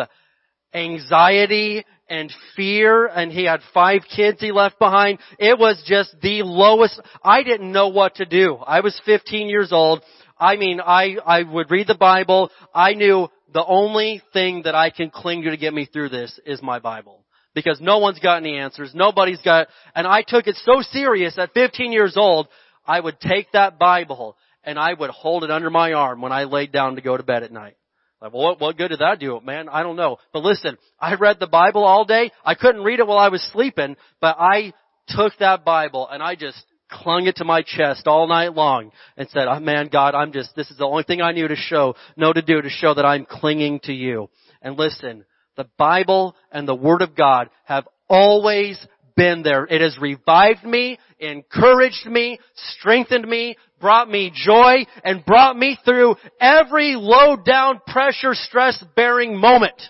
anxiety 0.74 1.84
and 2.08 2.32
fear 2.56 3.06
and 3.06 3.30
he 3.30 3.44
had 3.44 3.60
five 3.74 4.02
kids 4.14 4.40
he 4.40 4.52
left 4.52 4.78
behind. 4.78 5.18
It 5.38 5.58
was 5.58 5.82
just 5.86 6.14
the 6.22 6.42
lowest. 6.42 7.00
I 7.22 7.42
didn't 7.42 7.72
know 7.72 7.88
what 7.88 8.16
to 8.16 8.24
do. 8.24 8.56
I 8.56 8.80
was 8.80 8.98
15 9.04 9.48
years 9.48 9.72
old. 9.72 10.02
I 10.38 10.56
mean, 10.56 10.80
I, 10.80 11.16
I 11.24 11.42
would 11.42 11.70
read 11.70 11.86
the 11.86 11.96
Bible. 11.96 12.50
I 12.74 12.94
knew 12.94 13.28
the 13.52 13.64
only 13.64 14.22
thing 14.32 14.62
that 14.64 14.74
I 14.74 14.90
can 14.90 15.10
cling 15.10 15.42
to 15.42 15.50
to 15.50 15.56
get 15.56 15.74
me 15.74 15.86
through 15.86 16.10
this 16.10 16.38
is 16.46 16.62
my 16.62 16.78
Bible. 16.78 17.24
Because 17.58 17.80
no 17.80 17.98
one's 17.98 18.20
got 18.20 18.36
any 18.36 18.56
answers. 18.56 18.92
Nobody's 18.94 19.40
got, 19.42 19.68
and 19.94 20.06
I 20.06 20.22
took 20.22 20.46
it 20.46 20.56
so 20.64 20.80
serious 20.80 21.36
at 21.38 21.52
15 21.54 21.90
years 21.90 22.16
old, 22.16 22.48
I 22.86 23.00
would 23.00 23.18
take 23.20 23.50
that 23.52 23.78
Bible 23.78 24.36
and 24.62 24.78
I 24.78 24.94
would 24.94 25.10
hold 25.10 25.44
it 25.44 25.50
under 25.50 25.70
my 25.70 25.92
arm 25.92 26.20
when 26.20 26.32
I 26.32 26.44
laid 26.44 26.72
down 26.72 26.96
to 26.96 27.02
go 27.02 27.16
to 27.16 27.22
bed 27.22 27.42
at 27.42 27.50
night. 27.50 27.76
Like, 28.20 28.32
well, 28.32 28.42
what, 28.42 28.60
what 28.60 28.76
good 28.76 28.88
did 28.88 29.00
that 29.00 29.18
do, 29.18 29.40
man? 29.44 29.68
I 29.68 29.82
don't 29.82 29.96
know. 29.96 30.18
But 30.32 30.42
listen, 30.44 30.78
I 31.00 31.14
read 31.14 31.38
the 31.40 31.46
Bible 31.46 31.84
all 31.84 32.04
day. 32.04 32.30
I 32.44 32.54
couldn't 32.54 32.82
read 32.82 33.00
it 33.00 33.06
while 33.06 33.18
I 33.18 33.28
was 33.28 33.42
sleeping, 33.52 33.96
but 34.20 34.36
I 34.38 34.72
took 35.08 35.32
that 35.40 35.64
Bible 35.64 36.08
and 36.08 36.22
I 36.22 36.34
just 36.34 36.64
clung 36.90 37.26
it 37.26 37.36
to 37.36 37.44
my 37.44 37.62
chest 37.62 38.06
all 38.06 38.26
night 38.28 38.54
long 38.54 38.92
and 39.16 39.28
said, 39.30 39.46
oh 39.48 39.60
man, 39.60 39.88
God, 39.92 40.14
I'm 40.14 40.32
just, 40.32 40.54
this 40.56 40.70
is 40.70 40.78
the 40.78 40.86
only 40.86 41.02
thing 41.02 41.20
I 41.20 41.32
knew 41.32 41.48
to 41.48 41.56
show, 41.56 41.96
know 42.16 42.32
to 42.32 42.42
do 42.42 42.62
to 42.62 42.70
show 42.70 42.94
that 42.94 43.04
I'm 43.04 43.26
clinging 43.26 43.80
to 43.80 43.92
you. 43.92 44.30
And 44.62 44.78
listen, 44.78 45.24
the 45.58 45.68
Bible 45.76 46.34
and 46.50 46.66
the 46.66 46.74
Word 46.74 47.02
of 47.02 47.14
God 47.14 47.50
have 47.64 47.86
always 48.08 48.78
been 49.16 49.42
there. 49.42 49.64
It 49.64 49.80
has 49.80 49.98
revived 50.00 50.64
me, 50.64 50.98
encouraged 51.18 52.06
me, 52.06 52.38
strengthened 52.54 53.28
me, 53.28 53.56
brought 53.80 54.08
me 54.08 54.32
joy, 54.32 54.86
and 55.04 55.26
brought 55.26 55.58
me 55.58 55.76
through 55.84 56.14
every 56.40 56.94
low 56.94 57.36
down 57.36 57.80
pressure 57.86 58.34
stress 58.34 58.82
bearing 58.96 59.36
moment. 59.36 59.82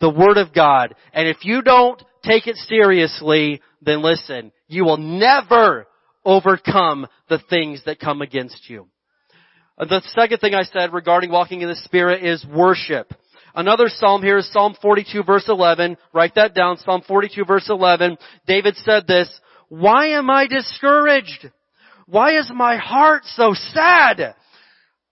The 0.00 0.10
Word 0.10 0.36
of 0.36 0.52
God. 0.52 0.94
And 1.14 1.26
if 1.28 1.38
you 1.44 1.62
don't 1.62 2.02
take 2.22 2.48
it 2.48 2.56
seriously, 2.56 3.62
then 3.80 4.02
listen, 4.02 4.52
you 4.66 4.84
will 4.84 4.98
never 4.98 5.86
overcome 6.24 7.06
the 7.28 7.40
things 7.48 7.82
that 7.86 8.00
come 8.00 8.20
against 8.20 8.68
you. 8.68 8.88
Uh, 9.78 9.84
the 9.84 10.02
second 10.18 10.38
thing 10.38 10.54
I 10.54 10.64
said 10.64 10.92
regarding 10.92 11.30
walking 11.30 11.60
in 11.60 11.68
the 11.68 11.76
Spirit 11.76 12.24
is 12.24 12.44
worship. 12.44 13.12
Another 13.56 13.86
psalm 13.88 14.22
here 14.22 14.36
is 14.36 14.52
Psalm 14.52 14.76
42 14.82 15.22
verse 15.22 15.46
11. 15.48 15.96
Write 16.12 16.34
that 16.34 16.54
down. 16.54 16.76
Psalm 16.76 17.02
42 17.08 17.46
verse 17.46 17.66
11. 17.70 18.18
David 18.46 18.76
said 18.76 19.06
this, 19.06 19.28
Why 19.70 20.08
am 20.08 20.28
I 20.28 20.46
discouraged? 20.46 21.50
Why 22.06 22.38
is 22.38 22.50
my 22.54 22.76
heart 22.76 23.22
so 23.24 23.54
sad? 23.54 24.34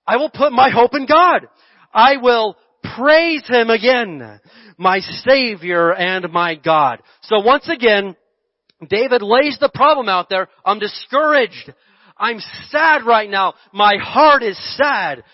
I 0.06 0.18
will 0.18 0.28
put 0.28 0.52
my 0.52 0.68
hope 0.68 0.94
in 0.94 1.06
God. 1.06 1.48
I 1.92 2.18
will 2.18 2.56
praise 2.96 3.48
Him 3.48 3.70
again, 3.70 4.40
my 4.76 4.98
Savior 5.00 5.94
and 5.94 6.30
my 6.30 6.54
God. 6.54 7.00
So 7.22 7.40
once 7.40 7.68
again, 7.70 8.14
David 8.86 9.22
lays 9.22 9.56
the 9.58 9.70
problem 9.74 10.10
out 10.10 10.28
there. 10.28 10.48
I'm 10.66 10.78
discouraged. 10.78 11.72
I'm 12.18 12.40
sad 12.68 13.06
right 13.06 13.30
now. 13.30 13.54
My 13.72 13.96
heart 13.96 14.42
is 14.42 14.58
sad. 14.76 15.24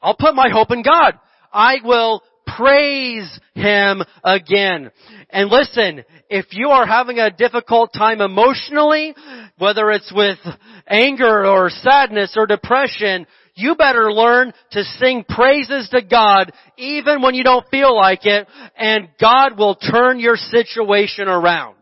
I'll 0.00 0.16
put 0.16 0.36
my 0.36 0.48
hope 0.48 0.70
in 0.70 0.82
God. 0.82 1.18
I 1.52 1.76
will 1.82 2.22
praise 2.56 3.40
Him 3.54 4.02
again. 4.24 4.90
And 5.30 5.50
listen, 5.50 6.04
if 6.28 6.46
you 6.52 6.68
are 6.68 6.86
having 6.86 7.18
a 7.18 7.30
difficult 7.30 7.92
time 7.92 8.20
emotionally, 8.20 9.14
whether 9.58 9.90
it's 9.90 10.12
with 10.14 10.38
anger 10.86 11.46
or 11.46 11.70
sadness 11.70 12.34
or 12.36 12.46
depression, 12.46 13.26
you 13.54 13.74
better 13.74 14.12
learn 14.12 14.52
to 14.72 14.82
sing 14.98 15.24
praises 15.28 15.88
to 15.90 16.02
God 16.02 16.52
even 16.76 17.22
when 17.22 17.34
you 17.34 17.44
don't 17.44 17.68
feel 17.70 17.94
like 17.94 18.24
it, 18.24 18.48
and 18.76 19.08
God 19.20 19.58
will 19.58 19.74
turn 19.74 20.20
your 20.20 20.36
situation 20.36 21.28
around. 21.28 21.76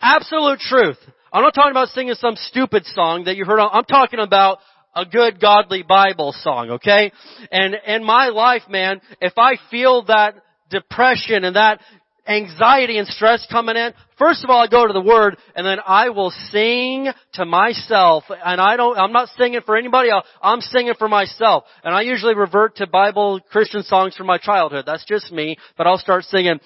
Absolute 0.00 0.60
truth. 0.60 0.98
I'm 1.32 1.42
not 1.42 1.54
talking 1.54 1.72
about 1.72 1.88
singing 1.88 2.14
some 2.14 2.36
stupid 2.36 2.84
song 2.86 3.24
that 3.24 3.36
you 3.36 3.44
heard 3.44 3.60
I'm 3.60 3.84
talking 3.84 4.20
about 4.20 4.58
a 4.94 5.04
good 5.04 5.40
godly 5.40 5.82
Bible 5.82 6.34
song, 6.40 6.70
okay? 6.70 7.12
And 7.50 7.74
in 7.86 8.04
my 8.04 8.28
life, 8.28 8.62
man, 8.68 9.00
if 9.20 9.34
I 9.36 9.56
feel 9.70 10.04
that 10.06 10.34
depression 10.70 11.44
and 11.44 11.56
that 11.56 11.80
anxiety 12.26 12.98
and 12.98 13.08
stress 13.08 13.46
coming 13.50 13.76
in, 13.76 13.92
first 14.18 14.44
of 14.44 14.50
all 14.50 14.62
I 14.62 14.66
go 14.66 14.86
to 14.86 14.92
the 14.92 15.00
Word 15.00 15.38
and 15.54 15.66
then 15.66 15.78
I 15.84 16.10
will 16.10 16.30
sing 16.50 17.08
to 17.34 17.44
myself 17.46 18.24
and 18.28 18.60
I 18.60 18.76
don't, 18.76 18.98
I'm 18.98 19.12
not 19.12 19.28
singing 19.38 19.60
for 19.64 19.76
anybody 19.76 20.10
else, 20.10 20.26
I'm 20.42 20.60
singing 20.60 20.94
for 20.98 21.08
myself. 21.08 21.64
And 21.82 21.94
I 21.94 22.02
usually 22.02 22.34
revert 22.34 22.76
to 22.76 22.86
Bible 22.86 23.40
Christian 23.50 23.82
songs 23.82 24.14
from 24.14 24.26
my 24.26 24.38
childhood. 24.38 24.84
That's 24.86 25.04
just 25.06 25.32
me, 25.32 25.56
but 25.76 25.86
I'll 25.86 25.98
start 25.98 26.24
singing, 26.24 26.60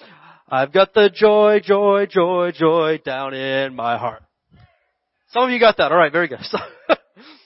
I've 0.49 0.73
got 0.73 0.93
the 0.93 1.09
joy, 1.13 1.61
joy, 1.63 2.07
joy, 2.09 2.51
joy 2.53 2.99
down 3.03 3.33
in 3.33 3.73
my 3.75 3.97
heart. 3.97 4.23
Some 5.29 5.43
of 5.43 5.49
you 5.49 5.59
got 5.59 5.77
that. 5.77 5.91
Alright, 5.91 6.11
very 6.11 6.27
good. 6.27 6.39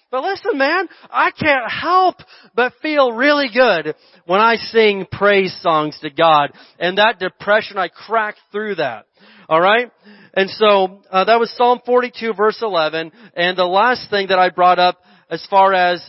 But 0.09 0.23
listen, 0.23 0.57
man, 0.57 0.87
I 1.11 1.31
can't 1.31 1.69
help 1.69 2.15
but 2.55 2.73
feel 2.81 3.11
really 3.11 3.49
good 3.53 3.93
when 4.25 4.39
I 4.39 4.55
sing 4.55 5.05
praise 5.11 5.55
songs 5.61 5.99
to 6.01 6.09
God. 6.09 6.53
And 6.79 6.97
that 6.97 7.19
depression, 7.19 7.77
I 7.77 7.89
crack 7.89 8.35
through 8.51 8.75
that. 8.75 9.05
Alright? 9.49 9.91
And 10.33 10.49
so, 10.49 11.01
uh, 11.11 11.25
that 11.25 11.39
was 11.39 11.51
Psalm 11.57 11.81
42 11.85 12.33
verse 12.33 12.59
11. 12.61 13.11
And 13.35 13.57
the 13.57 13.65
last 13.65 14.09
thing 14.09 14.27
that 14.27 14.39
I 14.39 14.49
brought 14.49 14.79
up 14.79 14.99
as 15.29 15.45
far 15.49 15.73
as 15.73 16.01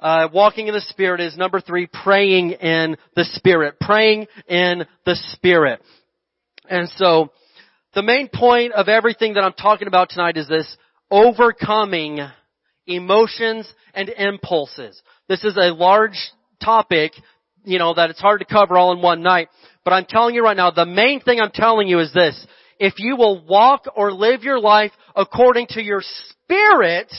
uh, 0.00 0.28
walking 0.32 0.68
in 0.68 0.74
the 0.74 0.80
Spirit 0.82 1.20
is 1.20 1.36
number 1.36 1.60
three, 1.60 1.86
praying 1.86 2.52
in 2.52 2.96
the 3.14 3.24
Spirit. 3.24 3.80
Praying 3.80 4.26
in 4.48 4.84
the 5.06 5.16
Spirit. 5.32 5.80
And 6.68 6.88
so, 6.96 7.32
the 7.94 8.02
main 8.02 8.28
point 8.28 8.72
of 8.72 8.88
everything 8.88 9.34
that 9.34 9.44
I'm 9.44 9.54
talking 9.54 9.88
about 9.88 10.10
tonight 10.10 10.36
is 10.36 10.48
this, 10.48 10.76
overcoming 11.10 12.18
emotions, 12.86 13.70
and 13.94 14.08
impulses. 14.08 15.00
This 15.28 15.44
is 15.44 15.56
a 15.56 15.74
large 15.74 16.18
topic, 16.62 17.12
you 17.64 17.78
know, 17.78 17.94
that 17.94 18.10
it's 18.10 18.20
hard 18.20 18.40
to 18.40 18.46
cover 18.46 18.76
all 18.76 18.92
in 18.92 19.02
one 19.02 19.22
night. 19.22 19.48
But 19.84 19.92
I'm 19.92 20.06
telling 20.06 20.34
you 20.34 20.42
right 20.42 20.56
now, 20.56 20.70
the 20.70 20.86
main 20.86 21.20
thing 21.20 21.40
I'm 21.40 21.50
telling 21.52 21.88
you 21.88 22.00
is 22.00 22.12
this. 22.12 22.46
If 22.78 22.94
you 22.98 23.16
will 23.16 23.44
walk 23.44 23.86
or 23.96 24.12
live 24.12 24.42
your 24.42 24.60
life 24.60 24.92
according 25.14 25.68
to 25.70 25.82
your 25.82 26.02
spirit, 26.02 27.12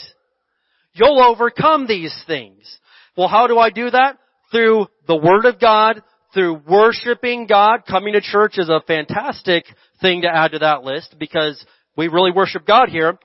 you'll 0.94 1.22
overcome 1.22 1.88
these 1.88 2.16
things. 2.28 2.80
Well, 3.16 3.28
how 3.28 3.48
do 3.48 3.58
I 3.58 3.72
do 3.72 3.90
that? 3.90 4.18
Through 4.52 4.88
the 5.08 5.16
Word 5.16 5.46
of 5.46 5.60
God, 5.60 6.04
through 6.34 6.62
worshiping 6.68 7.48
God. 7.48 7.86
Coming 7.88 8.14
to 8.14 8.22
church 8.22 8.58
is 8.58 8.70
a 8.70 8.82
fantastic 8.86 9.66
thing 10.00 10.22
to 10.22 10.28
add 10.28 10.52
to 10.52 10.60
that 10.60 10.84
list 10.84 11.16
because 11.20 11.64
we 11.96 12.08
really 12.08 12.32
worship 12.32 12.66
God 12.66 12.90
here 12.90 13.18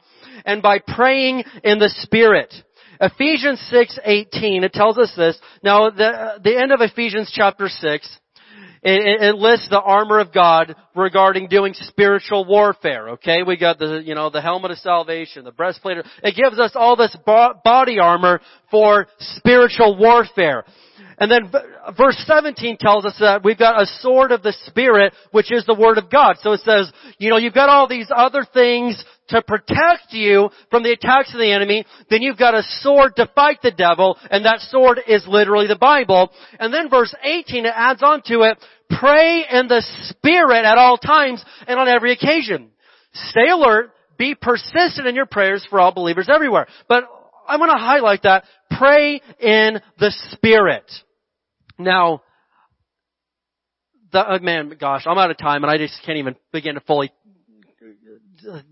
and 0.45 0.63
by 0.63 0.79
praying 0.79 1.45
in 1.65 1.79
the 1.79 1.89
Spirit. 2.03 2.53
Ephesians 3.01 3.61
6:18 3.71 4.63
it 4.63 4.73
tells 4.73 4.99
us 4.99 5.13
this. 5.17 5.39
Now 5.63 5.91
the 5.91 6.41
the 6.43 6.57
end 6.57 6.73
of 6.73 6.81
Ephesians 6.81 7.31
chapter 7.35 7.69
6 7.69 8.19
it, 8.85 9.23
it, 9.23 9.35
lists 9.37 9.69
the 9.71 9.81
armor 9.81 10.19
of 10.19 10.33
God 10.33 10.75
regarding 10.97 11.47
doing 11.47 11.73
spiritual 11.73 12.45
warfare. 12.45 13.11
Okay, 13.11 13.45
we 13.45 13.57
got 13.57 13.79
the 13.79 14.03
you 14.05 14.17
know 14.17 14.29
the 14.29 14.41
helmet 14.41 14.73
of 14.73 14.79
salvation, 14.79 15.45
the 15.45 15.53
breastplate. 15.53 15.99
It 16.25 16.35
gives 16.35 16.59
us 16.59 16.73
all 16.75 16.97
this 16.97 17.17
body 17.25 18.01
armor 18.01 18.41
for 18.71 19.07
spiritual 19.21 19.97
warfare. 19.97 20.65
And 21.19 21.31
then 21.31 21.53
verse 21.97 22.21
17 22.27 22.79
tells 22.79 23.05
us 23.05 23.15
that 23.21 23.45
we've 23.45 23.59
got 23.59 23.81
a 23.81 23.87
sword 24.01 24.33
of 24.33 24.43
the 24.43 24.55
Spirit, 24.67 25.13
which 25.31 25.53
is 25.53 25.65
the 25.65 25.75
Word 25.75 25.99
of 25.99 26.11
God. 26.11 26.37
So 26.41 26.51
it 26.51 26.61
says, 26.61 26.91
you 27.19 27.31
know, 27.31 27.37
you've 27.37 27.55
got 27.55 27.69
all 27.69 27.87
these 27.87 28.09
other 28.13 28.45
things 28.53 29.05
to 29.33 29.43
protect 29.43 30.13
you 30.13 30.51
from 30.71 30.83
the 30.83 30.93
attacks 30.93 31.33
of 31.33 31.41
the 31.41 31.53
enemy, 31.53 31.85
then 32.09 32.23
you've 32.23 32.39
got 32.39 32.55
a 32.55 32.63
sword 32.81 33.17
to 33.17 33.31
fight 33.35 33.59
the 33.63 33.71
devil, 33.71 34.17
and 34.31 34.45
that 34.45 34.61
sword 34.61 35.01
is 35.07 35.25
literally 35.27 35.67
the 35.67 35.77
Bible. 35.77 36.31
And 36.59 36.73
then 36.73 36.89
verse 36.89 37.15
18, 37.23 37.67
it 37.67 37.73
adds 37.75 38.03
on 38.03 38.23
to 38.27 38.43
it, 38.43 38.59
pray 38.99 39.45
in 39.51 39.69
the 39.69 39.85
Spirit 40.09 40.65
at 40.65 40.79
all 40.79 40.97
times 40.97 41.45
and 41.67 41.79
on 41.79 41.89
every 41.89 42.13
occasion. 42.13 42.71
Stay 43.15 43.49
alert, 43.49 43.91
be 44.19 44.35
persistent 44.35 45.07
in 45.07 45.15
your 45.15 45.27
prayers 45.27 45.67
for 45.69 45.81
all 45.81 45.93
believers 45.93 46.29
everywhere. 46.33 46.67
But 46.89 47.05
I 47.47 47.57
want 47.57 47.73
to 47.73 47.79
highlight 47.79 48.23
that. 48.23 48.45
Pray 48.79 49.21
in 49.41 49.81
the 49.99 50.13
Spirit. 50.31 50.91
Now, 51.79 52.23
the, 54.13 54.21
uh, 54.21 54.39
man, 54.41 54.75
gosh, 54.79 55.05
I'm 55.07 55.19
out 55.19 55.31
of 55.31 55.39
time 55.39 55.65
and 55.65 55.71
I 55.71 55.79
just 55.79 56.01
can't 56.05 56.19
even 56.19 56.37
begin 56.53 56.75
to 56.75 56.81
fully 56.81 57.11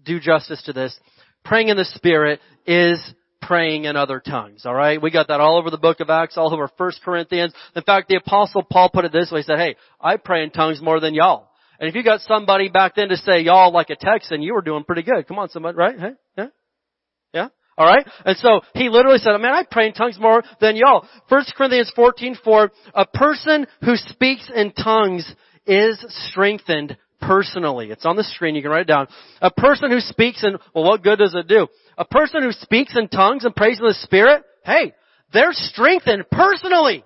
do 0.05 0.21
justice 0.21 0.63
to 0.65 0.73
this. 0.73 0.99
Praying 1.45 1.69
in 1.69 1.77
the 1.77 1.85
Spirit 1.85 2.41
is 2.67 2.99
praying 3.41 3.85
in 3.85 3.97
other 3.97 4.21
tongues, 4.21 4.67
alright? 4.67 5.01
We 5.01 5.11
got 5.11 5.29
that 5.29 5.41
all 5.41 5.59
over 5.59 5.71
the 5.71 5.79
book 5.79 6.01
of 6.01 6.11
Acts, 6.11 6.37
all 6.37 6.53
over 6.53 6.69
First 6.77 7.01
Corinthians. 7.03 7.55
In 7.75 7.83
fact, 7.83 8.09
the 8.09 8.17
apostle 8.17 8.63
Paul 8.63 8.91
put 8.93 9.05
it 9.05 9.13
this 9.13 9.31
way, 9.31 9.41
he 9.41 9.45
said, 9.45 9.59
hey, 9.59 9.77
I 10.01 10.19
pray 10.19 10.45
in 10.45 10.51
tongues 10.51 10.83
more 10.83 11.01
than 11.01 11.15
y'all. 11.15 11.49
And 11.79 11.89
if 11.89 11.95
you 11.95 12.05
got 12.05 12.21
somebody 12.21 12.69
back 12.69 12.95
then 12.95 13.09
to 13.09 13.17
say 13.17 13.41
y'all 13.41 13.73
like 13.73 13.89
a 13.89 13.97
Texan, 13.97 14.43
you 14.43 14.53
were 14.53 14.61
doing 14.61 14.85
pretty 14.85 15.03
good. 15.03 15.27
Come 15.27 15.39
on, 15.39 15.49
somebody, 15.49 15.77
right? 15.77 15.99
Hey? 15.99 16.11
Yeah? 16.37 16.47
Yeah? 17.33 17.49
Alright? 17.79 18.07
And 18.27 18.37
so 18.37 18.61
he 18.75 18.91
literally 18.91 19.19
said, 19.19 19.37
man, 19.39 19.55
I 19.55 19.65
pray 19.69 19.87
in 19.87 19.95
tongues 19.95 20.19
more 20.21 20.43
than 20.61 20.77
y'all. 20.77 21.07
1 21.31 21.45
Corinthians 21.57 21.91
14, 21.97 22.37
4, 22.45 22.71
a 22.95 23.07
person 23.07 23.67
who 23.83 23.97
speaks 23.97 24.51
in 24.55 24.73
tongues 24.73 25.35
is 25.67 26.05
strengthened 26.29 26.99
personally. 27.21 27.91
It's 27.91 28.07
on 28.07 28.17
the 28.17 28.25
screen, 28.25 28.55
you 28.55 28.63
can 28.63 28.71
write 28.71 28.83
it 28.83 28.89
down. 28.89 29.09
A 29.41 29.51
person 29.51 29.91
who 29.91 30.01
speaks 30.01 30.43
in, 30.43 30.57
well 30.75 30.85
what 30.85 31.03
good 31.03 31.19
does 31.19 31.35
it 31.35 31.47
do? 31.47 31.67
A 31.99 32.05
person 32.05 32.43
who 32.43 32.53
speaks 32.53 32.97
in 32.97 33.09
tongues 33.09 33.45
and 33.45 33.55
prays 33.55 33.79
in 33.79 33.87
the 33.87 33.95
Spirit, 33.95 34.43
hey, 34.65 34.95
they're 35.33 35.53
strengthened 35.53 36.25
personally. 36.31 37.05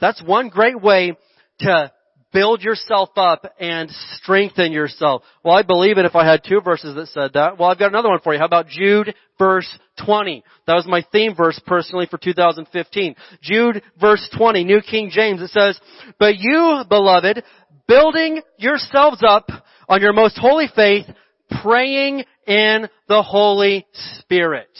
That's 0.00 0.22
one 0.22 0.48
great 0.48 0.80
way 0.80 1.16
to 1.60 1.92
build 2.32 2.62
yourself 2.62 3.10
up 3.16 3.54
and 3.58 3.90
strengthen 4.14 4.72
yourself. 4.72 5.22
Well, 5.44 5.56
I 5.56 5.62
believe 5.62 5.98
it 5.98 6.04
if 6.04 6.14
I 6.14 6.24
had 6.24 6.42
two 6.46 6.60
verses 6.60 6.94
that 6.94 7.08
said 7.08 7.32
that. 7.34 7.58
Well, 7.58 7.68
I've 7.68 7.78
got 7.78 7.88
another 7.88 8.08
one 8.08 8.20
for 8.20 8.32
you. 8.32 8.38
How 8.38 8.46
about 8.46 8.68
Jude 8.68 9.14
verse 9.38 9.68
20? 10.04 10.44
That 10.66 10.74
was 10.74 10.86
my 10.86 11.04
theme 11.12 11.34
verse 11.34 11.60
personally 11.66 12.06
for 12.10 12.18
2015. 12.18 13.16
Jude 13.42 13.82
verse 14.00 14.28
20, 14.36 14.64
New 14.64 14.80
King 14.80 15.10
James, 15.12 15.42
it 15.42 15.50
says, 15.50 15.78
But 16.18 16.36
you, 16.38 16.82
beloved, 16.88 17.42
building 17.90 18.40
yourselves 18.56 19.20
up 19.26 19.50
on 19.88 20.00
your 20.00 20.12
most 20.12 20.38
holy 20.38 20.68
faith, 20.74 21.06
praying 21.60 22.22
in 22.46 22.88
the 23.08 23.22
Holy 23.22 23.84
Spirit. 24.20 24.70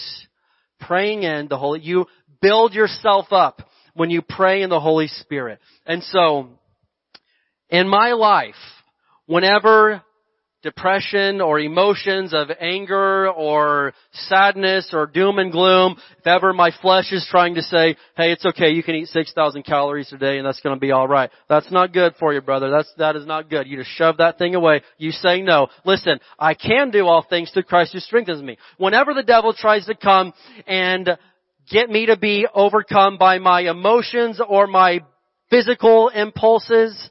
Praying 0.79 1.25
in 1.25 1.49
the 1.49 1.59
Holy, 1.59 1.81
you 1.81 2.07
build 2.41 2.73
yourself 2.73 3.27
up 3.33 3.63
when 3.95 4.11
you 4.11 4.23
pray 4.23 4.63
in 4.63 4.71
the 4.71 4.79
Holy 4.79 5.09
Spirit. 5.09 5.59
And 5.85 6.05
so, 6.05 6.51
in 7.69 7.89
my 7.89 8.13
life, 8.13 8.55
whenever 9.27 10.03
depression 10.63 11.41
or 11.41 11.59
emotions 11.59 12.35
of 12.35 12.49
anger 12.61 13.31
or 13.31 13.93
sadness 14.13 14.91
or 14.93 15.07
doom 15.07 15.39
and 15.39 15.53
gloom, 15.53 15.97
if 16.19 16.27
ever 16.27 16.53
my 16.53 16.71
flesh 16.83 17.13
is 17.13 17.27
trying 17.31 17.55
to 17.55 17.63
say, 17.63 17.97
hey, 18.17 18.33
it's 18.33 18.45
okay, 18.45 18.71
you 18.71 18.83
can 18.83 18.95
eat 18.95 19.09
6,000 19.09 19.63
calories 19.65 20.13
a 20.13 20.19
day 20.19 20.39
and 20.39 20.47
that's 20.47 20.61
gonna 20.61 20.77
be 20.77 20.93
alright. 20.93 21.31
That's 21.49 21.71
not 21.71 21.93
good 21.93 22.15
for 22.19 22.35
you, 22.35 22.41
brother. 22.41 22.71
That's, 22.71 22.93
that 22.99 23.17
is 23.17 23.27
not 23.27 23.49
good. 23.49 23.67
You 23.67 23.79
just 23.79 23.91
shove 23.91 24.19
that 24.19 24.39
thing 24.39 24.55
away. 24.55 24.83
You 24.99 25.13
say 25.13 25.41
no. 25.41 25.69
Listen, 25.85 26.21
I 26.39 26.55
can 26.55 26.91
do 26.91 27.07
all 27.07 27.25
things 27.29 27.51
through 27.51 27.65
Christ 27.65 27.93
who 27.93 28.01
strengthens 28.01 28.43
me. 28.43 28.59
Whenever 28.77 29.15
the 29.15 29.23
devil 29.23 29.55
tries 29.55 29.87
to 29.87 29.95
come 29.95 30.33
and 30.67 31.09
get 31.71 31.89
me 31.89 32.07
to 32.07 32.17
be 32.17 32.47
overcome 32.53 33.17
by 33.17 33.39
my 33.39 33.63
emotions 33.63 34.41
or 34.47 34.67
my 34.67 35.01
physical 35.49 36.09
impulses, 36.09 37.11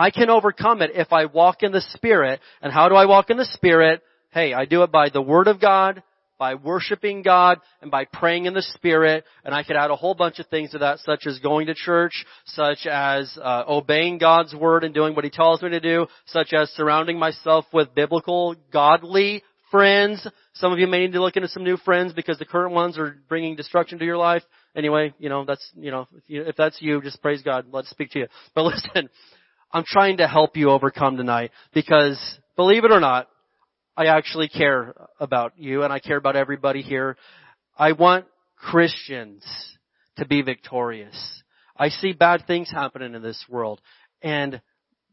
I 0.00 0.10
can 0.10 0.30
overcome 0.30 0.80
it 0.80 0.92
if 0.94 1.12
I 1.12 1.26
walk 1.26 1.62
in 1.62 1.72
the 1.72 1.82
Spirit. 1.92 2.40
And 2.62 2.72
how 2.72 2.88
do 2.88 2.94
I 2.94 3.04
walk 3.04 3.28
in 3.28 3.36
the 3.36 3.44
Spirit? 3.44 4.00
Hey, 4.30 4.54
I 4.54 4.64
do 4.64 4.82
it 4.82 4.90
by 4.90 5.10
the 5.10 5.20
Word 5.20 5.46
of 5.46 5.60
God, 5.60 6.02
by 6.38 6.54
worshiping 6.54 7.20
God, 7.20 7.58
and 7.82 7.90
by 7.90 8.06
praying 8.06 8.46
in 8.46 8.54
the 8.54 8.62
Spirit. 8.62 9.24
And 9.44 9.54
I 9.54 9.62
could 9.62 9.76
add 9.76 9.90
a 9.90 9.96
whole 9.96 10.14
bunch 10.14 10.38
of 10.38 10.46
things 10.46 10.70
to 10.70 10.78
that, 10.78 11.00
such 11.00 11.26
as 11.26 11.38
going 11.40 11.66
to 11.66 11.74
church, 11.74 12.24
such 12.46 12.86
as 12.90 13.36
uh, 13.42 13.64
obeying 13.68 14.16
God's 14.16 14.54
Word 14.54 14.84
and 14.84 14.94
doing 14.94 15.14
what 15.14 15.24
He 15.24 15.30
tells 15.30 15.60
me 15.60 15.68
to 15.68 15.80
do, 15.80 16.06
such 16.24 16.54
as 16.54 16.70
surrounding 16.70 17.18
myself 17.18 17.66
with 17.70 17.94
biblical, 17.94 18.56
godly 18.72 19.42
friends. 19.70 20.26
Some 20.54 20.72
of 20.72 20.78
you 20.78 20.86
may 20.86 21.00
need 21.00 21.12
to 21.12 21.20
look 21.20 21.36
into 21.36 21.48
some 21.48 21.62
new 21.62 21.76
friends 21.76 22.14
because 22.14 22.38
the 22.38 22.46
current 22.46 22.72
ones 22.72 22.96
are 22.96 23.18
bringing 23.28 23.54
destruction 23.54 23.98
to 23.98 24.06
your 24.06 24.16
life. 24.16 24.42
Anyway, 24.74 25.12
you 25.18 25.28
know, 25.28 25.44
that's, 25.44 25.68
you 25.76 25.90
know, 25.90 26.06
if, 26.16 26.22
you, 26.26 26.42
if 26.42 26.56
that's 26.56 26.80
you, 26.80 27.02
just 27.02 27.20
praise 27.20 27.42
God. 27.42 27.66
Let's 27.70 27.90
speak 27.90 28.12
to 28.12 28.20
you. 28.20 28.26
But 28.54 28.62
listen, 28.94 29.10
I'm 29.72 29.84
trying 29.86 30.16
to 30.18 30.26
help 30.26 30.56
you 30.56 30.70
overcome 30.70 31.16
tonight 31.16 31.52
because 31.72 32.18
believe 32.56 32.84
it 32.84 32.92
or 32.92 33.00
not, 33.00 33.28
I 33.96 34.06
actually 34.06 34.48
care 34.48 34.94
about 35.20 35.52
you 35.56 35.82
and 35.82 35.92
I 35.92 36.00
care 36.00 36.16
about 36.16 36.36
everybody 36.36 36.82
here. 36.82 37.16
I 37.78 37.92
want 37.92 38.26
Christians 38.56 39.44
to 40.16 40.26
be 40.26 40.42
victorious. 40.42 41.42
I 41.76 41.88
see 41.88 42.12
bad 42.12 42.46
things 42.46 42.70
happening 42.70 43.14
in 43.14 43.22
this 43.22 43.42
world 43.48 43.80
and 44.22 44.60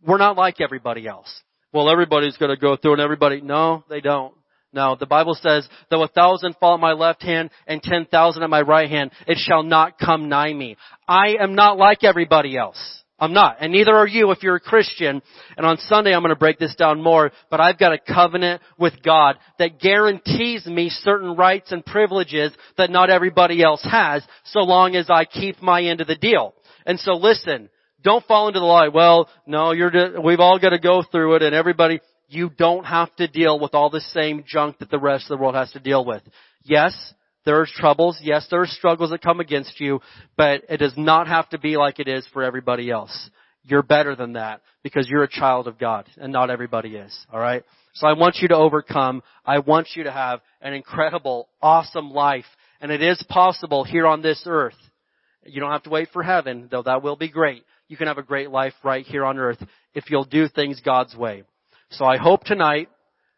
we're 0.05 0.17
not 0.17 0.37
like 0.37 0.59
everybody 0.59 1.07
else. 1.07 1.29
Well, 1.71 1.89
everybody's 1.89 2.37
gonna 2.37 2.57
go 2.57 2.75
through 2.75 2.93
and 2.93 3.01
everybody, 3.01 3.41
no, 3.41 3.83
they 3.89 4.01
don't. 4.01 4.33
No, 4.73 4.95
the 4.99 5.05
Bible 5.05 5.37
says, 5.39 5.67
though 5.89 6.03
a 6.03 6.07
thousand 6.07 6.55
fall 6.59 6.75
at 6.75 6.79
my 6.79 6.93
left 6.93 7.23
hand 7.23 7.51
and 7.67 7.81
ten 7.81 8.05
thousand 8.05 8.43
at 8.43 8.49
my 8.49 8.61
right 8.61 8.89
hand, 8.89 9.11
it 9.27 9.37
shall 9.37 9.63
not 9.63 9.97
come 9.97 10.29
nigh 10.29 10.53
me. 10.53 10.77
I 11.07 11.35
am 11.39 11.55
not 11.55 11.77
like 11.77 12.03
everybody 12.03 12.57
else. 12.57 13.03
I'm 13.19 13.33
not. 13.33 13.57
And 13.59 13.71
neither 13.71 13.95
are 13.95 14.07
you 14.07 14.31
if 14.31 14.43
you're 14.43 14.55
a 14.55 14.59
Christian. 14.59 15.21
And 15.57 15.65
on 15.65 15.77
Sunday 15.77 16.13
I'm 16.13 16.21
going 16.21 16.29
to 16.29 16.39
break 16.39 16.59
this 16.59 16.75
down 16.75 17.01
more, 17.01 17.31
but 17.49 17.59
I've 17.59 17.79
got 17.79 17.93
a 17.93 17.97
covenant 17.97 18.61
with 18.77 19.01
God 19.03 19.37
that 19.57 19.79
guarantees 19.79 20.65
me 20.67 20.89
certain 20.89 21.35
rights 21.35 21.71
and 21.71 21.85
privileges 21.85 22.51
that 22.77 22.91
not 22.91 23.09
everybody 23.09 23.63
else 23.63 23.83
has, 23.83 24.23
so 24.45 24.59
long 24.59 24.95
as 24.95 25.09
I 25.09 25.25
keep 25.25 25.61
my 25.61 25.83
end 25.83 26.01
of 26.01 26.07
the 26.07 26.15
deal. 26.15 26.53
And 26.85 26.99
so 26.99 27.13
listen, 27.13 27.69
don't 28.03 28.25
fall 28.25 28.47
into 28.47 28.59
the 28.59 28.65
lie, 28.65 28.89
well, 28.89 29.29
no, 29.47 29.71
you're, 29.71 30.21
we've 30.21 30.39
all 30.39 30.59
got 30.59 30.69
to 30.69 30.79
go 30.79 31.03
through 31.11 31.37
it 31.37 31.41
and 31.41 31.55
everybody, 31.55 31.99
you 32.29 32.49
don't 32.49 32.85
have 32.85 33.15
to 33.15 33.27
deal 33.27 33.59
with 33.59 33.73
all 33.73 33.89
the 33.89 34.01
same 34.01 34.43
junk 34.45 34.77
that 34.79 34.91
the 34.91 34.99
rest 34.99 35.25
of 35.25 35.37
the 35.37 35.41
world 35.41 35.55
has 35.55 35.71
to 35.71 35.79
deal 35.79 36.05
with. 36.05 36.21
Yes, 36.63 37.13
there 37.47 37.61
are 37.61 37.65
troubles. 37.65 38.19
Yes, 38.21 38.45
there 38.51 38.61
are 38.61 38.67
struggles 38.67 39.11
that 39.11 39.21
come 39.21 39.39
against 39.39 39.79
you, 39.79 40.01
but 40.35 40.63
it 40.67 40.77
does 40.77 40.95
not 40.97 41.29
have 41.29 41.47
to 41.51 41.57
be 41.57 41.77
like 41.77 41.97
it 41.97 42.09
is 42.09 42.27
for 42.33 42.43
everybody 42.43 42.91
else. 42.91 43.29
You're 43.63 43.83
better 43.83 44.17
than 44.17 44.33
that 44.33 44.61
because 44.83 45.07
you're 45.07 45.23
a 45.23 45.29
child 45.29 45.65
of 45.65 45.79
God 45.79 46.07
and 46.17 46.33
not 46.33 46.49
everybody 46.49 46.97
is. 46.97 47.17
Alright? 47.33 47.63
So 47.93 48.05
I 48.05 48.13
want 48.13 48.39
you 48.41 48.49
to 48.49 48.57
overcome. 48.57 49.23
I 49.45 49.59
want 49.59 49.87
you 49.95 50.03
to 50.03 50.11
have 50.11 50.41
an 50.61 50.73
incredible, 50.73 51.47
awesome 51.61 52.11
life. 52.11 52.43
And 52.81 52.91
it 52.91 53.01
is 53.01 53.23
possible 53.29 53.85
here 53.85 54.07
on 54.07 54.21
this 54.21 54.43
earth. 54.45 54.75
You 55.45 55.61
don't 55.61 55.71
have 55.71 55.83
to 55.83 55.89
wait 55.89 56.09
for 56.11 56.23
heaven, 56.23 56.67
though 56.69 56.83
that 56.83 57.01
will 57.01 57.15
be 57.15 57.29
great. 57.29 57.63
You 57.87 57.95
can 57.95 58.07
have 58.07 58.17
a 58.17 58.23
great 58.23 58.51
life 58.51 58.73
right 58.83 59.05
here 59.05 59.23
on 59.23 59.39
earth 59.39 59.63
if 59.93 60.09
you'll 60.09 60.25
do 60.25 60.49
things 60.49 60.81
God's 60.83 61.15
way. 61.15 61.43
So 61.91 62.03
I 62.03 62.17
hope 62.17 62.43
tonight, 62.43 62.89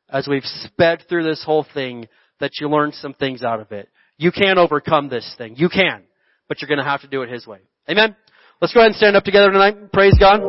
as 0.10 0.28
we've 0.28 0.44
sped 0.44 1.04
through 1.08 1.26
this 1.26 1.44
whole 1.46 1.68
thing, 1.76 2.08
that 2.40 2.54
you 2.60 2.70
learned 2.70 2.96
some 2.96 3.14
things 3.14 3.44
out 3.44 3.60
of 3.60 3.72
it. 3.72 3.88
You 4.20 4.34
can 4.34 4.58
overcome 4.58 5.08
this 5.08 5.34
thing. 5.38 5.56
You 5.56 5.70
can. 5.70 6.04
But 6.50 6.62
you're 6.62 6.68
going 6.68 6.80
to 6.80 6.84
have 6.84 7.02
to 7.02 7.08
do 7.08 7.22
it 7.22 7.30
His 7.30 7.48
way. 7.48 7.60
Amen? 7.90 8.18
Let's 8.62 8.74
go 8.74 8.82
ahead 8.82 8.90
and 8.90 8.96
stand 8.98 9.16
up 9.16 9.24
together 9.24 9.50
tonight. 9.50 9.94
Praise 9.94 10.14
God. 10.20 10.42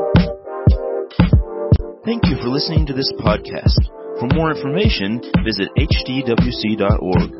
Thank 2.04 2.26
you 2.26 2.34
for 2.42 2.48
listening 2.48 2.86
to 2.86 2.92
this 2.92 3.12
podcast. 3.20 3.78
For 4.18 4.26
more 4.34 4.50
information, 4.50 5.20
visit 5.44 5.68
hdwc.org. 5.78 7.30